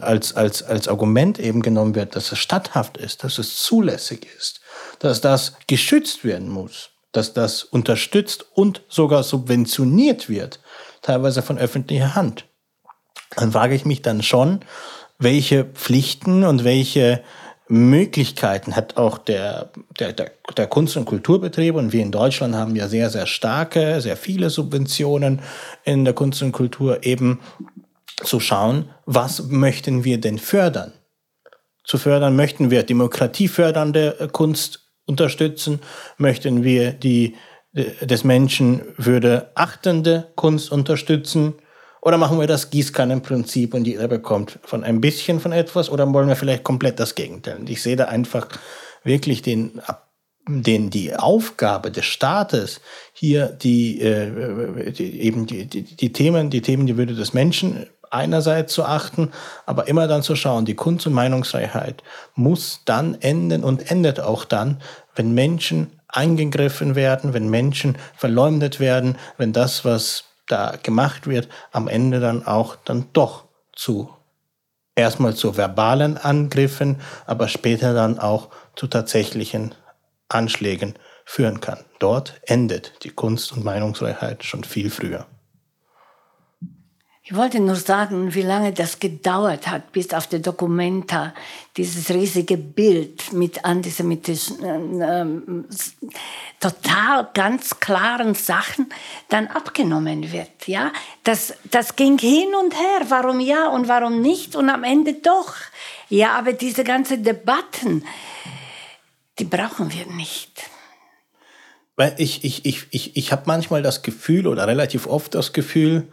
als, 0.01 0.35
als, 0.35 0.63
als 0.63 0.87
Argument 0.87 1.37
eben 1.37 1.61
genommen 1.61 1.95
wird, 1.95 2.15
dass 2.15 2.31
es 2.31 2.39
statthaft 2.39 2.97
ist, 2.97 3.23
dass 3.23 3.37
es 3.37 3.57
zulässig 3.57 4.27
ist, 4.37 4.58
dass 4.99 5.21
das 5.21 5.53
geschützt 5.67 6.23
werden 6.23 6.49
muss, 6.49 6.91
dass 7.11 7.33
das 7.33 7.63
unterstützt 7.63 8.45
und 8.53 8.81
sogar 8.89 9.23
subventioniert 9.23 10.29
wird, 10.29 10.59
teilweise 11.01 11.41
von 11.41 11.57
öffentlicher 11.57 12.15
Hand. 12.15 12.45
Dann 13.35 13.51
frage 13.51 13.75
ich 13.75 13.85
mich 13.85 14.01
dann 14.01 14.21
schon, 14.21 14.61
welche 15.17 15.65
Pflichten 15.65 16.43
und 16.43 16.63
welche 16.63 17.23
Möglichkeiten 17.67 18.75
hat 18.75 18.97
auch 18.97 19.19
der, 19.19 19.69
der, 19.99 20.13
der, 20.13 20.67
Kunst- 20.67 20.97
und 20.97 21.05
Kulturbetrieb. 21.05 21.75
Und 21.75 21.93
wir 21.93 22.01
in 22.01 22.11
Deutschland 22.11 22.55
haben 22.55 22.75
ja 22.75 22.87
sehr, 22.87 23.11
sehr 23.11 23.27
starke, 23.27 24.01
sehr 24.01 24.17
viele 24.17 24.49
Subventionen 24.49 25.41
in 25.83 26.03
der 26.03 26.15
Kunst 26.15 26.41
und 26.41 26.51
Kultur, 26.51 27.03
eben 27.03 27.39
zu 28.23 28.39
schauen, 28.39 28.89
was 29.05 29.47
möchten 29.47 30.03
wir 30.03 30.19
denn 30.19 30.39
fördern? 30.39 30.93
Zu 31.83 31.97
fördern 31.97 32.35
möchten 32.35 32.71
wir 32.71 32.83
demokratiefördernde 32.83 34.29
Kunst 34.31 34.88
unterstützen? 35.09 35.81
Möchten 36.17 36.63
wir 36.63 36.93
die 36.93 37.35
des 37.73 38.23
Menschen 38.23 38.81
würde 38.97 39.51
achtende 39.55 40.31
Kunst 40.35 40.71
unterstützen? 40.71 41.55
Oder 42.01 42.17
machen 42.17 42.39
wir 42.39 42.47
das 42.47 42.69
Gießkannenprinzip 42.69 43.73
und 43.73 43.85
jeder 43.85 44.07
bekommt 44.07 44.59
von 44.63 44.83
ein 44.83 45.01
bisschen 45.01 45.39
von 45.39 45.51
etwas? 45.51 45.89
Oder 45.89 46.11
wollen 46.13 46.29
wir 46.29 46.35
vielleicht 46.35 46.63
komplett 46.63 46.99
das 46.99 47.13
Gegenteil? 47.15 47.57
Und 47.57 47.69
ich 47.69 47.81
sehe 47.81 47.97
da 47.97 48.05
einfach 48.05 48.47
wirklich 49.03 49.41
den, 49.41 49.81
den, 50.47 50.89
die 50.89 51.13
Aufgabe 51.13 51.91
des 51.91 52.05
Staates, 52.05 52.79
hier 53.13 53.47
die, 53.47 53.99
äh, 54.01 54.91
die 54.91 55.21
eben 55.21 55.45
die, 55.45 55.65
die, 55.65 55.83
die 55.83 56.13
Themen, 56.13 56.49
die 56.49 56.61
Themen, 56.61 56.87
die 56.87 56.97
Würde 56.97 57.15
des 57.15 57.33
Menschen 57.33 57.85
einerseits 58.11 58.73
zu 58.73 58.83
achten, 58.83 59.31
aber 59.65 59.87
immer 59.87 60.07
dann 60.07 60.23
zu 60.23 60.35
schauen, 60.35 60.65
die 60.65 60.75
Kunst- 60.75 61.07
und 61.07 61.13
Meinungsfreiheit 61.13 62.03
muss 62.35 62.81
dann 62.85 63.15
enden 63.21 63.63
und 63.63 63.91
endet 63.91 64.19
auch 64.19 64.45
dann, 64.45 64.81
wenn 65.15 65.33
Menschen 65.33 65.99
eingegriffen 66.07 66.95
werden, 66.95 67.33
wenn 67.33 67.49
Menschen 67.49 67.97
verleumdet 68.15 68.79
werden, 68.79 69.17
wenn 69.37 69.53
das, 69.53 69.85
was 69.85 70.25
da 70.47 70.75
gemacht 70.81 71.27
wird, 71.27 71.47
am 71.71 71.87
Ende 71.87 72.19
dann 72.19 72.45
auch 72.45 72.75
dann 72.83 73.05
doch 73.13 73.45
zu 73.73 74.09
erstmal 74.99 75.33
zu 75.33 75.55
verbalen 75.55 76.17
Angriffen, 76.17 76.97
aber 77.25 77.47
später 77.47 77.93
dann 77.93 78.19
auch 78.19 78.49
zu 78.75 78.87
tatsächlichen 78.87 79.73
Anschlägen 80.27 80.95
führen 81.25 81.61
kann. 81.61 81.79
Dort 81.99 82.41
endet 82.45 83.03
die 83.03 83.09
Kunst- 83.09 83.53
und 83.53 83.63
Meinungsfreiheit 83.63 84.43
schon 84.43 84.63
viel 84.63 84.89
früher. 84.89 85.25
Ich 87.31 87.35
wollte 87.35 87.59
nur 87.59 87.75
sagen, 87.75 88.33
wie 88.33 88.41
lange 88.41 88.73
das 88.73 88.99
gedauert 88.99 89.67
hat, 89.67 89.91
bis 89.91 90.15
auf 90.15 90.25
der 90.25 90.39
Dokumenta 90.39 91.35
dieses 91.77 92.09
riesige 92.09 92.57
Bild 92.57 93.33
mit 93.33 93.65
antisemitischen, 93.65 94.99
äh, 94.99 95.21
äh, 95.21 95.63
total 96.59 97.29
ganz 97.35 97.79
klaren 97.79 98.33
Sachen 98.33 98.89
dann 99.27 99.45
abgenommen 99.45 100.31
wird. 100.31 100.65
Ja, 100.67 100.91
das, 101.23 101.53
das 101.69 101.95
ging 101.95 102.17
hin 102.17 102.47
und 102.59 102.73
her. 102.73 103.05
Warum 103.09 103.39
ja 103.39 103.67
und 103.67 103.87
warum 103.87 104.21
nicht? 104.21 104.55
Und 104.55 104.67
am 104.71 104.83
Ende 104.83 105.13
doch. 105.13 105.53
Ja, 106.09 106.31
aber 106.31 106.53
diese 106.53 106.83
ganzen 106.83 107.23
Debatten, 107.23 108.05
die 109.37 109.45
brauchen 109.45 109.93
wir 109.93 110.07
nicht. 110.15 110.63
Weil 111.95 112.15
ich, 112.17 112.43
ich, 112.43 112.65
ich, 112.65 112.87
ich, 112.89 113.15
ich 113.15 113.31
habe 113.31 113.43
manchmal 113.45 113.83
das 113.83 114.01
Gefühl 114.01 114.47
oder 114.47 114.65
relativ 114.65 115.05
oft 115.05 115.35
das 115.35 115.53
Gefühl, 115.53 116.07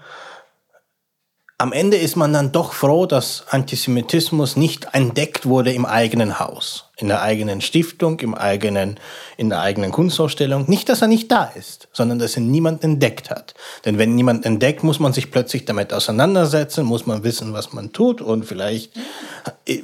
am 1.59 1.73
Ende 1.73 1.97
ist 1.97 2.17
man 2.17 2.35
dann 2.35 2.53
doch 2.53 2.75
froh, 2.75 3.07
dass 3.07 3.45
Antisemitismus 3.49 4.57
nicht 4.57 4.89
entdeckt 4.93 5.47
wurde 5.47 5.73
im 5.73 5.87
eigenen 5.87 6.39
Haus, 6.39 6.91
in 6.99 7.09
der 7.09 7.23
eigenen 7.23 7.63
Stiftung, 7.63 8.21
im 8.21 8.35
eigenen, 8.35 9.01
in 9.39 9.49
der 9.49 9.61
eigenen 9.61 9.91
Kunstausstellung. 9.91 10.69
Nicht, 10.69 10.91
dass 10.91 11.01
er 11.01 11.09
nicht 11.09 11.31
da 11.33 11.45
ist, 11.45 11.89
sondern 11.95 12.19
dass 12.19 12.37
ihn 12.37 12.51
niemand 12.51 12.85
entdeckt 12.85 13.31
hat. 13.31 13.55
Denn 13.87 13.97
wenn 13.97 14.15
niemand 14.15 14.45
entdeckt, 14.45 14.83
muss 14.83 15.01
man 15.01 15.15
sich 15.15 15.31
plötzlich 15.31 15.65
damit 15.65 15.95
auseinandersetzen, 15.95 16.85
muss 16.85 17.07
man 17.07 17.25
wissen, 17.25 17.55
was 17.55 17.73
man 17.73 17.91
tut 17.91 18.21
und 18.21 18.45
vielleicht 18.45 18.93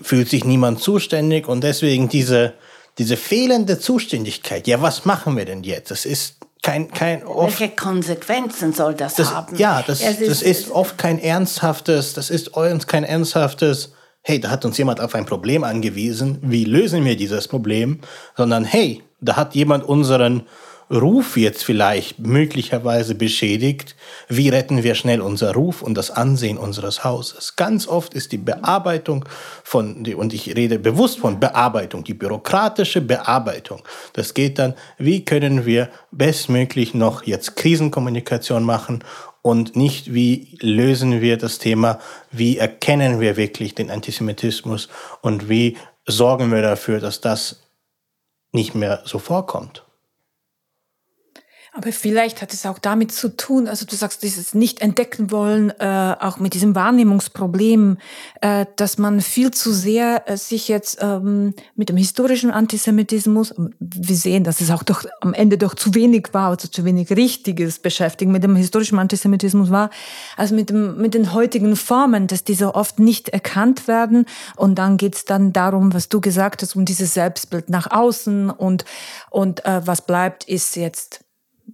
fühlt 0.02 0.28
sich 0.28 0.44
niemand 0.44 0.80
zuständig 0.80 1.48
und 1.48 1.64
deswegen 1.64 2.10
diese, 2.10 2.52
diese 2.98 3.16
fehlende 3.16 3.78
Zuständigkeit, 3.78 4.66
ja, 4.66 4.82
was 4.82 5.06
machen 5.06 5.38
wir 5.38 5.46
denn 5.46 5.62
jetzt? 5.62 5.90
Das 5.90 6.04
ist 6.04 6.41
kein, 6.62 6.90
kein 6.90 7.26
oft, 7.26 7.60
Welche 7.60 7.74
Konsequenzen 7.74 8.72
soll 8.72 8.94
das, 8.94 9.14
das 9.16 9.34
haben? 9.34 9.56
Ja, 9.56 9.82
das, 9.84 10.00
ist, 10.00 10.26
das 10.26 10.42
ist 10.42 10.70
oft 10.70 10.96
kein 10.96 11.18
ernsthaftes, 11.18 12.14
das 12.14 12.30
ist 12.30 12.56
uns 12.56 12.86
kein 12.86 13.04
ernsthaftes, 13.04 13.92
hey, 14.22 14.40
da 14.40 14.50
hat 14.50 14.64
uns 14.64 14.78
jemand 14.78 15.00
auf 15.00 15.14
ein 15.14 15.26
Problem 15.26 15.64
angewiesen, 15.64 16.38
wie 16.42 16.64
lösen 16.64 17.04
wir 17.04 17.16
dieses 17.16 17.48
Problem, 17.48 18.00
sondern 18.36 18.64
hey, 18.64 19.02
da 19.20 19.36
hat 19.36 19.54
jemand 19.54 19.84
unseren 19.84 20.46
Ruf 20.92 21.38
jetzt 21.38 21.64
vielleicht 21.64 22.18
möglicherweise 22.18 23.14
beschädigt, 23.14 23.96
wie 24.28 24.50
retten 24.50 24.82
wir 24.82 24.94
schnell 24.94 25.22
unser 25.22 25.54
Ruf 25.54 25.80
und 25.80 25.94
das 25.94 26.10
Ansehen 26.10 26.58
unseres 26.58 27.02
Hauses? 27.02 27.56
Ganz 27.56 27.88
oft 27.88 28.12
ist 28.12 28.30
die 28.30 28.38
Bearbeitung 28.38 29.24
von, 29.64 30.06
und 30.14 30.34
ich 30.34 30.54
rede 30.54 30.78
bewusst 30.78 31.18
von 31.18 31.40
Bearbeitung, 31.40 32.04
die 32.04 32.12
bürokratische 32.12 33.00
Bearbeitung. 33.00 33.82
Das 34.12 34.34
geht 34.34 34.58
dann, 34.58 34.74
wie 34.98 35.24
können 35.24 35.64
wir 35.64 35.88
bestmöglich 36.10 36.92
noch 36.92 37.22
jetzt 37.22 37.56
Krisenkommunikation 37.56 38.62
machen 38.62 39.02
und 39.40 39.74
nicht, 39.74 40.12
wie 40.12 40.58
lösen 40.60 41.22
wir 41.22 41.38
das 41.38 41.58
Thema, 41.58 42.00
wie 42.30 42.58
erkennen 42.58 43.18
wir 43.18 43.38
wirklich 43.38 43.74
den 43.74 43.90
Antisemitismus 43.90 44.90
und 45.22 45.48
wie 45.48 45.78
sorgen 46.06 46.52
wir 46.52 46.60
dafür, 46.60 47.00
dass 47.00 47.22
das 47.22 47.62
nicht 48.52 48.74
mehr 48.74 49.00
so 49.06 49.18
vorkommt. 49.18 49.84
Aber 51.74 51.90
vielleicht 51.90 52.42
hat 52.42 52.52
es 52.52 52.66
auch 52.66 52.78
damit 52.78 53.12
zu 53.12 53.34
tun, 53.34 53.66
also 53.66 53.86
du 53.86 53.96
sagst, 53.96 54.22
dieses 54.22 54.52
nicht 54.52 54.82
entdecken 54.82 55.30
wollen, 55.30 55.70
äh, 55.80 56.16
auch 56.20 56.38
mit 56.38 56.52
diesem 56.52 56.74
Wahrnehmungsproblem, 56.74 57.96
äh, 58.42 58.66
dass 58.76 58.98
man 58.98 59.22
viel 59.22 59.52
zu 59.52 59.72
sehr 59.72 60.28
äh, 60.28 60.36
sich 60.36 60.68
jetzt 60.68 60.98
ähm, 61.00 61.54
mit 61.74 61.88
dem 61.88 61.96
historischen 61.96 62.50
Antisemitismus, 62.50 63.54
wir 63.78 64.16
sehen, 64.16 64.44
dass 64.44 64.60
es 64.60 64.70
auch 64.70 64.82
doch 64.82 65.06
am 65.22 65.32
Ende 65.32 65.56
doch 65.56 65.74
zu 65.74 65.94
wenig 65.94 66.28
war, 66.32 66.50
also 66.50 66.68
zu 66.68 66.84
wenig 66.84 67.08
Richtiges 67.08 67.78
beschäftigen 67.78 68.32
mit 68.32 68.44
dem 68.44 68.54
historischen 68.54 68.98
Antisemitismus 68.98 69.70
war, 69.70 69.88
also 70.36 70.54
mit, 70.54 70.68
dem, 70.68 70.98
mit 70.98 71.14
den 71.14 71.32
heutigen 71.32 71.74
Formen, 71.76 72.26
dass 72.26 72.44
diese 72.44 72.74
oft 72.74 72.98
nicht 72.98 73.30
erkannt 73.30 73.88
werden. 73.88 74.26
Und 74.56 74.74
dann 74.74 74.98
geht's 74.98 75.24
dann 75.24 75.54
darum, 75.54 75.94
was 75.94 76.10
du 76.10 76.20
gesagt 76.20 76.60
hast, 76.60 76.76
um 76.76 76.84
dieses 76.84 77.14
Selbstbild 77.14 77.70
nach 77.70 77.90
außen 77.90 78.50
und, 78.50 78.84
und 79.30 79.64
äh, 79.64 79.80
was 79.86 80.02
bleibt, 80.04 80.44
ist 80.46 80.76
jetzt 80.76 81.24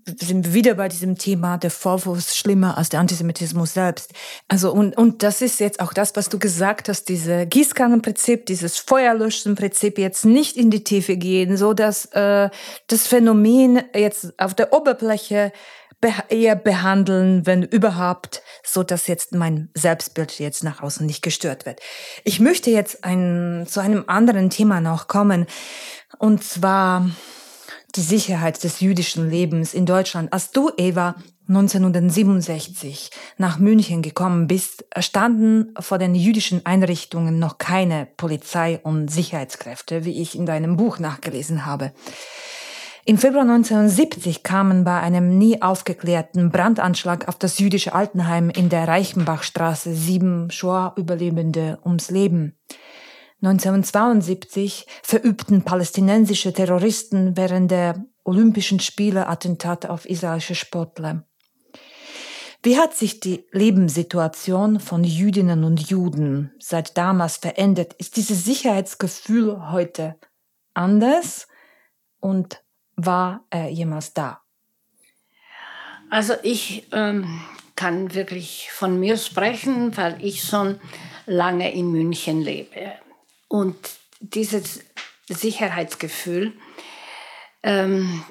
sind 0.04 0.46
wir 0.46 0.54
wieder 0.54 0.74
bei 0.74 0.88
diesem 0.88 1.16
Thema, 1.16 1.58
der 1.58 1.70
Vorwurf 1.70 2.18
ist 2.18 2.36
schlimmer 2.36 2.78
als 2.78 2.88
der 2.88 3.00
Antisemitismus 3.00 3.74
selbst. 3.74 4.12
Also, 4.48 4.72
und, 4.72 4.96
und 4.96 5.22
das 5.22 5.42
ist 5.42 5.60
jetzt 5.60 5.80
auch 5.80 5.92
das, 5.92 6.16
was 6.16 6.28
du 6.28 6.38
gesagt 6.38 6.88
hast, 6.88 7.08
diese 7.08 7.46
Gießkannenprinzip, 7.46 8.46
dieses 8.46 8.78
Feuerlöschenprinzip 8.78 9.98
jetzt 9.98 10.24
nicht 10.24 10.56
in 10.56 10.70
die 10.70 10.84
Tiefe 10.84 11.16
gehen, 11.16 11.56
so 11.56 11.74
dass 11.74 12.06
äh, 12.06 12.50
das 12.86 13.06
Phänomen 13.06 13.82
jetzt 13.94 14.38
auf 14.38 14.54
der 14.54 14.72
Oberfläche 14.72 15.52
eher 16.28 16.54
behandeln, 16.54 17.44
wenn 17.44 17.62
überhaupt, 17.62 18.42
so 18.62 18.82
dass 18.82 19.08
jetzt 19.08 19.34
mein 19.34 19.68
Selbstbild 19.74 20.38
jetzt 20.38 20.62
nach 20.62 20.80
außen 20.80 21.04
nicht 21.04 21.22
gestört 21.22 21.66
wird. 21.66 21.80
Ich 22.22 22.38
möchte 22.38 22.70
jetzt 22.70 23.04
ein, 23.04 23.66
zu 23.68 23.80
einem 23.80 24.04
anderen 24.06 24.50
Thema 24.50 24.80
noch 24.80 25.08
kommen, 25.08 25.46
und 26.18 26.44
zwar 26.44 27.10
die 27.98 28.02
Sicherheit 28.02 28.62
des 28.62 28.78
jüdischen 28.78 29.28
Lebens 29.28 29.74
in 29.74 29.84
Deutschland. 29.84 30.32
Als 30.32 30.52
du, 30.52 30.70
Eva, 30.76 31.16
1967 31.48 33.10
nach 33.38 33.58
München 33.58 34.02
gekommen 34.02 34.46
bist, 34.46 34.84
standen 35.00 35.74
vor 35.80 35.98
den 35.98 36.14
jüdischen 36.14 36.64
Einrichtungen 36.64 37.40
noch 37.40 37.58
keine 37.58 38.06
Polizei 38.16 38.78
und 38.84 39.08
Sicherheitskräfte, 39.10 40.04
wie 40.04 40.22
ich 40.22 40.38
in 40.38 40.46
deinem 40.46 40.76
Buch 40.76 41.00
nachgelesen 41.00 41.66
habe. 41.66 41.92
Im 43.04 43.18
Februar 43.18 43.42
1970 43.42 44.44
kamen 44.44 44.84
bei 44.84 45.00
einem 45.00 45.36
nie 45.36 45.60
aufgeklärten 45.60 46.50
Brandanschlag 46.50 47.26
auf 47.26 47.36
das 47.36 47.58
jüdische 47.58 47.94
Altenheim 47.94 48.48
in 48.48 48.68
der 48.68 48.86
Reichenbachstraße 48.86 49.92
sieben 49.92 50.52
Shoah-Überlebende 50.52 51.80
ums 51.84 52.10
Leben. 52.10 52.56
1972 53.40 54.86
verübten 55.02 55.62
palästinensische 55.62 56.52
Terroristen 56.52 57.36
während 57.36 57.70
der 57.70 58.04
Olympischen 58.24 58.80
Spiele 58.80 59.28
Attentate 59.28 59.90
auf 59.90 60.04
israelische 60.08 60.54
Sportler. 60.54 61.24
Wie 62.62 62.76
hat 62.76 62.94
sich 62.94 63.20
die 63.20 63.46
Lebenssituation 63.52 64.80
von 64.80 65.04
Jüdinnen 65.04 65.62
und 65.62 65.88
Juden 65.88 66.52
seit 66.58 66.98
damals 66.98 67.36
verändert? 67.36 67.94
Ist 67.94 68.16
dieses 68.16 68.44
Sicherheitsgefühl 68.44 69.70
heute 69.70 70.16
anders 70.74 71.46
und 72.18 72.62
war 72.96 73.44
er 73.50 73.68
jemals 73.68 74.12
da? 74.12 74.40
Also 76.10 76.34
ich 76.42 76.88
ähm, 76.90 77.40
kann 77.76 78.14
wirklich 78.14 78.70
von 78.72 78.98
mir 78.98 79.16
sprechen, 79.16 79.96
weil 79.96 80.16
ich 80.20 80.42
schon 80.42 80.80
lange 81.26 81.72
in 81.72 81.92
München 81.92 82.40
lebe. 82.40 82.94
Und 83.48 83.76
dieses 84.20 84.80
Sicherheitsgefühl 85.28 86.52
ähm, 87.62 88.22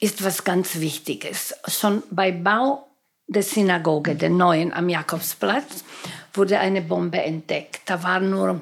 ist 0.00 0.24
was 0.24 0.44
ganz 0.44 0.76
Wichtiges. 0.80 1.54
Schon 1.68 2.02
bei 2.10 2.32
Bau 2.32 2.88
der 3.26 3.42
Synagoge, 3.42 4.14
der 4.14 4.30
neuen 4.30 4.72
am 4.72 4.88
Jakobsplatz, 4.88 5.84
wurde 6.34 6.58
eine 6.58 6.82
Bombe 6.82 7.20
entdeckt. 7.20 7.82
Da 7.86 8.02
war 8.02 8.20
nur, 8.20 8.60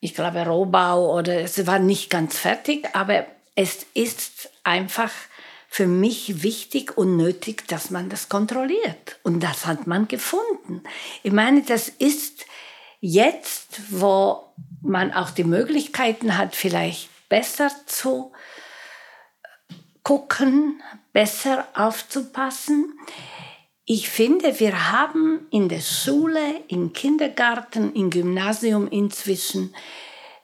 ich 0.00 0.14
glaube, 0.14 0.44
Rohbau 0.46 1.16
oder 1.16 1.40
es 1.40 1.66
war 1.66 1.78
nicht 1.78 2.10
ganz 2.10 2.38
fertig, 2.38 2.88
aber 2.94 3.26
es 3.54 3.86
ist 3.94 4.50
einfach 4.64 5.10
für 5.68 5.86
mich 5.86 6.42
wichtig 6.42 6.96
und 6.96 7.16
nötig, 7.16 7.68
dass 7.68 7.90
man 7.90 8.08
das 8.08 8.28
kontrolliert. 8.28 9.18
Und 9.22 9.40
das 9.40 9.66
hat 9.66 9.86
man 9.86 10.08
gefunden. 10.08 10.82
Ich 11.22 11.32
meine, 11.32 11.62
das 11.62 11.88
ist 11.88 12.44
Jetzt, 13.00 13.80
wo 13.90 14.52
man 14.82 15.12
auch 15.12 15.30
die 15.30 15.44
Möglichkeiten 15.44 16.36
hat, 16.36 16.54
vielleicht 16.54 17.08
besser 17.28 17.70
zu 17.86 18.32
gucken, 20.02 20.82
besser 21.12 21.66
aufzupassen. 21.74 22.98
Ich 23.84 24.08
finde, 24.08 24.60
wir 24.60 24.92
haben 24.92 25.46
in 25.50 25.68
der 25.68 25.80
Schule, 25.80 26.62
im 26.68 26.92
Kindergarten, 26.92 27.94
im 27.94 28.10
Gymnasium 28.10 28.86
inzwischen 28.88 29.74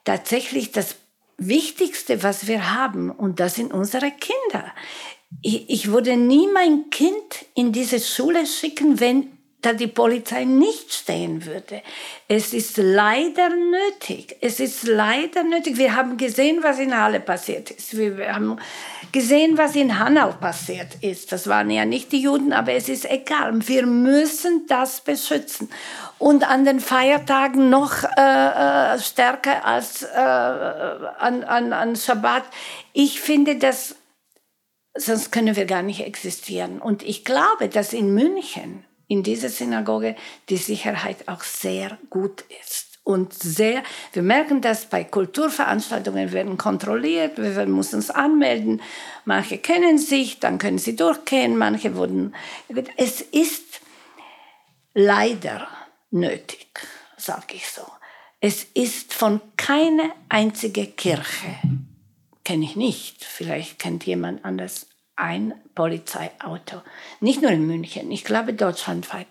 tatsächlich 0.04 0.72
das 0.72 0.96
Wichtigste, 1.38 2.22
was 2.22 2.46
wir 2.46 2.74
haben, 2.74 3.10
und 3.10 3.40
das 3.40 3.56
sind 3.56 3.72
unsere 3.72 4.10
Kinder. 4.10 4.72
Ich, 5.42 5.90
würde 5.90 6.16
nie 6.16 6.48
mein 6.52 6.88
Kind 6.90 7.44
in 7.54 7.72
diese 7.72 8.00
Schule 8.00 8.46
schicken, 8.46 9.00
wenn 9.00 9.35
da 9.62 9.72
die 9.72 9.86
Polizei 9.86 10.44
nicht 10.44 10.92
stehen 10.92 11.44
würde. 11.44 11.82
Es 12.28 12.52
ist 12.52 12.76
leider 12.76 13.48
nötig. 13.48 14.36
Es 14.40 14.60
ist 14.60 14.86
leider 14.86 15.42
nötig. 15.42 15.76
Wir 15.76 15.96
haben 15.96 16.16
gesehen, 16.16 16.58
was 16.62 16.78
in 16.78 16.96
Halle 16.96 17.20
passiert 17.20 17.70
ist. 17.70 17.96
Wir 17.96 18.34
haben 18.34 18.58
gesehen, 19.12 19.56
was 19.58 19.74
in 19.74 19.98
Hanau 19.98 20.32
passiert 20.32 20.96
ist. 21.00 21.32
Das 21.32 21.48
waren 21.48 21.70
ja 21.70 21.84
nicht 21.84 22.12
die 22.12 22.20
Juden, 22.20 22.52
aber 22.52 22.72
es 22.72 22.88
ist 22.88 23.10
egal. 23.10 23.66
Wir 23.66 23.86
müssen 23.86 24.66
das 24.68 25.00
beschützen. 25.00 25.68
Und 26.18 26.48
an 26.48 26.64
den 26.64 26.80
Feiertagen 26.80 27.68
noch 27.70 28.04
äh, 28.04 28.94
äh 28.94 28.98
stärker 28.98 29.64
als 29.64 30.02
äh, 30.02 30.16
an, 30.16 31.44
an, 31.44 31.72
an 31.72 31.96
Schabbat. 31.96 32.44
Ich 32.92 33.20
finde, 33.20 33.56
dass 33.56 33.96
sonst 34.94 35.30
können 35.32 35.56
wir 35.56 35.66
gar 35.66 35.82
nicht 35.82 36.00
existieren. 36.00 36.80
Und 36.80 37.02
ich 37.02 37.24
glaube, 37.24 37.68
dass 37.68 37.92
in 37.92 38.14
München 38.14 38.84
in 39.08 39.22
dieser 39.22 39.48
Synagoge 39.48 40.16
die 40.48 40.56
Sicherheit 40.56 41.28
auch 41.28 41.42
sehr 41.42 41.98
gut 42.10 42.44
ist. 42.62 42.98
Und 43.04 43.32
sehr, 43.34 43.84
wir 44.14 44.22
merken 44.22 44.60
das 44.60 44.86
bei 44.86 45.04
Kulturveranstaltungen 45.04 46.32
werden 46.32 46.56
kontrolliert, 46.56 47.38
wir 47.38 47.66
müssen 47.66 47.96
uns 47.96 48.10
anmelden. 48.10 48.82
Manche 49.24 49.58
kennen 49.58 49.96
sich, 49.98 50.40
dann 50.40 50.58
können 50.58 50.78
sie 50.78 50.96
durchgehen, 50.96 51.56
manche 51.56 51.94
wurden. 51.94 52.34
Es 52.96 53.20
ist 53.20 53.80
leider 54.92 55.68
nötig, 56.10 56.66
sage 57.16 57.54
ich 57.54 57.68
so. 57.68 57.82
Es 58.40 58.64
ist 58.74 59.14
von 59.14 59.40
keiner 59.56 60.10
einzigen 60.28 60.96
Kirche, 60.96 61.56
kenne 62.42 62.64
ich 62.64 62.74
nicht, 62.74 63.24
vielleicht 63.24 63.78
kennt 63.78 64.04
jemand 64.04 64.44
anders 64.44 64.88
ein 65.16 65.54
Polizeiauto. 65.74 66.82
Nicht 67.20 67.42
nur 67.42 67.50
in 67.50 67.66
München, 67.66 68.10
ich 68.10 68.24
glaube 68.24 68.52
deutschlandweit. 68.52 69.26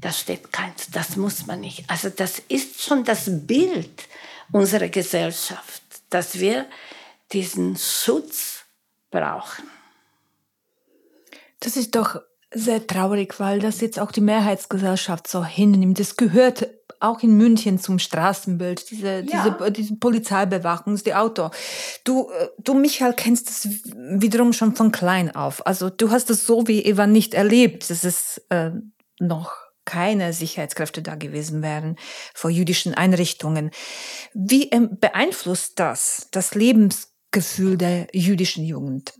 Da 0.00 0.10
steht 0.12 0.52
keins, 0.52 0.90
das 0.90 1.16
muss 1.16 1.46
man 1.46 1.60
nicht. 1.60 1.88
Also 1.88 2.08
das 2.08 2.38
ist 2.48 2.82
schon 2.82 3.04
das 3.04 3.24
Bild 3.46 4.08
unserer 4.52 4.88
Gesellschaft, 4.88 5.82
dass 6.08 6.38
wir 6.38 6.66
diesen 7.32 7.76
Schutz 7.76 8.64
brauchen. 9.10 9.68
Das 11.60 11.76
ist 11.76 11.94
doch 11.94 12.20
sehr 12.52 12.86
traurig, 12.86 13.38
weil 13.40 13.60
das 13.60 13.80
jetzt 13.80 13.98
auch 14.00 14.10
die 14.10 14.20
Mehrheitsgesellschaft 14.20 15.28
so 15.28 15.44
hinnimmt. 15.44 16.00
Das 16.00 16.16
gehört 16.16 16.68
auch 17.00 17.22
in 17.22 17.36
München 17.36 17.78
zum 17.78 17.98
Straßenbild, 17.98 18.90
diese, 18.90 19.24
ja. 19.26 19.56
diese, 19.58 19.72
diese 19.72 19.96
Polizeibewachung, 19.96 20.96
die 20.96 21.14
Auto. 21.14 21.50
Du, 22.04 22.30
äh, 22.30 22.48
du, 22.58 22.74
Michael, 22.74 23.12
kennst 23.14 23.48
das 23.48 23.68
wiederum 23.94 24.52
schon 24.52 24.74
von 24.74 24.92
klein 24.92 25.34
auf. 25.34 25.66
Also 25.66 25.90
du 25.90 26.10
hast 26.10 26.30
es 26.30 26.46
so 26.46 26.66
wie 26.66 26.82
Eva 26.82 27.06
nicht 27.06 27.34
erlebt. 27.34 27.90
dass 27.90 28.04
es 28.04 28.42
äh, 28.48 28.70
noch 29.20 29.52
keine 29.84 30.32
Sicherheitskräfte 30.34 31.00
da 31.00 31.14
gewesen 31.14 31.62
wären 31.62 31.96
vor 32.34 32.50
jüdischen 32.50 32.94
Einrichtungen. 32.94 33.70
Wie 34.34 34.68
ähm, 34.68 34.98
beeinflusst 35.00 35.78
das 35.78 36.28
das 36.30 36.54
Lebensgefühl 36.54 37.78
der 37.78 38.08
jüdischen 38.12 38.64
Jugend? 38.64 39.14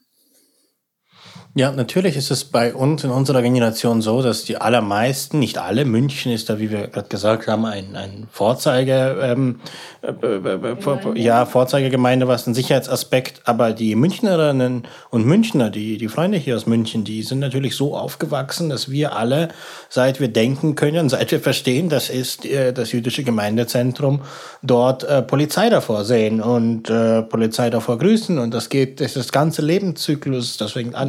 Ja, 1.59 1.73
natürlich 1.73 2.14
ist 2.14 2.31
es 2.31 2.44
bei 2.44 2.73
uns 2.73 3.03
in 3.03 3.11
unserer 3.11 3.42
Generation 3.42 4.01
so, 4.01 4.23
dass 4.23 4.44
die 4.44 4.59
allermeisten, 4.59 5.40
nicht 5.40 5.59
alle, 5.59 5.85
München 5.85 6.31
ist 6.31 6.49
da, 6.49 6.61
wie 6.61 6.71
wir 6.71 6.87
gerade 6.87 7.09
gesagt 7.09 7.49
haben, 7.49 7.64
ein, 7.64 7.97
ein 7.97 8.29
Vorzeige, 8.31 9.18
ähm, 9.21 9.59
äh, 10.01 10.12
äh, 10.12 10.55
äh, 10.55 11.21
ja, 11.21 11.47
Vorzeigegemeinde, 11.47 12.29
was 12.29 12.47
ein 12.47 12.55
Sicherheitsaspekt, 12.55 13.40
aber 13.44 13.73
die 13.73 13.97
Münchnerinnen 13.97 14.87
und 15.11 15.27
Münchner, 15.27 15.71
die, 15.71 15.99
die 15.99 16.07
Freunde 16.07 16.38
hier 16.38 16.55
aus 16.55 16.66
München, 16.66 17.03
die 17.03 17.25
sind 17.25 17.40
natürlich 17.40 17.75
so 17.75 17.97
aufgewachsen, 17.97 18.68
dass 18.68 18.88
wir 18.88 19.16
alle, 19.16 19.49
seit 19.88 20.21
wir 20.21 20.29
denken 20.29 20.77
können, 20.77 21.09
seit 21.09 21.33
wir 21.33 21.40
verstehen, 21.40 21.88
das 21.88 22.09
ist 22.09 22.47
äh, 22.47 22.73
das 22.73 22.92
jüdische 22.92 23.25
Gemeindezentrum, 23.25 24.21
dort 24.62 25.27
Polizei 25.27 25.71
davor 25.71 26.05
sehen 26.05 26.40
und 26.40 26.85
Polizei 27.29 27.71
davor 27.71 27.99
grüßen 27.99 28.38
und 28.38 28.55
das 28.55 28.68
geht, 28.68 29.01
das 29.01 29.09
ist 29.09 29.16
das 29.16 29.33
ganze 29.33 29.62
Lebenszyklus, 29.62 30.57
das 30.57 30.73
fängt 30.73 30.94
an 30.94 31.09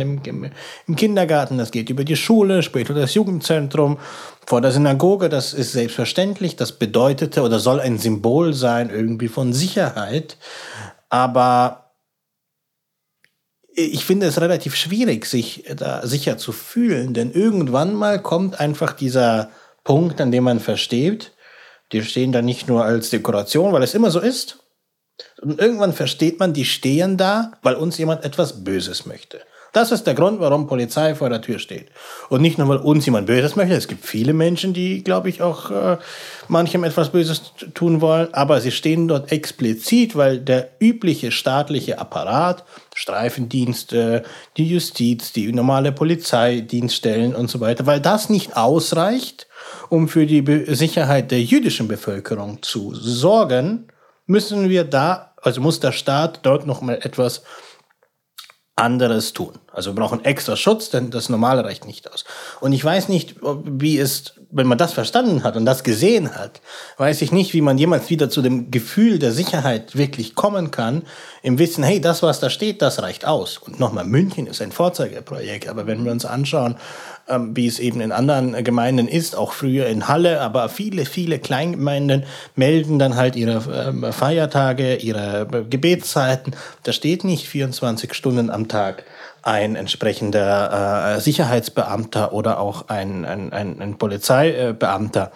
im 0.88 0.96
Kindergarten, 0.96 1.58
das 1.58 1.72
geht 1.72 1.90
über 1.90 2.04
die 2.04 2.16
Schule, 2.16 2.64
später 2.64 2.94
das 2.94 3.14
Jugendzentrum, 3.14 3.98
vor 4.46 4.62
der 4.62 4.72
Synagoge, 4.72 5.30
das 5.30 5.54
ist 5.54 5.74
selbstverständlich, 5.74 6.56
das 6.56 6.74
bedeutete 6.74 7.42
oder 7.42 7.60
soll 7.60 7.80
ein 7.80 7.98
Symbol 7.98 8.54
sein 8.54 8.90
irgendwie 8.90 9.28
von 9.28 9.54
Sicherheit, 9.54 10.38
aber 11.10 11.92
ich 13.74 14.04
finde 14.04 14.26
es 14.26 14.42
relativ 14.42 14.76
schwierig, 14.76 15.26
sich 15.26 15.64
da 15.76 16.06
sicher 16.06 16.38
zu 16.38 16.52
fühlen, 16.52 17.14
denn 17.14 17.32
irgendwann 17.32 17.94
mal 17.94 18.22
kommt 18.22 18.60
einfach 18.60 18.94
dieser 18.94 19.52
Punkt, 19.84 20.20
an 20.20 20.32
dem 20.32 20.44
man 20.44 20.60
versteht, 20.60 21.32
die 21.92 22.04
stehen 22.04 22.32
da 22.32 22.42
nicht 22.42 22.68
nur 22.68 22.84
als 22.84 23.10
Dekoration, 23.10 23.72
weil 23.74 23.84
es 23.84 23.94
immer 23.94 24.12
so 24.12 24.20
ist, 24.20 24.60
und 25.42 25.60
irgendwann 25.60 25.94
versteht 25.94 26.40
man, 26.40 26.54
die 26.54 26.66
stehen 26.66 27.18
da, 27.18 27.52
weil 27.62 27.76
uns 27.76 27.98
jemand 27.98 28.24
etwas 28.24 28.64
Böses 28.64 29.06
möchte. 29.06 29.42
Das 29.72 29.92
ist 29.92 30.08
der 30.08 30.16
Grund, 30.16 30.40
warum 30.40 30.68
Polizei 30.68 31.14
vor 31.14 31.30
der 31.30 31.42
Tür 31.42 31.60
steht. 31.60 31.90
Und 32.30 32.42
nicht 32.42 32.58
nur, 32.58 32.68
weil 32.68 32.78
uns 32.78 33.06
jemand 33.06 33.28
Böses 33.28 33.56
möchte. 33.56 33.76
Es 33.76 33.88
gibt 33.88 34.06
viele 34.06 34.34
Menschen, 34.34 34.74
die, 34.74 35.04
glaube 35.04 35.30
ich, 35.30 35.42
auch 35.42 35.70
äh, 35.70 35.98
manchem 36.48 36.84
etwas 36.84 37.10
Böses 37.10 37.54
tun 37.76 38.02
wollen. 38.02 38.34
Aber 38.34 38.62
sie 38.62 38.72
stehen 38.72 39.08
dort 39.08 39.32
explizit, 39.32 40.16
weil 40.16 40.40
der 40.40 40.70
übliche 40.80 41.32
staatliche 41.32 42.00
Apparat, 42.00 42.64
Streifendienste, 42.96 44.24
die 44.58 44.70
Justiz, 44.70 45.34
die 45.34 45.52
normale 45.52 45.92
Polizeidienststellen 45.92 47.36
und 47.36 47.50
so 47.50 47.60
weiter, 47.60 47.86
weil 47.86 48.02
das 48.02 48.30
nicht 48.30 48.58
ausreicht, 48.58 49.48
um 49.90 50.08
für 50.08 50.26
die 50.26 50.42
Be 50.42 50.76
Sicherheit 50.76 51.32
der 51.32 51.42
jüdischen 51.42 51.88
Bevölkerung 51.88 52.62
zu 52.64 52.94
sorgen, 52.96 53.88
müssen 54.26 54.70
wir 54.70 54.84
da, 54.84 55.34
also 55.42 55.62
muss 55.62 55.80
der 55.80 55.92
Staat 55.92 56.40
dort 56.44 56.66
noch 56.66 56.82
mal 56.82 57.00
etwas 57.02 57.44
anderes 58.80 59.34
tun. 59.34 59.54
Also 59.72 59.92
wir 59.92 59.96
brauchen 59.96 60.26
extra 60.26 60.56
Schutz, 60.56 60.90
denn 60.90 61.12
das 61.12 61.30
normale 61.30 61.64
reicht 61.64 61.86
nicht 61.86 62.12
aus. 62.12 62.26
Und 62.60 62.74
ich 62.74 62.84
weiß 62.84 63.10
nicht, 63.10 63.36
wie 63.42 64.00
es, 64.00 64.34
wenn 64.52 64.68
man 64.68 64.78
das 64.78 64.94
verstanden 64.94 65.44
hat 65.44 65.56
und 65.56 65.66
das 65.66 65.84
gesehen 65.84 66.36
hat, 66.36 66.62
weiß 66.98 67.22
ich 67.22 67.32
nicht, 67.32 67.54
wie 67.54 67.62
man 67.62 67.78
jemals 67.78 68.10
wieder 68.10 68.30
zu 68.30 68.42
dem 68.42 68.72
Gefühl 68.72 69.20
der 69.20 69.32
Sicherheit 69.32 69.96
wirklich 69.96 70.36
kommen 70.36 70.72
kann, 70.72 71.04
im 71.44 71.60
Wissen, 71.60 71.84
hey, 71.84 72.02
das, 72.02 72.24
was 72.24 72.40
da 72.40 72.50
steht, 72.50 72.82
das 72.82 73.02
reicht 73.02 73.26
aus. 73.26 73.58
Und 73.58 73.80
nochmal, 73.80 74.06
München 74.06 74.48
ist 74.48 74.62
ein 74.62 74.72
Vorzeigeprojekt, 74.72 75.70
aber 75.70 75.88
wenn 75.88 76.04
wir 76.04 76.12
uns 76.12 76.26
anschauen, 76.26 76.76
ähm, 77.30 77.56
wie 77.56 77.68
es 77.68 77.80
eben 77.80 78.02
in 78.02 78.12
anderen 78.12 78.64
Gemeinden 78.64 79.08
ist, 79.08 79.36
auch 79.36 79.54
früher 79.54 79.88
in 79.88 80.08
Halle, 80.08 80.42
aber 80.42 80.70
viele, 80.70 81.06
viele 81.06 81.40
Kleingemeinden 81.40 82.24
melden 82.56 83.00
dann 83.00 83.16
halt 83.16 83.36
ihre 83.36 83.64
ähm, 83.90 84.12
Feiertage, 84.12 84.96
ihre 84.96 85.48
äh, 85.52 85.64
Gebetszeiten. 85.64 86.56
Da 86.84 86.94
steht 86.94 87.24
nicht 87.24 87.48
24 87.48 88.14
Stunden 88.14 88.50
am 88.50 88.68
Tag 88.68 89.04
ein 89.42 89.76
entsprechender 89.76 91.16
äh, 91.16 91.22
Sicherheitsbeamter 91.22 92.34
oder 92.34 92.60
auch 92.60 92.90
ein, 92.90 93.26
ein, 93.26 93.54
ein, 93.54 93.82
ein 93.82 93.98
Polizeibeamter. 93.98 95.32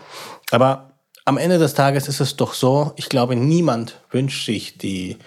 Aber 0.52 0.92
am 1.26 1.38
Ende 1.38 1.58
des 1.58 1.74
Tages 1.74 2.08
ist 2.08 2.20
es 2.20 2.36
doch 2.36 2.54
so, 2.54 2.92
ich 2.98 3.08
glaube, 3.08 3.36
niemand 3.36 4.00
wünscht 4.12 4.46
sich 4.46 4.78
die 4.78 5.18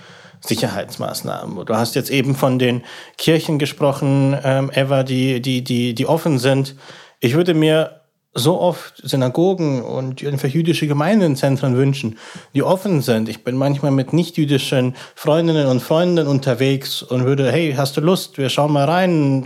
Sicherheitsmaßnahmen. 0.48 1.64
Du 1.64 1.74
hast 1.74 1.94
jetzt 1.94 2.10
eben 2.10 2.34
von 2.34 2.58
den 2.58 2.82
Kirchen 3.18 3.58
gesprochen, 3.58 4.36
ähm, 4.42 4.70
Eva, 4.74 5.02
die, 5.02 5.40
die, 5.40 5.62
die, 5.62 5.94
die 5.94 6.06
offen 6.06 6.38
sind. 6.38 6.76
Ich 7.20 7.34
würde 7.34 7.54
mir 7.54 8.02
so 8.36 8.60
oft 8.60 9.00
Synagogen 9.02 9.82
und 9.82 10.20
jüdische 10.20 10.86
Gemeindenzentren 10.86 11.74
wünschen, 11.76 12.18
die 12.54 12.62
offen 12.62 13.00
sind. 13.00 13.30
Ich 13.30 13.44
bin 13.44 13.56
manchmal 13.56 13.92
mit 13.92 14.12
nicht-jüdischen 14.12 14.94
Freundinnen 15.14 15.66
und 15.66 15.80
Freunden 15.80 16.26
unterwegs 16.26 17.02
und 17.02 17.24
würde, 17.24 17.50
hey, 17.50 17.74
hast 17.76 17.96
du 17.96 18.02
Lust? 18.02 18.36
Wir 18.36 18.50
schauen 18.50 18.72
mal 18.72 18.84
rein, 18.84 19.44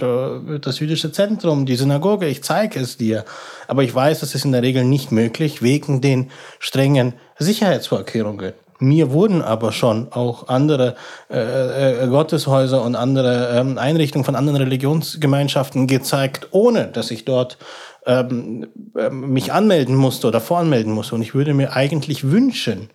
das 0.60 0.80
jüdische 0.80 1.12
Zentrum, 1.12 1.66
die 1.66 1.76
Synagoge, 1.76 2.26
ich 2.26 2.42
zeige 2.42 2.80
es 2.80 2.96
dir. 2.96 3.24
Aber 3.68 3.84
ich 3.84 3.94
weiß, 3.94 4.20
das 4.20 4.34
ist 4.34 4.44
in 4.44 4.52
der 4.52 4.62
Regel 4.62 4.84
nicht 4.84 5.12
möglich 5.12 5.62
wegen 5.62 6.00
den 6.00 6.30
strengen 6.58 7.14
Sicherheitsvorkehrungen. 7.38 8.54
Mir 8.80 9.12
wurden 9.12 9.42
aber 9.42 9.72
schon 9.72 10.10
auch 10.10 10.48
andere 10.48 10.96
äh, 11.30 12.02
äh, 12.02 12.06
Gotteshäuser 12.08 12.82
und 12.82 12.96
andere 12.96 13.50
ähm, 13.54 13.76
Einrichtungen 13.76 14.24
von 14.24 14.34
anderen 14.34 14.56
Religionsgemeinschaften 14.56 15.86
gezeigt, 15.86 16.48
ohne 16.50 16.86
dass 16.86 17.10
ich 17.10 17.26
dort 17.26 17.58
ähm, 18.06 18.68
ähm, 18.96 19.32
mich 19.32 19.52
anmelden 19.52 19.94
musste 19.94 20.26
oder 20.26 20.40
voranmelden 20.40 20.92
musste. 20.92 21.14
Und 21.14 21.22
ich 21.22 21.34
würde 21.34 21.52
mir 21.52 21.74
eigentlich 21.74 22.30
wünschen, 22.30 22.88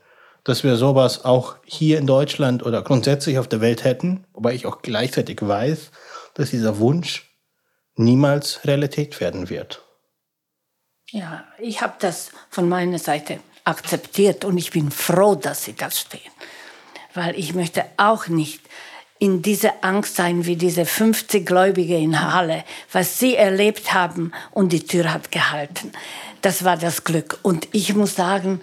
dass 0.43 0.63
wir 0.63 0.75
sowas 0.75 1.23
auch 1.23 1.57
hier 1.65 1.99
in 1.99 2.07
Deutschland 2.07 2.65
oder 2.65 2.81
grundsätzlich 2.81 3.37
auf 3.37 3.47
der 3.47 3.61
Welt 3.61 3.83
hätten, 3.83 4.25
wobei 4.33 4.53
ich 4.53 4.65
auch 4.65 4.81
gleichzeitig 4.81 5.39
weiß, 5.41 5.91
dass 6.33 6.49
dieser 6.49 6.79
Wunsch 6.79 7.35
niemals 7.95 8.65
Realität 8.65 9.19
werden 9.21 9.49
wird. 9.49 9.83
Ja, 11.11 11.43
ich 11.59 11.81
habe 11.81 11.93
das 11.99 12.31
von 12.49 12.67
meiner 12.67 12.99
Seite 12.99 13.39
akzeptiert 13.65 14.45
und 14.45 14.57
ich 14.57 14.71
bin 14.71 14.91
froh, 14.91 15.35
dass 15.35 15.65
sie 15.65 15.73
das 15.73 15.99
stehen. 15.99 16.31
Weil 17.13 17.37
ich 17.37 17.53
möchte 17.53 17.85
auch 17.97 18.27
nicht 18.27 18.61
in 19.19 19.41
dieser 19.41 19.73
Angst 19.81 20.15
sein 20.15 20.45
wie 20.45 20.55
diese 20.55 20.85
50 20.85 21.45
Gläubige 21.45 21.97
in 21.97 22.21
Halle, 22.33 22.63
was 22.91 23.17
sie 23.19 23.35
erlebt 23.35 23.93
haben 23.93 24.31
und 24.51 24.73
die 24.73 24.85
Tür 24.85 25.13
hat 25.13 25.31
gehalten. 25.31 25.91
Das 26.41 26.63
war 26.63 26.77
das 26.77 27.03
Glück. 27.03 27.39
Und 27.41 27.67
ich 27.71 27.95
muss 27.95 28.15
sagen, 28.15 28.61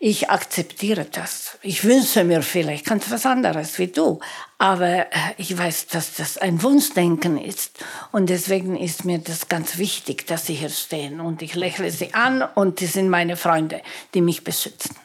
ich 0.00 0.30
akzeptiere 0.30 1.06
das. 1.06 1.58
Ich 1.62 1.82
wünsche 1.82 2.22
mir 2.22 2.42
vielleicht 2.42 2.86
ganz 2.86 3.10
was 3.10 3.26
anderes 3.26 3.78
wie 3.78 3.88
du. 3.88 4.20
Aber 4.58 4.86
äh, 4.86 5.06
ich 5.36 5.56
weiß, 5.56 5.88
dass 5.88 6.14
das 6.14 6.38
ein 6.38 6.62
Wunschdenken 6.62 7.36
ist. 7.36 7.78
Und 8.12 8.30
deswegen 8.30 8.76
ist 8.76 9.04
mir 9.04 9.18
das 9.18 9.48
ganz 9.48 9.78
wichtig, 9.78 10.26
dass 10.26 10.46
sie 10.46 10.54
hier 10.54 10.70
stehen. 10.70 11.20
Und 11.20 11.42
ich 11.42 11.54
lächle 11.54 11.90
sie 11.90 12.14
an 12.14 12.42
und 12.42 12.80
die 12.80 12.86
sind 12.86 13.08
meine 13.08 13.36
Freunde, 13.36 13.82
die 14.14 14.20
mich 14.20 14.44
beschützen. 14.44 14.96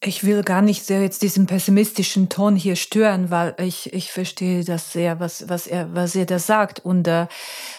Ich 0.00 0.22
will 0.22 0.44
gar 0.44 0.62
nicht 0.62 0.84
sehr 0.84 1.02
jetzt 1.02 1.22
diesen 1.22 1.46
pessimistischen 1.46 2.28
Ton 2.28 2.54
hier 2.54 2.76
stören, 2.76 3.32
weil 3.32 3.56
ich, 3.58 3.92
ich 3.92 4.12
verstehe 4.12 4.62
das 4.62 4.92
sehr, 4.92 5.18
was, 5.18 5.48
was 5.48 5.66
er, 5.66 5.92
was 5.92 6.14
er 6.14 6.24
da 6.24 6.38
sagt. 6.38 6.84
Und 6.84 7.08
äh, 7.08 7.26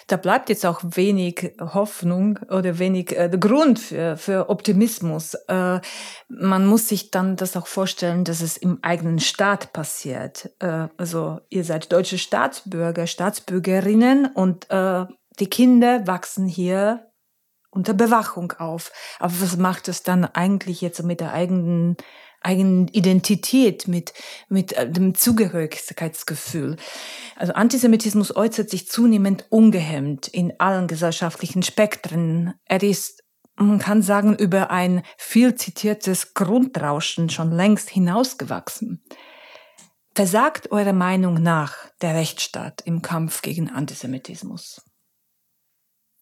da 0.07 0.17
bleibt 0.17 0.49
jetzt 0.49 0.65
auch 0.65 0.81
wenig 0.83 1.53
Hoffnung 1.61 2.37
oder 2.49 2.77
wenig 2.77 3.17
äh, 3.17 3.29
Grund 3.39 3.79
für, 3.79 4.17
für 4.17 4.49
Optimismus. 4.49 5.35
Äh, 5.47 5.79
man 6.27 6.65
muss 6.65 6.89
sich 6.89 7.09
dann 7.09 7.37
das 7.37 7.55
auch 7.55 7.67
vorstellen, 7.67 8.25
dass 8.25 8.41
es 8.41 8.57
im 8.57 8.79
eigenen 8.81 9.19
Staat 9.19 9.71
passiert. 9.71 10.49
Äh, 10.59 10.89
also 10.97 11.39
ihr 11.47 11.63
seid 11.63 11.89
deutsche 11.89 12.17
Staatsbürger, 12.17 13.07
Staatsbürgerinnen 13.07 14.25
und 14.25 14.69
äh, 14.69 15.05
die 15.39 15.47
Kinder 15.47 16.05
wachsen 16.05 16.47
hier 16.47 17.08
unter 17.71 17.93
Bewachung 17.93 18.53
auf. 18.53 18.91
Aber 19.19 19.33
was 19.41 19.57
macht 19.57 19.87
es 19.87 20.03
dann 20.03 20.25
eigentlich 20.25 20.81
jetzt 20.81 21.03
mit 21.03 21.19
der 21.19 21.33
eigenen 21.33 21.97
eigenen 22.41 22.87
Identität, 22.87 23.89
mit, 23.89 24.13
mit 24.47 24.71
äh, 24.71 24.89
dem 24.89 25.13
Zugehörigkeitsgefühl. 25.13 26.77
Also 27.35 27.51
Antisemitismus 27.51 28.33
äußert 28.33 28.69
sich 28.69 28.87
zunehmend 28.87 29.45
ungehemmt 29.49 30.29
in 30.29 30.57
allen 30.57 30.87
gesellschaftlichen 30.87 31.63
Spektren. 31.63 32.53
Er 32.63 32.81
ist, 32.81 33.25
man 33.57 33.79
kann 33.79 34.01
sagen, 34.01 34.37
über 34.37 34.71
ein 34.71 35.03
viel 35.17 35.55
zitiertes 35.55 36.33
Grundrauschen 36.33 37.29
schon 37.29 37.51
längst 37.51 37.89
hinausgewachsen. 37.89 39.03
Versagt 40.15 40.71
eurer 40.71 40.93
Meinung 40.93 41.43
nach 41.43 41.75
der 42.01 42.15
Rechtsstaat 42.15 42.79
im 42.85 43.01
Kampf 43.01 43.41
gegen 43.41 43.69
Antisemitismus? 43.69 44.81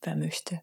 wer 0.02 0.16
möchte. 0.16 0.62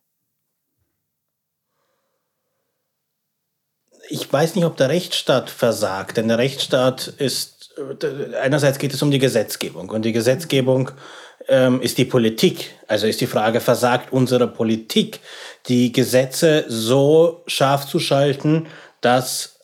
Ich 4.08 4.30
weiß 4.32 4.54
nicht, 4.54 4.64
ob 4.64 4.76
der 4.76 4.88
Rechtsstaat 4.88 5.50
versagt, 5.50 6.16
denn 6.16 6.28
der 6.28 6.38
Rechtsstaat 6.38 7.08
ist, 7.08 7.74
äh, 7.76 8.36
einerseits 8.36 8.78
geht 8.78 8.94
es 8.94 9.02
um 9.02 9.10
die 9.10 9.18
Gesetzgebung 9.18 9.88
und 9.90 10.04
die 10.04 10.12
Gesetzgebung 10.12 10.90
ähm, 11.48 11.80
ist 11.80 11.98
die 11.98 12.04
Politik. 12.04 12.70
Also 12.86 13.06
ist 13.06 13.20
die 13.20 13.26
Frage, 13.26 13.60
versagt 13.60 14.12
unsere 14.12 14.48
Politik, 14.48 15.20
die 15.66 15.92
Gesetze 15.92 16.64
so 16.68 17.42
scharf 17.46 17.86
zu 17.86 17.98
schalten, 17.98 18.66
dass 19.00 19.60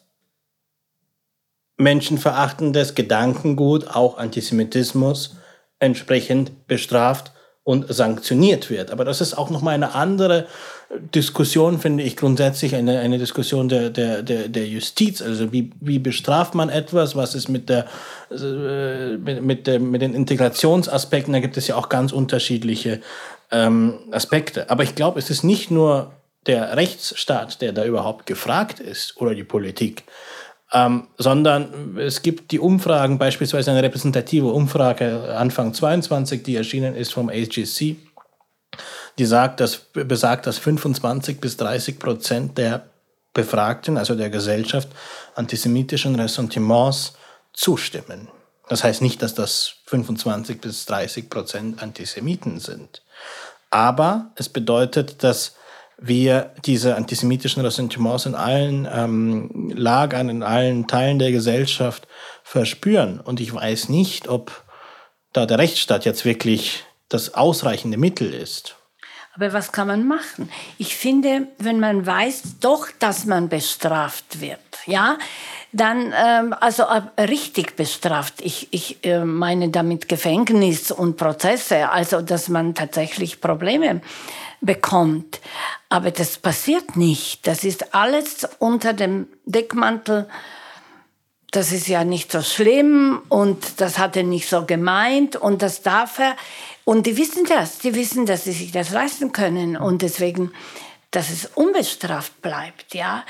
menschenverachtendes 1.76 2.94
Gedankengut, 2.94 3.88
auch 3.88 4.18
Antisemitismus, 4.18 5.36
entsprechend 5.78 6.66
bestraft 6.66 7.32
und 7.70 7.86
sanktioniert 7.94 8.68
wird. 8.68 8.90
Aber 8.90 9.04
das 9.04 9.20
ist 9.20 9.38
auch 9.38 9.48
nochmal 9.48 9.74
eine 9.74 9.94
andere 9.94 10.48
Diskussion, 11.14 11.78
finde 11.78 12.02
ich 12.02 12.16
grundsätzlich, 12.16 12.74
eine, 12.74 12.98
eine 12.98 13.16
Diskussion 13.16 13.68
der, 13.68 13.90
der, 13.90 14.24
der, 14.24 14.48
der 14.48 14.66
Justiz. 14.66 15.22
Also 15.22 15.52
wie, 15.52 15.70
wie 15.80 16.00
bestraft 16.00 16.56
man 16.56 16.68
etwas? 16.68 17.14
Was 17.14 17.36
ist 17.36 17.48
mit, 17.48 17.68
der, 17.68 17.86
äh, 18.32 19.16
mit, 19.16 19.44
mit, 19.44 19.66
der, 19.68 19.78
mit 19.78 20.02
den 20.02 20.14
Integrationsaspekten? 20.14 21.32
Da 21.32 21.38
gibt 21.38 21.56
es 21.56 21.68
ja 21.68 21.76
auch 21.76 21.88
ganz 21.88 22.10
unterschiedliche 22.10 23.00
ähm, 23.52 24.00
Aspekte. 24.10 24.68
Aber 24.68 24.82
ich 24.82 24.96
glaube, 24.96 25.20
es 25.20 25.30
ist 25.30 25.44
nicht 25.44 25.70
nur 25.70 26.10
der 26.46 26.76
Rechtsstaat, 26.76 27.62
der 27.62 27.72
da 27.72 27.84
überhaupt 27.84 28.26
gefragt 28.26 28.80
ist 28.80 29.16
oder 29.16 29.36
die 29.36 29.44
Politik, 29.44 30.02
ähm, 30.72 31.08
sondern 31.18 31.96
es 31.98 32.22
gibt 32.22 32.52
die 32.52 32.60
Umfragen, 32.60 33.18
beispielsweise 33.18 33.70
eine 33.70 33.82
repräsentative 33.82 34.46
Umfrage 34.46 35.36
Anfang 35.36 35.74
22, 35.74 36.42
die 36.42 36.56
erschienen 36.56 36.94
ist 36.94 37.12
vom 37.12 37.28
AGC, 37.28 37.96
die 39.18 39.24
sagt, 39.24 39.60
dass, 39.60 39.76
besagt, 39.92 40.46
dass 40.46 40.58
25 40.58 41.40
bis 41.40 41.56
30 41.56 41.98
Prozent 41.98 42.58
der 42.58 42.86
Befragten, 43.32 43.96
also 43.96 44.14
der 44.14 44.30
Gesellschaft, 44.30 44.88
antisemitischen 45.34 46.14
Ressentiments 46.14 47.14
zustimmen. 47.52 48.28
Das 48.68 48.84
heißt 48.84 49.02
nicht, 49.02 49.22
dass 49.22 49.34
das 49.34 49.74
25 49.86 50.60
bis 50.60 50.86
30 50.86 51.28
Prozent 51.28 51.82
Antisemiten 51.82 52.60
sind. 52.60 53.02
Aber 53.70 54.30
es 54.36 54.48
bedeutet, 54.48 55.22
dass 55.22 55.56
wir 56.00 56.54
diese 56.64 56.96
antisemitischen 56.96 57.62
Ressentiments 57.62 58.26
in 58.26 58.34
allen 58.34 58.88
ähm, 58.90 59.70
Lagern, 59.74 60.28
in 60.28 60.42
allen 60.42 60.86
Teilen 60.86 61.18
der 61.18 61.30
Gesellschaft 61.30 62.08
verspüren. 62.42 63.20
Und 63.20 63.40
ich 63.40 63.52
weiß 63.52 63.88
nicht, 63.90 64.28
ob 64.28 64.64
da 65.32 65.46
der 65.46 65.58
Rechtsstaat 65.58 66.04
jetzt 66.04 66.24
wirklich 66.24 66.84
das 67.08 67.34
ausreichende 67.34 67.98
Mittel 67.98 68.32
ist. 68.32 68.76
Aber 69.34 69.52
was 69.52 69.72
kann 69.72 69.86
man 69.86 70.06
machen? 70.08 70.50
Ich 70.78 70.96
finde, 70.96 71.48
wenn 71.58 71.78
man 71.78 72.04
weiß 72.04 72.58
doch, 72.60 72.88
dass 72.98 73.26
man 73.26 73.48
bestraft 73.48 74.40
wird, 74.40 74.58
ja, 74.86 75.18
dann 75.72 76.12
ähm, 76.16 76.54
also 76.58 76.82
äh, 76.82 77.22
richtig 77.22 77.76
bestraft. 77.76 78.34
Ich, 78.40 78.68
ich 78.72 79.04
äh, 79.04 79.24
meine 79.24 79.68
damit 79.68 80.08
Gefängnis 80.08 80.90
und 80.90 81.16
Prozesse, 81.16 81.90
also 81.90 82.22
dass 82.22 82.48
man 82.48 82.74
tatsächlich 82.74 83.40
Probleme 83.40 84.00
bekommt. 84.60 85.40
Aber 85.88 86.10
das 86.10 86.38
passiert 86.38 86.96
nicht. 86.96 87.46
Das 87.46 87.64
ist 87.64 87.94
alles 87.94 88.48
unter 88.58 88.92
dem 88.92 89.28
Deckmantel. 89.44 90.28
Das 91.52 91.72
ist 91.72 91.88
ja 91.88 92.04
nicht 92.04 92.30
so 92.30 92.42
schlimm 92.42 93.22
und 93.28 93.80
das 93.80 93.98
hat 93.98 94.16
er 94.16 94.22
nicht 94.22 94.48
so 94.48 94.66
gemeint 94.66 95.34
und 95.34 95.62
das 95.62 95.82
darf 95.82 96.18
er. 96.18 96.36
Und 96.84 97.06
die 97.06 97.16
wissen 97.16 97.44
das, 97.44 97.78
die 97.78 97.94
wissen, 97.94 98.26
dass 98.26 98.44
sie 98.44 98.52
sich 98.52 98.72
das 98.72 98.90
leisten 98.90 99.32
können 99.32 99.76
und 99.76 100.02
deswegen, 100.02 100.52
dass 101.10 101.30
es 101.30 101.46
unbestraft 101.46 102.40
bleibt, 102.40 102.94
ja. 102.94 103.24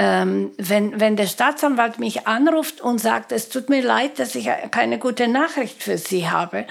Ähm, 0.00 0.52
wenn, 0.58 1.00
wenn 1.00 1.16
der 1.16 1.26
Staatsanwalt 1.26 1.98
mich 1.98 2.26
anruft 2.28 2.80
und 2.80 3.00
sagt, 3.00 3.32
es 3.32 3.48
tut 3.48 3.68
mir 3.68 3.82
leid, 3.82 4.20
dass 4.20 4.36
ich 4.36 4.48
keine 4.70 4.98
gute 4.98 5.26
Nachricht 5.26 5.82
für 5.82 5.98
Sie 5.98 6.30
habe, 6.30 6.66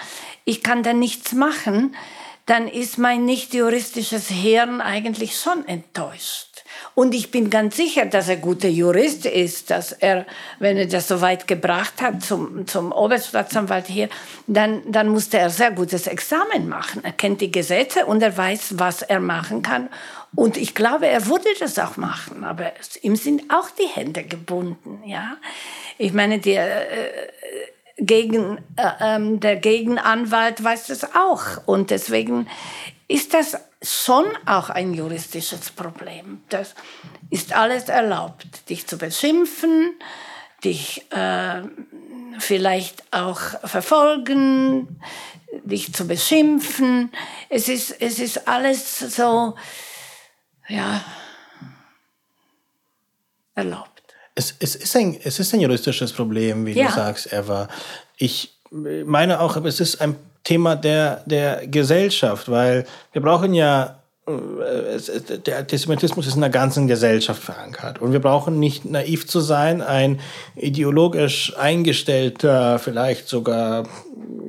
ich 0.45 0.63
kann 0.63 0.81
da 0.81 0.93
nichts 0.93 1.33
machen, 1.33 1.93
dann 2.47 2.69
ist 2.69 2.97
mein 2.97 3.25
nicht 3.25 3.53
juristisches 3.53 4.29
Hirn 4.29 4.79
eigentlich 4.79 5.37
schon 5.37 5.67
enttäuscht. 5.67 6.63
Und 6.95 7.13
ich 7.13 7.29
bin 7.29 7.49
ganz 7.49 7.75
sicher, 7.75 8.05
dass 8.05 8.29
er 8.29 8.37
guter 8.37 8.69
Jurist 8.69 9.25
ist, 9.25 9.69
dass 9.69 9.91
er, 9.91 10.25
wenn 10.59 10.77
er 10.77 10.87
das 10.87 11.09
so 11.09 11.21
weit 11.21 11.47
gebracht 11.47 12.01
hat 12.01 12.23
zum, 12.23 12.65
zum 12.65 12.91
Oberstaatsanwalt 12.93 13.87
hier, 13.87 14.09
dann, 14.47 14.81
dann 14.89 15.09
musste 15.09 15.37
er 15.37 15.49
sehr 15.49 15.71
gutes 15.71 16.07
Examen 16.07 16.69
machen. 16.69 17.03
Er 17.03 17.11
kennt 17.11 17.41
die 17.41 17.51
Gesetze 17.51 18.05
und 18.05 18.23
er 18.23 18.35
weiß, 18.35 18.79
was 18.79 19.01
er 19.01 19.19
machen 19.19 19.61
kann. 19.61 19.89
Und 20.35 20.57
ich 20.57 20.75
glaube, 20.75 21.07
er 21.07 21.27
würde 21.27 21.49
das 21.59 21.79
auch 21.79 21.97
machen, 21.97 22.43
aber 22.43 22.73
ihm 23.01 23.15
sind 23.15 23.51
auch 23.51 23.69
die 23.71 23.87
Hände 23.87 24.23
gebunden, 24.23 25.01
ja. 25.05 25.37
Ich 25.97 26.13
meine, 26.13 26.39
der, 26.39 26.91
äh, 26.91 27.27
gegen, 27.97 28.57
äh, 28.75 28.91
ähm, 29.01 29.39
der 29.39 29.55
Gegenanwalt 29.55 30.63
weiß 30.63 30.87
das 30.87 31.15
auch. 31.15 31.65
Und 31.65 31.89
deswegen 31.89 32.47
ist 33.07 33.33
das 33.33 33.57
schon 33.81 34.25
auch 34.45 34.69
ein 34.69 34.93
juristisches 34.93 35.71
Problem. 35.71 36.41
Das 36.49 36.75
ist 37.29 37.53
alles 37.53 37.89
erlaubt, 37.89 38.69
dich 38.69 38.87
zu 38.87 38.97
beschimpfen, 38.97 39.91
dich 40.63 41.05
äh, 41.11 41.61
vielleicht 42.39 43.03
auch 43.11 43.39
verfolgen, 43.63 44.99
dich 45.63 45.93
zu 45.93 46.07
beschimpfen. 46.07 47.11
Es 47.49 47.69
ist, 47.69 48.01
es 48.01 48.19
ist 48.19 48.47
alles 48.47 48.99
so, 48.99 49.55
erlaubt. 53.55 54.03
Es, 54.35 54.55
es, 54.59 54.75
ist 54.75 54.95
ein, 54.95 55.17
es 55.23 55.39
ist 55.39 55.53
ein 55.53 55.61
juristisches 55.61 56.13
Problem, 56.13 56.65
wie 56.65 56.73
ja. 56.73 56.87
du 56.87 56.93
sagst, 56.93 57.33
Eva. 57.33 57.67
Ich 58.17 58.53
meine 58.69 59.39
auch, 59.39 59.57
es 59.57 59.79
ist 59.79 59.99
ein 60.01 60.15
Thema 60.43 60.75
der, 60.75 61.23
der 61.25 61.67
Gesellschaft, 61.67 62.49
weil 62.49 62.85
wir 63.11 63.21
brauchen 63.21 63.53
ja, 63.53 63.99
äh, 64.27 65.39
der 65.39 65.59
Antisemitismus 65.59 66.27
ist 66.27 66.35
in 66.35 66.41
der 66.41 66.49
ganzen 66.49 66.87
Gesellschaft 66.87 67.41
verankert. 67.41 67.99
Und 67.99 68.13
wir 68.13 68.19
brauchen 68.19 68.59
nicht 68.59 68.85
naiv 68.85 69.27
zu 69.27 69.39
sein, 69.39 69.81
ein 69.81 70.19
ideologisch 70.55 71.57
eingestellter, 71.57 72.79
vielleicht 72.79 73.27
sogar 73.27 73.87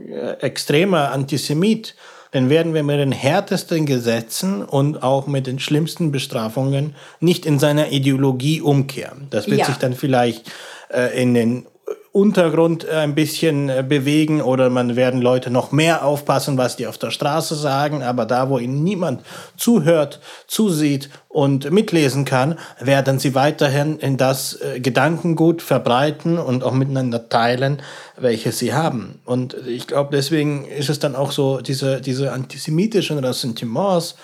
äh, 0.09 0.33
extremer 0.41 1.13
Antisemit, 1.13 1.95
dann 2.31 2.51
werden 2.51 2.75
wir 2.75 2.83
mit 2.83 2.99
den 2.99 3.13
härtesten 3.13 3.87
Gesetzen 3.87 4.63
und 4.63 5.03
auch 5.03 5.27
mit 5.27 5.47
den 5.47 5.59
schlimmsten 5.59 6.13
Bestrafungen 6.13 6.95
nicht 7.21 7.47
in 7.47 7.59
seiner 7.59 7.91
Ideologie 7.91 8.61
umkehren. 8.61 9.29
Das 9.31 9.47
wird 9.49 9.61
ja. 9.61 9.67
sich 9.67 9.77
dann 9.77 9.95
vielleicht 9.95 10.51
äh, 10.93 11.21
in 11.21 11.35
den 11.35 11.67
Untergrund 12.13 12.85
äh, 12.85 12.97
ein 12.97 13.15
bisschen 13.15 13.69
äh, 13.69 13.85
bewegen 13.87 14.41
oder 14.41 14.71
man 14.71 14.97
werden 14.97 15.21
Leute 15.21 15.51
noch 15.51 15.73
mehr 15.73 16.05
aufpassen, 16.05 16.59
was 16.59 16.77
die 16.77 16.87
auf 16.87 16.99
der 16.99 17.11
Straße 17.11 17.55
sagen, 17.55 18.03
aber 18.03 18.27
da, 18.27 18.51
wo 18.51 18.59
ihnen 18.59 18.83
niemand 18.83 19.23
zuhört, 19.57 20.21
zusieht 20.47 21.11
und 21.39 21.71
mitlesen 21.71 22.25
kann, 22.25 22.59
werden 22.81 23.21
sie 23.21 23.37
weiterhin 23.37 24.01
in 24.01 24.17
das 24.17 24.61
äh, 24.61 24.81
Gedankengut 24.81 25.63
verbreiten 25.63 26.37
und 26.37 26.65
auch 26.65 26.73
miteinander 26.73 27.29
teilen, 27.29 27.81
welches 28.17 28.59
sie 28.59 28.75
haben. 28.75 29.21
Und 29.25 29.57
ich 29.69 29.87
glaube, 29.87 30.11
deswegen 30.17 30.65
ist 30.65 30.91
es 30.91 30.99
dann 30.99 31.15
auch 31.15 31.31
so, 31.31 31.61
diese, 31.61 32.01
diese 32.01 32.33
antisemitischen 32.33 33.21
Ressentiments, 33.21 34.17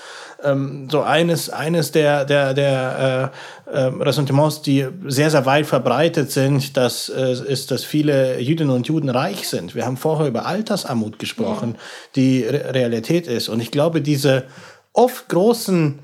ähm, 0.42 0.88
so 0.90 1.02
eines, 1.02 1.50
eines 1.50 1.92
der, 1.92 2.24
der, 2.24 2.52
der 2.52 3.30
äh, 3.68 3.72
äh, 3.72 3.78
Ressentiments, 4.02 4.62
die 4.62 4.84
sehr, 5.06 5.30
sehr 5.30 5.46
weit 5.46 5.66
verbreitet 5.66 6.32
sind, 6.32 6.76
das 6.76 7.10
äh, 7.10 7.30
ist, 7.30 7.70
dass 7.70 7.84
viele 7.84 8.40
Jüdinnen 8.40 8.74
und 8.74 8.88
Juden 8.88 9.08
reich 9.08 9.48
sind. 9.48 9.76
Wir 9.76 9.86
haben 9.86 9.98
vorher 9.98 10.26
über 10.26 10.46
Altersarmut 10.46 11.20
gesprochen, 11.20 11.74
ja. 11.74 11.80
die 12.16 12.42
Re 12.42 12.74
Realität 12.74 13.28
ist. 13.28 13.48
Und 13.48 13.60
ich 13.60 13.70
glaube, 13.70 14.00
diese 14.00 14.46
oft 14.92 15.28
großen 15.28 16.00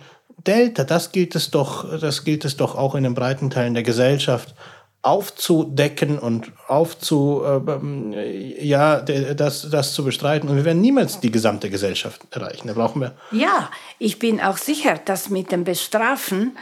Delta, 0.47 0.85
das 0.85 1.13
gilt 1.13 1.35
es 1.35 1.51
doch, 1.51 1.99
das 1.99 2.25
gilt 2.25 2.45
es 2.45 2.57
doch 2.57 2.75
auch 2.77 2.95
in 2.95 3.05
den 3.05 3.15
breiten 3.15 3.51
Teilen 3.51 3.75
der 3.75 3.83
Gesellschaft 3.83 4.55
aufzudecken 5.03 6.19
und 6.19 6.53
aufzu, 6.67 7.43
äh, 7.45 8.65
ja, 8.65 9.01
das, 9.01 9.69
das 9.71 9.95
zu 9.95 10.05
bestreiten. 10.05 10.49
Und 10.49 10.57
wir 10.57 10.65
werden 10.65 10.83
niemals 10.83 11.21
die 11.21 11.31
gesamte 11.31 11.71
Gesellschaft 11.71 12.21
erreichen. 12.31 12.69
Da 12.69 12.75
brauchen 12.75 13.01
wir. 13.01 13.15
Ja, 13.31 13.71
ich 13.99 14.19
bin 14.19 14.41
auch 14.41 14.59
sicher, 14.59 14.99
dass 14.99 15.31
mit 15.31 15.53
dem 15.53 15.65
Bestrafen 15.65 16.57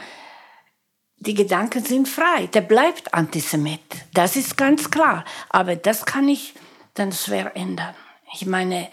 die 1.17 1.33
Gedanken 1.33 1.83
sind 1.83 2.07
frei. 2.07 2.47
Der 2.53 2.61
bleibt 2.61 3.13
Antisemit. 3.13 3.81
Das 4.13 4.37
ist 4.37 4.55
ganz 4.55 4.89
klar. 4.89 5.25
Aber 5.49 5.75
das 5.75 6.05
kann 6.05 6.29
ich 6.29 6.53
dann 6.93 7.11
schwer 7.11 7.55
ändern. 7.57 7.93
Ich 8.33 8.45
meine, 8.45 8.87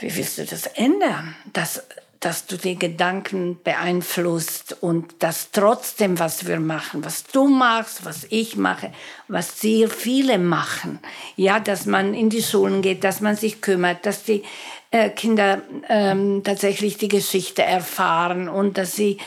wie 0.00 0.16
willst 0.16 0.38
du 0.38 0.44
das 0.44 0.66
ändern? 0.66 1.36
Das, 1.52 1.86
dass 2.22 2.46
du 2.46 2.56
die 2.56 2.78
Gedanken 2.78 3.58
beeinflusst 3.64 4.76
und 4.80 5.22
dass 5.24 5.50
trotzdem, 5.50 6.20
was 6.20 6.46
wir 6.46 6.60
machen, 6.60 7.04
was 7.04 7.24
du 7.24 7.48
machst, 7.48 8.04
was 8.04 8.26
ich 8.30 8.56
mache, 8.56 8.92
was 9.26 9.60
sehr 9.60 9.90
viele 9.90 10.38
machen, 10.38 11.00
ja, 11.36 11.58
dass 11.58 11.84
man 11.84 12.14
in 12.14 12.30
die 12.30 12.42
Schulen 12.42 12.80
geht, 12.80 13.02
dass 13.02 13.20
man 13.20 13.34
sich 13.34 13.60
kümmert, 13.60 14.06
dass 14.06 14.22
die 14.22 14.44
äh, 14.92 15.10
Kinder 15.10 15.62
ähm, 15.88 16.42
tatsächlich 16.44 16.96
die 16.96 17.08
Geschichte 17.08 17.64
erfahren 17.64 18.48
und 18.48 18.78
dass 18.78 18.94
sie 18.94 19.18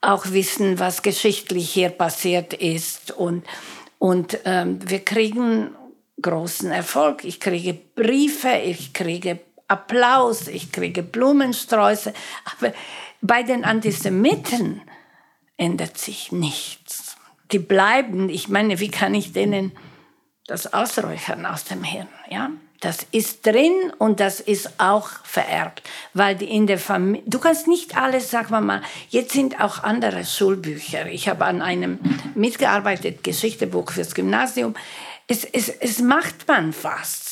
auch 0.00 0.30
wissen, 0.30 0.78
was 0.78 1.02
geschichtlich 1.02 1.70
hier 1.70 1.88
passiert 1.88 2.54
ist. 2.54 3.10
Und, 3.10 3.44
und 3.98 4.38
ähm, 4.44 4.78
wir 4.88 5.00
kriegen 5.00 5.70
großen 6.22 6.70
Erfolg. 6.70 7.24
Ich 7.24 7.40
kriege 7.40 7.74
Briefe, 7.74 8.52
ich 8.64 8.92
kriege 8.92 9.40
Applaus, 9.68 10.48
ich 10.48 10.72
kriege 10.72 11.02
Blumensträuße. 11.02 12.12
Aber 12.44 12.72
bei 13.20 13.42
den 13.42 13.64
Antisemiten 13.64 14.82
ändert 15.56 15.98
sich 15.98 16.32
nichts. 16.32 17.16
Die 17.52 17.58
bleiben, 17.58 18.28
ich 18.28 18.48
meine, 18.48 18.80
wie 18.80 18.90
kann 18.90 19.14
ich 19.14 19.32
denen 19.32 19.72
das 20.46 20.72
ausräuchern 20.72 21.46
aus 21.46 21.64
dem 21.64 21.84
Hirn? 21.84 22.08
Ja? 22.28 22.50
Das 22.84 23.06
ist 23.12 23.46
drin 23.46 23.72
und 23.96 24.20
das 24.20 24.40
ist 24.40 24.78
auch 24.78 25.08
vererbt, 25.24 25.82
weil 26.12 26.36
die 26.36 26.50
in 26.50 26.66
der 26.66 26.78
Familie, 26.78 27.22
du 27.26 27.38
kannst 27.38 27.66
nicht 27.66 27.96
alles, 27.96 28.30
sag 28.30 28.50
mal 28.50 28.60
mal, 28.60 28.82
jetzt 29.08 29.32
sind 29.32 29.58
auch 29.58 29.82
andere 29.82 30.22
Schulbücher. 30.26 31.06
Ich 31.06 31.26
habe 31.28 31.46
an 31.46 31.62
einem 31.62 31.98
mitgearbeitet, 32.34 33.24
Geschichtebuch 33.24 33.90
fürs 33.90 34.14
Gymnasium. 34.14 34.74
Es, 35.26 35.44
es, 35.44 35.70
es 35.70 36.00
macht 36.00 36.46
man 36.46 36.74
was. 36.82 37.23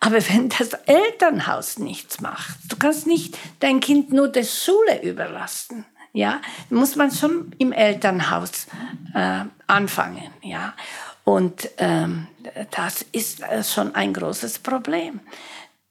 Aber 0.00 0.16
wenn 0.28 0.48
das 0.48 0.72
Elternhaus 0.86 1.78
nichts 1.78 2.20
macht, 2.20 2.56
du 2.68 2.76
kannst 2.76 3.06
nicht 3.06 3.36
dein 3.60 3.80
Kind 3.80 4.12
nur 4.12 4.28
der 4.28 4.44
Schule 4.44 5.02
überlassen. 5.02 5.84
Ja, 6.12 6.40
muss 6.70 6.96
man 6.96 7.10
schon 7.10 7.52
im 7.58 7.72
Elternhaus 7.72 8.66
äh, 9.14 9.44
anfangen. 9.66 10.30
Ja, 10.42 10.74
und 11.24 11.68
ähm, 11.76 12.26
das 12.70 13.04
ist 13.12 13.42
äh, 13.42 13.62
schon 13.62 13.94
ein 13.94 14.14
großes 14.14 14.60
Problem. 14.60 15.20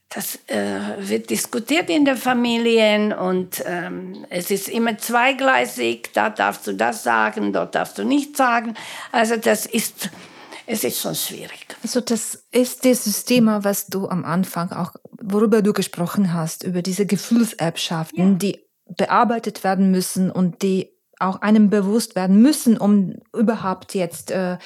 Das 0.09 0.39
äh, 0.47 0.79
wird 0.97 1.29
diskutiert 1.29 1.89
in 1.89 2.05
den 2.05 2.15
Familien 2.15 3.11
und 3.11 3.61
ähm, 3.65 4.25
es 4.29 4.49
ist 4.51 4.69
immer 4.69 4.97
zweigleisig. 4.97 6.11
Da 6.13 6.29
darfst 6.29 6.65
du 6.65 6.73
das 6.73 7.03
sagen, 7.03 7.51
dort 7.51 7.75
darfst 7.75 7.97
du 7.97 8.05
nicht 8.05 8.37
sagen. 8.37 8.73
Also 9.11 9.35
das 9.35 9.65
ist, 9.65 10.09
es 10.67 10.83
ist 10.83 10.99
schon 10.99 11.15
schwierig. 11.15 11.65
Also 11.81 12.01
das 12.01 12.43
ist 12.51 12.83
dieses 12.83 13.23
Thema, 13.23 13.63
was 13.63 13.87
du 13.87 14.09
am 14.09 14.25
Anfang 14.25 14.71
auch, 14.73 14.91
worüber 15.21 15.61
du 15.61 15.71
gesprochen 15.71 16.33
hast, 16.33 16.63
über 16.63 16.81
diese 16.81 17.05
Gefühlserbschaften, 17.05 18.33
ja. 18.33 18.37
die 18.37 18.59
bearbeitet 18.97 19.63
werden 19.63 19.91
müssen 19.91 20.29
und 20.29 20.61
die 20.61 20.93
auch 21.19 21.41
einem 21.41 21.69
bewusst 21.69 22.15
werden 22.15 22.41
müssen, 22.41 22.77
um 22.77 23.15
überhaupt 23.33 23.95
jetzt 23.95 24.29
äh, 24.31 24.57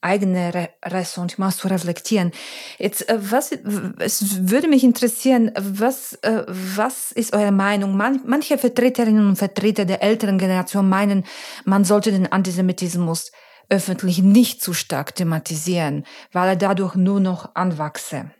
eigene 0.00 0.68
Ressentiments 0.84 1.58
zu 1.58 1.68
reflektieren. 1.68 2.32
Jetzt, 2.78 3.08
äh, 3.08 3.18
was, 3.18 3.52
es 3.98 4.48
würde 4.50 4.68
mich 4.68 4.82
interessieren, 4.82 5.52
was, 5.56 6.14
äh, 6.22 6.44
was 6.48 7.12
ist 7.12 7.34
eure 7.34 7.52
Meinung? 7.52 7.96
Man, 7.96 8.20
manche 8.26 8.58
Vertreterinnen 8.58 9.28
und 9.28 9.36
Vertreter 9.36 9.84
der 9.84 10.02
älteren 10.02 10.38
Generation 10.38 10.88
meinen, 10.88 11.24
man 11.64 11.84
sollte 11.84 12.10
den 12.10 12.30
Antisemitismus 12.30 13.30
öffentlich 13.68 14.22
nicht 14.22 14.62
zu 14.62 14.74
stark 14.74 15.14
thematisieren, 15.14 16.04
weil 16.32 16.50
er 16.50 16.56
dadurch 16.56 16.94
nur 16.94 17.20
noch 17.20 17.54
anwachse. 17.54 18.30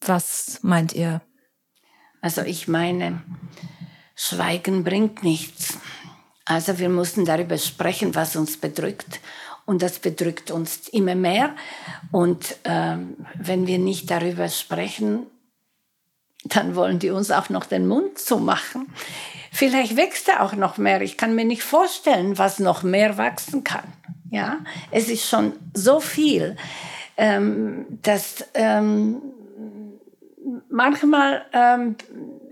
Was 0.00 0.60
meint 0.62 0.92
ihr? 0.92 1.22
Also 2.20 2.42
ich 2.42 2.68
meine, 2.68 3.22
Schweigen 4.14 4.84
bringt 4.84 5.22
nichts. 5.22 5.78
Also 6.44 6.78
wir 6.78 6.88
mussten 6.88 7.24
darüber 7.24 7.58
sprechen, 7.58 8.14
was 8.14 8.36
uns 8.36 8.56
bedrückt 8.56 9.20
und 9.70 9.82
das 9.82 10.00
bedrückt 10.00 10.50
uns 10.50 10.88
immer 10.88 11.14
mehr. 11.14 11.54
Und 12.10 12.56
ähm, 12.64 13.16
wenn 13.34 13.66
wir 13.66 13.78
nicht 13.78 14.10
darüber 14.10 14.48
sprechen, 14.48 15.26
dann 16.44 16.74
wollen 16.74 16.98
die 16.98 17.10
uns 17.10 17.30
auch 17.30 17.50
noch 17.50 17.66
den 17.66 17.86
Mund 17.86 18.18
zumachen. 18.18 18.92
Vielleicht 19.50 19.96
wächst 19.96 20.28
er 20.28 20.42
auch 20.42 20.54
noch 20.54 20.78
mehr. 20.78 21.00
Ich 21.02 21.16
kann 21.16 21.34
mir 21.34 21.44
nicht 21.44 21.62
vorstellen, 21.62 22.38
was 22.38 22.58
noch 22.58 22.82
mehr 22.82 23.18
wachsen 23.18 23.64
kann. 23.64 23.84
Ja, 24.30 24.58
es 24.92 25.08
ist 25.08 25.28
schon 25.28 25.54
so 25.74 25.98
viel, 25.98 26.56
ähm, 27.16 27.86
dass 28.02 28.44
ähm, 28.54 29.20
manchmal 30.68 31.44
ähm, 31.52 31.96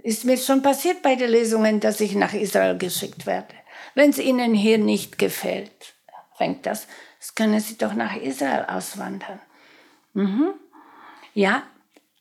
ist 0.03 0.24
mir 0.24 0.36
schon 0.36 0.62
passiert 0.62 1.03
bei 1.03 1.14
den 1.14 1.30
Lesungen, 1.30 1.78
dass 1.78 2.01
ich 2.01 2.16
nach 2.16 2.34
Israel 2.34 2.76
geschickt 2.76 3.26
werde. 3.26 3.55
Wenn 3.94 4.11
es 4.11 4.18
ihnen 4.18 4.55
hier 4.55 4.78
nicht 4.78 5.18
gefällt, 5.18 5.94
fängt 6.36 6.66
das 6.66 6.88
das 7.18 7.34
können 7.34 7.61
Sie 7.61 7.76
doch 7.76 7.94
nach 7.94 8.16
Israel 8.16 8.64
auswandern. 8.68 9.40
Mhm. 10.14 10.55
Ja, 11.34 11.62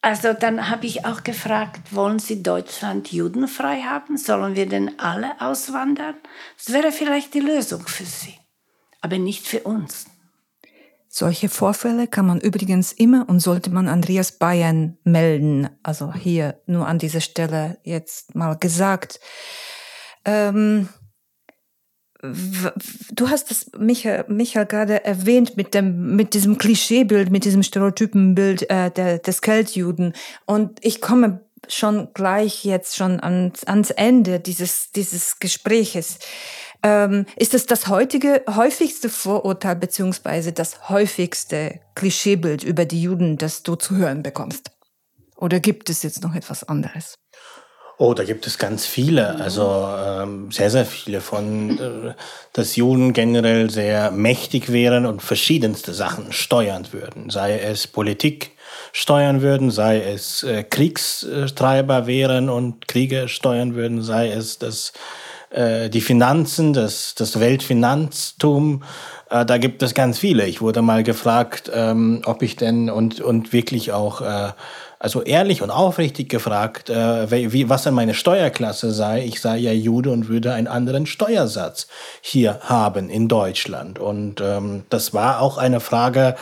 also 0.01 0.33
dann 0.33 0.69
habe 0.69 0.85
ich 0.85 1.05
auch 1.05 1.23
gefragt, 1.23 1.93
wollen 1.93 2.19
Sie 2.19 2.43
Deutschland 2.43 3.11
judenfrei 3.11 3.81
haben? 3.81 4.17
Sollen 4.17 4.55
wir 4.55 4.67
denn 4.67 4.99
alle 4.99 5.39
auswandern? 5.41 6.15
Das 6.57 6.73
wäre 6.73 6.91
vielleicht 6.91 7.33
die 7.33 7.39
Lösung 7.39 7.87
für 7.87 8.05
Sie, 8.05 8.35
aber 9.01 9.17
nicht 9.17 9.47
für 9.47 9.61
uns. 9.61 10.05
Solche 11.09 11.49
Vorfälle 11.49 12.07
kann 12.07 12.27
man 12.27 12.39
übrigens 12.39 12.91
immer 12.91 13.27
und 13.27 13.39
sollte 13.39 13.71
man 13.71 13.87
Andreas 13.87 14.33
Bayern 14.33 14.97
melden. 15.03 15.67
Also 15.81 16.13
hier 16.13 16.61
nur 16.67 16.87
an 16.87 16.99
dieser 16.99 17.21
Stelle 17.21 17.79
jetzt 17.83 18.35
mal 18.35 18.55
gesagt. 18.55 19.19
Ähm, 20.25 20.89
du 22.21 23.29
hast 23.29 23.51
das, 23.51 23.71
Michael, 23.77 24.25
Michael 24.27 24.65
gerade 24.65 25.05
erwähnt 25.05 25.57
mit 25.57 25.73
dem, 25.73 26.15
mit 26.15 26.33
diesem 26.33 26.57
Klischeebild, 26.57 27.31
mit 27.31 27.45
diesem 27.45 27.63
Stereotypenbild 27.63 28.69
äh, 28.69 28.91
der, 28.91 29.19
des 29.19 29.41
Keltjuden. 29.41 30.13
Und 30.45 30.79
ich 30.83 31.01
komme 31.01 31.41
schon 31.67 32.09
gleich 32.13 32.65
jetzt 32.65 32.95
schon 32.95 33.19
ans, 33.19 33.63
ans 33.65 33.91
Ende 33.91 34.39
dieses, 34.39 34.91
dieses 34.91 35.39
Gespräches. 35.39 36.19
Ähm, 36.83 37.25
ist 37.35 37.53
es 37.53 37.65
das 37.65 37.87
heutige, 37.87 38.43
häufigste 38.47 39.09
Vorurteil 39.09 39.75
beziehungsweise 39.75 40.53
das 40.53 40.89
häufigste 40.89 41.79
Klischeebild 41.95 42.63
über 42.63 42.85
die 42.85 43.01
Juden, 43.01 43.37
das 43.37 43.63
du 43.63 43.75
zu 43.75 43.95
hören 43.95 44.23
bekommst? 44.23 44.71
Oder 45.35 45.59
gibt 45.59 45.89
es 45.89 46.03
jetzt 46.03 46.23
noch 46.23 46.35
etwas 46.35 46.63
anderes? 46.63 47.15
Oh, 47.99 48.13
da 48.13 48.23
gibt 48.23 48.45
es 48.45 48.59
ganz 48.59 48.85
viele, 48.85 49.39
also 49.39 49.87
ähm, 50.05 50.51
sehr, 50.51 50.69
sehr 50.69 50.85
viele 50.85 51.19
von, 51.19 51.79
äh, 51.79 52.13
dass 52.53 52.75
Juden 52.75 53.11
generell 53.11 53.71
sehr 53.71 54.11
mächtig 54.11 54.71
wären 54.71 55.07
und 55.07 55.23
verschiedenste 55.23 55.95
Sachen 55.95 56.31
steuern 56.31 56.87
würden, 56.91 57.31
sei 57.31 57.57
es 57.57 57.87
Politik 57.87 58.51
steuern 58.93 59.41
würden, 59.41 59.71
sei 59.71 59.99
es 59.99 60.43
äh, 60.43 60.63
Kriegstreiber 60.63 62.05
wären 62.05 62.49
und 62.49 62.87
Kriege 62.87 63.27
steuern 63.27 63.73
würden, 63.73 64.03
sei 64.03 64.29
es 64.29 64.59
dass 64.59 64.93
äh, 65.49 65.89
die 65.89 66.01
Finanzen, 66.01 66.73
das, 66.73 67.15
das 67.15 67.39
Weltfinanztum, 67.39 68.83
äh, 69.31 69.43
da 69.43 69.57
gibt 69.57 69.81
es 69.81 69.95
ganz 69.95 70.19
viele. 70.19 70.45
Ich 70.45 70.61
wurde 70.61 70.83
mal 70.83 71.01
gefragt, 71.01 71.71
ähm, 71.73 72.21
ob 72.25 72.43
ich 72.43 72.57
denn 72.57 72.91
und, 72.91 73.21
und 73.21 73.53
wirklich 73.53 73.91
auch 73.91 74.21
äh, 74.21 74.51
also 74.99 75.21
ehrlich 75.21 75.61
und 75.61 75.69
aufrichtig 75.69 76.29
gefragt, 76.29 76.89
äh, 76.89 77.29
wie, 77.51 77.69
was 77.69 77.83
denn 77.83 77.93
meine 77.93 78.13
Steuerklasse 78.13 78.91
sei. 78.91 79.23
Ich 79.23 79.41
sei 79.41 79.57
ja 79.57 79.71
Jude 79.71 80.11
und 80.11 80.27
würde 80.27 80.53
einen 80.53 80.67
anderen 80.67 81.05
Steuersatz 81.05 81.87
hier 82.21 82.59
haben 82.61 83.09
in 83.09 83.27
Deutschland. 83.27 83.99
Und 83.99 84.41
ähm, 84.41 84.83
das 84.89 85.13
war 85.13 85.41
auch 85.41 85.57
eine 85.57 85.79
Frage 85.79 86.35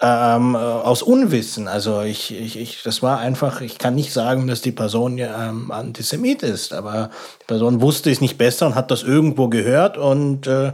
ähm, 0.00 0.54
aus 0.56 1.02
Unwissen. 1.02 1.68
Also 1.68 2.02
ich, 2.02 2.32
ich, 2.38 2.58
ich, 2.58 2.82
das 2.82 3.02
war 3.02 3.18
einfach, 3.18 3.60
ich 3.60 3.78
kann 3.78 3.94
nicht 3.94 4.12
sagen, 4.12 4.46
dass 4.46 4.60
die 4.60 4.72
Person 4.72 5.18
ähm, 5.18 5.70
Antisemit 5.70 6.42
ist, 6.42 6.72
aber 6.72 7.10
die 7.40 7.46
Person 7.46 7.80
wusste 7.80 8.10
es 8.10 8.20
nicht 8.20 8.38
besser 8.38 8.66
und 8.66 8.74
hat 8.74 8.90
das 8.90 9.02
irgendwo 9.02 9.48
gehört 9.48 9.96
und 9.96 10.46
äh, 10.46 10.72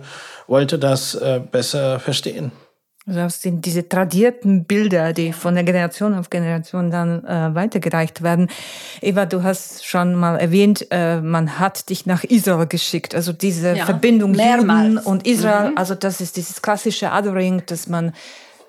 wollte 0.48 0.78
das 0.78 1.14
äh, 1.14 1.40
besser 1.40 2.00
verstehen. 2.00 2.52
Also 3.06 3.18
das 3.18 3.42
sind 3.42 3.66
diese 3.66 3.88
tradierten 3.88 4.64
Bilder, 4.64 5.12
die 5.12 5.32
von 5.32 5.54
der 5.54 5.64
Generation 5.64 6.14
auf 6.14 6.30
Generation 6.30 6.90
dann 6.92 7.24
äh, 7.24 7.52
weitergereicht 7.52 8.22
werden. 8.22 8.48
Eva, 9.00 9.26
du 9.26 9.42
hast 9.42 9.84
schon 9.84 10.14
mal 10.14 10.36
erwähnt, 10.36 10.86
äh, 10.90 11.20
man 11.20 11.58
hat 11.58 11.90
dich 11.90 12.06
nach 12.06 12.22
Israel 12.22 12.66
geschickt. 12.66 13.14
Also 13.14 13.32
diese 13.32 13.74
ja, 13.76 13.86
Verbindung 13.86 14.34
Juden 14.34 14.98
und 14.98 15.26
Israel, 15.26 15.70
mhm. 15.70 15.78
also 15.78 15.96
das 15.96 16.20
ist 16.20 16.36
dieses 16.36 16.62
klassische 16.62 17.06
Othering, 17.06 17.64
dass 17.66 17.88
man 17.88 18.12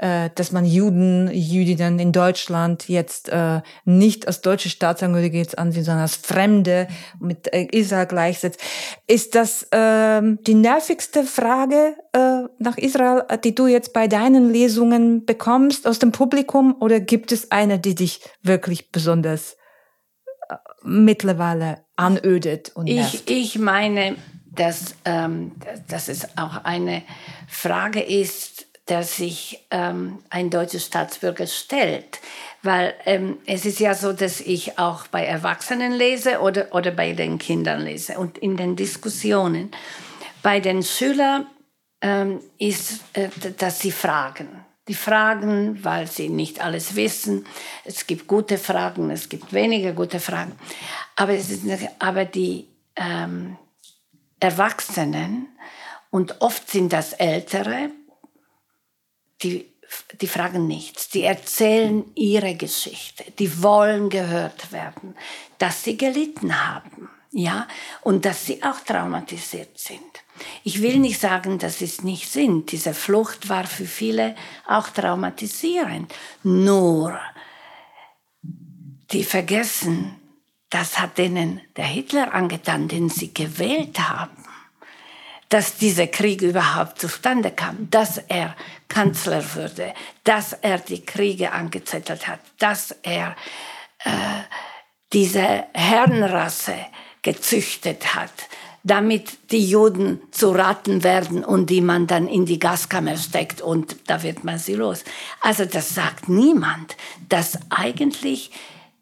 äh, 0.03 0.31
dass 0.35 0.51
man 0.51 0.65
Juden, 0.65 1.29
Jüdinnen 1.31 1.97
in 1.97 2.11
Deutschland 2.11 2.89
jetzt 2.89 3.29
äh, 3.29 3.61
nicht 3.85 4.27
als 4.27 4.41
deutsche 4.41 4.67
Staatsangehörige 4.69 5.37
jetzt 5.37 5.57
ansieht, 5.57 5.85
sondern 5.85 6.01
als 6.01 6.17
Fremde 6.17 6.89
mit 7.21 7.53
äh, 7.53 7.67
Israel 7.71 8.05
gleichsetzt. 8.05 8.59
Ist 9.07 9.33
das 9.33 9.63
äh, 9.71 10.21
die 10.21 10.55
nervigste 10.55 11.23
Frage 11.23 11.95
äh, 12.11 12.41
nach 12.59 12.77
Israel, 12.77 13.23
die 13.45 13.55
du 13.55 13.67
jetzt 13.67 13.93
bei 13.93 14.09
deinen 14.09 14.51
Lesungen 14.51 15.25
bekommst 15.25 15.87
aus 15.87 15.99
dem 15.99 16.11
Publikum? 16.11 16.75
Oder 16.81 16.99
gibt 16.99 17.31
es 17.31 17.51
eine, 17.51 17.79
die 17.79 17.95
dich 17.95 18.19
wirklich 18.41 18.91
besonders 18.91 19.55
äh, 20.49 20.55
mittlerweile 20.83 21.85
anödet 21.95 22.73
und 22.75 22.89
nervt? 22.89 23.29
Ich, 23.29 23.55
ich 23.55 23.59
meine, 23.59 24.17
dass, 24.51 24.95
ähm, 25.05 25.53
dass 25.87 26.09
es 26.09 26.37
auch 26.37 26.65
eine 26.65 27.03
Frage 27.47 28.01
ist, 28.01 28.67
der 28.89 29.03
sich 29.03 29.65
ähm, 29.71 30.19
ein 30.29 30.49
deutscher 30.49 30.79
Staatsbürger 30.79 31.47
stellt. 31.47 32.19
Weil 32.61 32.93
ähm, 33.05 33.37
es 33.45 33.65
ist 33.65 33.79
ja 33.79 33.93
so, 33.93 34.13
dass 34.13 34.41
ich 34.41 34.77
auch 34.77 35.07
bei 35.07 35.25
Erwachsenen 35.25 35.93
lese 35.93 36.39
oder, 36.41 36.73
oder 36.73 36.91
bei 36.91 37.13
den 37.13 37.37
Kindern 37.37 37.81
lese 37.81 38.17
und 38.17 38.37
in 38.37 38.57
den 38.57 38.75
Diskussionen. 38.75 39.71
Bei 40.41 40.59
den 40.59 40.83
Schülern 40.83 41.47
ähm, 42.01 42.41
ist, 42.57 43.01
äh, 43.13 43.29
dass 43.57 43.79
sie 43.79 43.91
fragen. 43.91 44.65
Die 44.89 44.95
fragen, 44.95 45.81
weil 45.85 46.07
sie 46.07 46.27
nicht 46.27 46.61
alles 46.61 46.97
wissen. 46.97 47.45
Es 47.85 48.05
gibt 48.05 48.27
gute 48.27 48.57
Fragen, 48.57 49.09
es 49.11 49.29
gibt 49.29 49.53
weniger 49.53 49.93
gute 49.93 50.19
Fragen. 50.19 50.53
Aber, 51.15 51.33
es 51.33 51.49
ist, 51.49 51.63
aber 51.99 52.25
die 52.25 52.67
ähm, 52.97 53.57
Erwachsenen, 54.41 55.47
und 56.13 56.41
oft 56.41 56.69
sind 56.69 56.93
das 56.93 57.13
Ältere, 57.13 57.89
die 59.41 59.73
die 60.21 60.27
fragen 60.27 60.67
nichts, 60.67 61.09
die 61.09 61.23
erzählen 61.23 62.03
ihre 62.15 62.55
Geschichte, 62.55 63.25
die 63.37 63.61
wollen 63.61 64.09
gehört 64.09 64.71
werden, 64.71 65.15
dass 65.59 65.83
sie 65.83 65.97
gelitten 65.97 66.67
haben, 66.67 67.09
ja, 67.31 67.67
und 68.01 68.25
dass 68.25 68.45
sie 68.45 68.63
auch 68.63 68.79
traumatisiert 68.79 69.77
sind. 69.77 70.01
Ich 70.63 70.81
will 70.81 70.97
nicht 70.97 71.19
sagen, 71.19 71.59
dass 71.59 71.79
sie 71.79 71.85
es 71.85 72.01
nicht 72.01 72.31
sind. 72.31 72.71
Diese 72.71 72.93
Flucht 72.93 73.49
war 73.49 73.65
für 73.65 73.85
viele 73.85 74.35
auch 74.67 74.89
traumatisierend. 74.89 76.13
Nur, 76.43 77.19
die 79.11 79.23
vergessen, 79.23 80.15
das 80.69 80.99
hat 80.99 81.19
denen 81.19 81.61
der 81.75 81.85
Hitler 81.85 82.33
angetan, 82.33 82.87
den 82.87 83.09
sie 83.09 83.31
gewählt 83.31 83.99
haben 83.99 84.43
dass 85.53 85.75
dieser 85.75 86.07
Krieg 86.07 86.41
überhaupt 86.41 86.99
zustande 86.99 87.51
kam, 87.51 87.87
dass 87.91 88.17
er 88.17 88.55
Kanzler 88.87 89.43
wurde, 89.53 89.93
dass 90.23 90.53
er 90.53 90.79
die 90.79 91.05
Kriege 91.05 91.51
angezettelt 91.51 92.27
hat, 92.27 92.39
dass 92.57 92.89
er 93.03 93.35
äh, 94.03 94.09
diese 95.13 95.65
Herrenrasse 95.75 96.73
gezüchtet 97.21 98.15
hat, 98.15 98.31
damit 98.81 99.51
die 99.51 99.69
Juden 99.69 100.21
zu 100.31 100.49
Raten 100.49 101.03
werden 101.03 101.45
und 101.45 101.69
die 101.69 101.81
man 101.81 102.07
dann 102.07 102.27
in 102.27 102.47
die 102.47 102.57
Gaskammer 102.57 103.15
steckt 103.15 103.61
und 103.61 103.95
da 104.07 104.23
wird 104.23 104.43
man 104.43 104.57
sie 104.57 104.73
los. 104.73 105.03
Also 105.39 105.65
das 105.65 105.93
sagt 105.93 106.29
niemand, 106.29 106.97
dass 107.29 107.59
eigentlich 107.69 108.49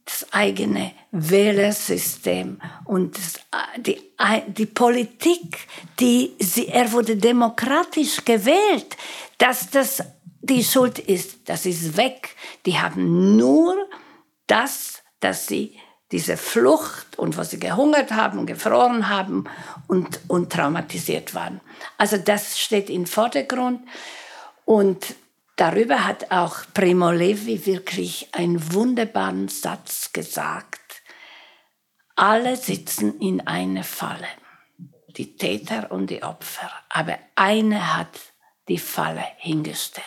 das 0.06 0.32
eigene 0.32 0.92
Wählersystem 1.12 2.60
und 2.86 3.18
das, 3.18 3.40
die, 3.78 4.02
die 4.48 4.66
Politik, 4.66 5.68
die 6.00 6.36
sie, 6.40 6.68
er 6.68 6.92
wurde 6.92 7.16
demokratisch 7.18 8.24
gewählt, 8.26 8.98
dass 9.38 9.70
das 9.70 10.04
die 10.42 10.64
Schuld 10.64 11.00
ist, 11.00 11.48
das 11.48 11.66
ist 11.66 11.98
weg. 11.98 12.36
Die 12.66 12.80
haben 12.80 13.36
nur 13.38 13.76
das, 14.48 15.04
dass 15.20 15.48
sie 15.48 15.78
diese 16.12 16.36
Flucht 16.36 17.18
und 17.18 17.38
wo 17.38 17.44
sie 17.44 17.60
gehungert 17.60 18.12
haben, 18.12 18.46
gefroren 18.46 19.08
haben 19.08 19.46
und, 19.88 20.20
und 20.28 20.52
traumatisiert 20.52 21.34
waren. 21.34 21.62
Also 21.98 22.18
das 22.18 22.60
steht 22.60 22.90
im 22.90 23.06
Vordergrund 23.06 23.82
und 24.66 25.16
Darüber 25.56 26.06
hat 26.06 26.32
auch 26.32 26.64
Primo 26.74 27.12
Levi 27.12 27.66
wirklich 27.66 28.30
einen 28.32 28.74
wunderbaren 28.74 29.48
Satz 29.48 30.12
gesagt. 30.14 30.80
Alle 32.16 32.56
sitzen 32.56 33.20
in 33.20 33.46
einer 33.48 33.84
Falle, 33.84 34.28
die 35.18 35.36
Täter 35.38 35.92
und 35.92 36.10
die 36.10 36.24
Opfer, 36.24 36.72
aber 36.90 37.18
einer 37.36 37.98
hat 37.98 38.20
die 38.68 38.78
Falle 38.78 39.26
hingestellt. 39.38 40.06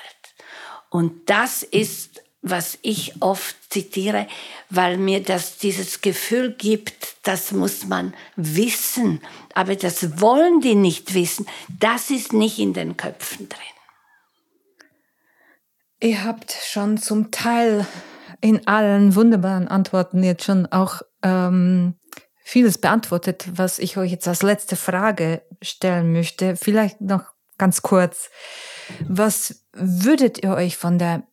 Und 0.90 1.28
das 1.28 1.62
ist, 1.62 2.22
was 2.40 2.78
ich 2.82 3.20
oft 3.20 3.57
zitiere, 3.70 4.28
weil 4.70 4.97
mir 4.97 5.22
das 5.22 5.59
dieses 5.59 6.01
Gefühl 6.01 6.53
gibt, 6.53 7.16
das 7.22 7.53
muss 7.53 7.86
man 7.86 8.14
wissen, 8.36 9.20
aber 9.55 9.76
das 9.76 10.20
wollen 10.20 10.61
die 10.61 10.74
nicht 10.74 11.14
wissen. 11.14 11.47
Das 11.68 12.11
ist 12.11 12.32
nicht 12.32 12.59
in 12.59 12.74
den 12.74 12.97
Köpfen 12.97 13.49
drin. 13.49 13.74
Ihr 16.05 16.22
habt 16.22 16.52
schon 16.52 16.98
zum 16.98 17.30
Teil 17.30 17.86
in 18.42 18.66
allen 18.66 19.14
wunderbaren 19.14 19.68
Antworten 19.68 20.22
jetzt 20.22 20.44
schon 20.44 20.66
auch 20.66 21.00
ähm, 21.22 21.98
vieles 22.44 22.76
beantwortet, 22.76 23.46
was 23.55 23.78
ich 23.78 23.96
euch 23.96 24.11
jetzt 24.11 24.28
als 24.28 24.42
letzte 24.42 24.76
Frage 24.76 25.40
stellen 25.62 26.12
möchte. 26.12 26.57
Vielleicht 26.57 27.00
noch 27.00 27.24
ganz 27.57 27.80
kurz. 27.80 28.28
Was 29.09 29.64
würdet 29.72 30.42
ihr 30.44 30.50
euch 30.50 30.76
von 30.76 30.98
der 30.98 31.26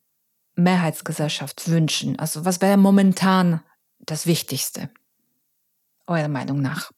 Mehrheitsgesellschaft 0.54 1.68
wünschen? 1.68 2.18
Also 2.18 2.46
was 2.46 2.62
wäre 2.62 2.78
momentan 2.78 3.62
das 3.98 4.26
Wichtigste, 4.26 4.88
eurer 6.06 6.28
Meinung 6.28 6.62
nach? 6.62 6.90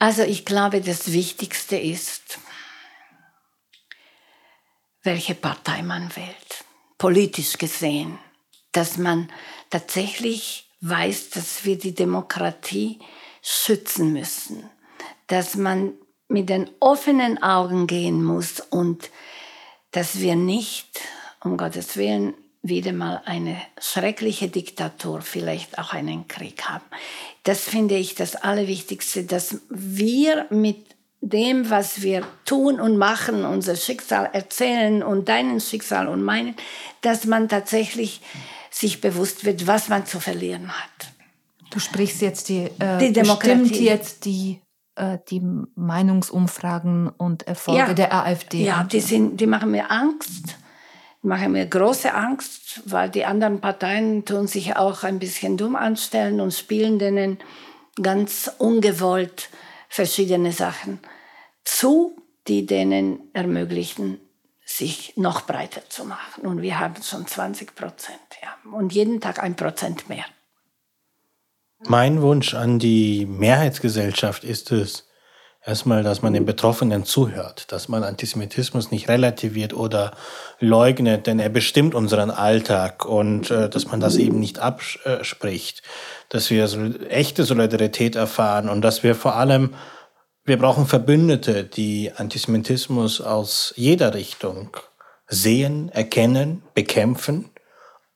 Also 0.00 0.22
ich 0.22 0.44
glaube, 0.44 0.80
das 0.80 1.12
Wichtigste 1.12 1.76
ist, 1.76 2.40
welche 5.06 5.34
Partei 5.34 5.82
man 5.82 6.14
wählt, 6.14 6.64
politisch 6.98 7.56
gesehen, 7.56 8.18
dass 8.72 8.98
man 8.98 9.32
tatsächlich 9.70 10.68
weiß, 10.80 11.30
dass 11.30 11.64
wir 11.64 11.78
die 11.78 11.94
Demokratie 11.94 12.98
schützen 13.40 14.12
müssen, 14.12 14.68
dass 15.28 15.54
man 15.54 15.94
mit 16.28 16.48
den 16.48 16.68
offenen 16.80 17.42
Augen 17.42 17.86
gehen 17.86 18.22
muss 18.22 18.60
und 18.60 19.10
dass 19.92 20.18
wir 20.18 20.34
nicht, 20.34 21.00
um 21.42 21.56
Gottes 21.56 21.96
Willen, 21.96 22.34
wieder 22.62 22.92
mal 22.92 23.22
eine 23.24 23.60
schreckliche 23.80 24.48
Diktatur, 24.48 25.20
vielleicht 25.20 25.78
auch 25.78 25.92
einen 25.92 26.26
Krieg 26.26 26.64
haben. 26.64 26.84
Das 27.44 27.60
finde 27.60 27.96
ich 27.96 28.16
das 28.16 28.34
Allerwichtigste, 28.34 29.22
dass 29.22 29.60
wir 29.68 30.46
mit 30.50 30.95
dem, 31.20 31.70
was 31.70 32.02
wir 32.02 32.22
tun 32.44 32.80
und 32.80 32.96
machen, 32.96 33.44
unser 33.44 33.76
Schicksal 33.76 34.30
erzählen 34.32 35.02
und 35.02 35.28
deinen 35.28 35.60
Schicksal 35.60 36.08
und 36.08 36.22
meinen, 36.22 36.54
dass 37.00 37.24
man 37.24 37.48
tatsächlich 37.48 38.20
sich 38.70 39.00
bewusst 39.00 39.44
wird, 39.44 39.66
was 39.66 39.88
man 39.88 40.06
zu 40.06 40.20
verlieren 40.20 40.68
hat. 40.68 41.12
Du 41.70 41.80
sprichst 41.80 42.20
jetzt 42.20 42.48
die, 42.48 42.70
äh, 42.78 42.98
die 42.98 43.12
Demokratie. 43.12 43.84
jetzt 43.84 44.24
die, 44.24 44.60
äh, 44.94 45.18
die 45.28 45.42
Meinungsumfragen 45.74 47.08
und 47.08 47.46
Erfolge 47.46 47.80
ja. 47.80 47.94
der 47.94 48.14
AfD. 48.14 48.64
Ja, 48.64 48.84
die, 48.84 49.00
sind, 49.00 49.40
die 49.40 49.46
machen 49.46 49.70
mir 49.70 49.90
Angst. 49.90 50.56
Die 51.22 51.26
machen 51.26 51.52
mir 51.52 51.66
große 51.66 52.14
Angst, 52.14 52.82
weil 52.84 53.10
die 53.10 53.24
anderen 53.24 53.60
Parteien 53.60 54.24
tun 54.24 54.46
sich 54.46 54.76
auch 54.76 55.02
ein 55.02 55.18
bisschen 55.18 55.56
dumm 55.56 55.74
anstellen 55.74 56.40
und 56.40 56.54
spielen 56.54 56.98
denen 56.98 57.38
ganz 58.00 58.50
ungewollt 58.58 59.48
verschiedene 59.96 60.52
Sachen 60.52 61.00
zu, 61.64 62.16
die 62.46 62.66
denen 62.66 63.30
ermöglichen, 63.32 64.20
sich 64.64 65.16
noch 65.16 65.46
breiter 65.46 65.88
zu 65.88 66.04
machen. 66.04 66.46
Und 66.46 66.60
wir 66.60 66.78
haben 66.78 67.02
schon 67.02 67.26
20 67.26 67.74
Prozent, 67.74 68.20
ja. 68.42 68.54
Und 68.70 68.92
jeden 68.92 69.20
Tag 69.22 69.42
ein 69.42 69.56
Prozent 69.56 70.08
mehr. 70.08 70.26
Mein 71.86 72.20
Wunsch 72.20 72.52
an 72.52 72.78
die 72.78 73.24
Mehrheitsgesellschaft 73.24 74.44
ist 74.44 74.70
es, 74.70 75.05
erstmal, 75.66 76.02
dass 76.02 76.22
man 76.22 76.32
den 76.32 76.46
Betroffenen 76.46 77.04
zuhört, 77.04 77.70
dass 77.72 77.88
man 77.88 78.04
Antisemitismus 78.04 78.90
nicht 78.90 79.08
relativiert 79.08 79.74
oder 79.74 80.12
leugnet, 80.60 81.26
denn 81.26 81.38
er 81.38 81.48
bestimmt 81.48 81.94
unseren 81.94 82.30
Alltag 82.30 83.04
und 83.04 83.50
äh, 83.50 83.68
dass 83.68 83.86
man 83.86 84.00
das 84.00 84.16
eben 84.16 84.38
nicht 84.38 84.60
abspricht, 84.60 85.82
dass 86.28 86.50
wir 86.50 86.68
so 86.68 86.84
echte 87.08 87.44
Solidarität 87.44 88.14
erfahren 88.14 88.68
und 88.68 88.82
dass 88.82 89.02
wir 89.02 89.14
vor 89.14 89.34
allem 89.36 89.74
wir 90.48 90.58
brauchen 90.58 90.86
Verbündete, 90.86 91.64
die 91.64 92.12
Antisemitismus 92.14 93.20
aus 93.20 93.74
jeder 93.76 94.14
Richtung 94.14 94.76
sehen, 95.26 95.88
erkennen, 95.88 96.62
bekämpfen, 96.72 97.50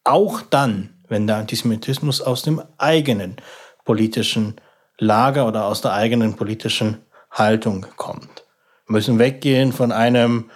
auch 0.04 0.40
dann, 0.40 1.00
wenn 1.08 1.26
der 1.26 1.38
Antisemitismus 1.38 2.20
aus 2.20 2.42
dem 2.42 2.62
eigenen 2.78 3.34
politischen 3.84 4.60
Lager 4.96 5.48
oder 5.48 5.64
aus 5.64 5.80
der 5.80 5.92
eigenen 5.92 6.36
politischen 6.36 6.98
Haltung 7.30 7.86
kommt. 7.96 8.44
Wir 8.86 8.92
müssen 8.94 9.18
weggehen 9.18 9.72
von 9.72 9.92
einem, 9.92 10.50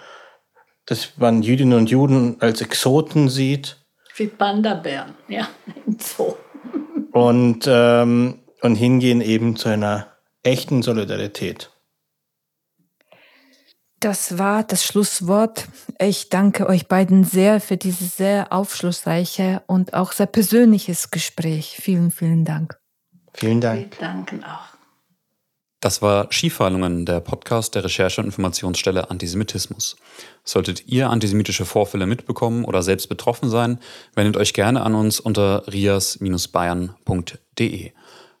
dass 0.85 1.17
man 1.17 1.41
Jüdinnen 1.41 1.77
und 1.77 1.89
Juden 1.89 2.37
als 2.41 2.61
Exoten 2.61 3.29
sieht. 3.29 3.77
Wie 4.15 4.27
Panda-Bären, 4.27 5.15
ja, 5.27 5.47
so. 5.99 6.37
Und, 7.11 7.65
ähm, 7.67 8.39
und 8.61 8.75
hingehen 8.75 9.21
eben 9.21 9.55
zu 9.55 9.69
einer 9.69 10.07
echten 10.43 10.81
Solidarität. 10.81 11.71
Das 13.99 14.37
war 14.37 14.63
das 14.63 14.83
Schlusswort. 14.83 15.67
Ich 15.99 16.29
danke 16.29 16.67
euch 16.67 16.87
beiden 16.87 17.23
sehr 17.23 17.59
für 17.59 17.77
dieses 17.77 18.17
sehr 18.17 18.51
aufschlussreiche 18.51 19.63
und 19.67 19.93
auch 19.93 20.11
sehr 20.11 20.27
persönliches 20.27 21.09
Gespräch. 21.09 21.77
Vielen, 21.81 22.11
vielen 22.11 22.45
Dank. 22.45 22.77
Vielen 23.33 23.61
Dank. 23.61 23.99
Wir 23.99 24.07
danken 24.07 24.43
auch. 24.43 24.74
Das 25.81 26.01
war 26.01 26.31
Skifallungen, 26.31 27.05
der 27.05 27.19
Podcast 27.19 27.75
der 27.75 27.83
Recherche- 27.83 28.21
und 28.21 28.27
Informationsstelle 28.27 29.11
Antisemitismus. 29.11 29.97
Solltet 30.43 30.87
ihr 30.87 31.09
antisemitische 31.09 31.65
Vorfälle 31.65 32.05
mitbekommen 32.07 32.63
oder 32.65 32.81
selbst 32.81 33.07
betroffen 33.07 33.49
sein, 33.49 33.79
wendet 34.15 34.37
euch 34.37 34.53
gerne 34.53 34.81
an 34.81 34.95
uns 34.95 35.19
unter 35.19 35.71
rias-bayern.de. 35.71 37.91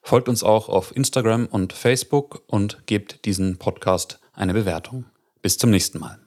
Folgt 0.01 0.29
uns 0.29 0.43
auch 0.43 0.69
auf 0.69 0.95
Instagram 0.95 1.47
und 1.47 1.73
Facebook 1.73 2.43
und 2.47 2.85
gebt 2.85 3.25
diesen 3.25 3.57
Podcast 3.57 4.19
eine 4.33 4.53
Bewertung. 4.53 5.05
Bis 5.41 5.57
zum 5.57 5.71
nächsten 5.71 5.99
Mal. 5.99 6.24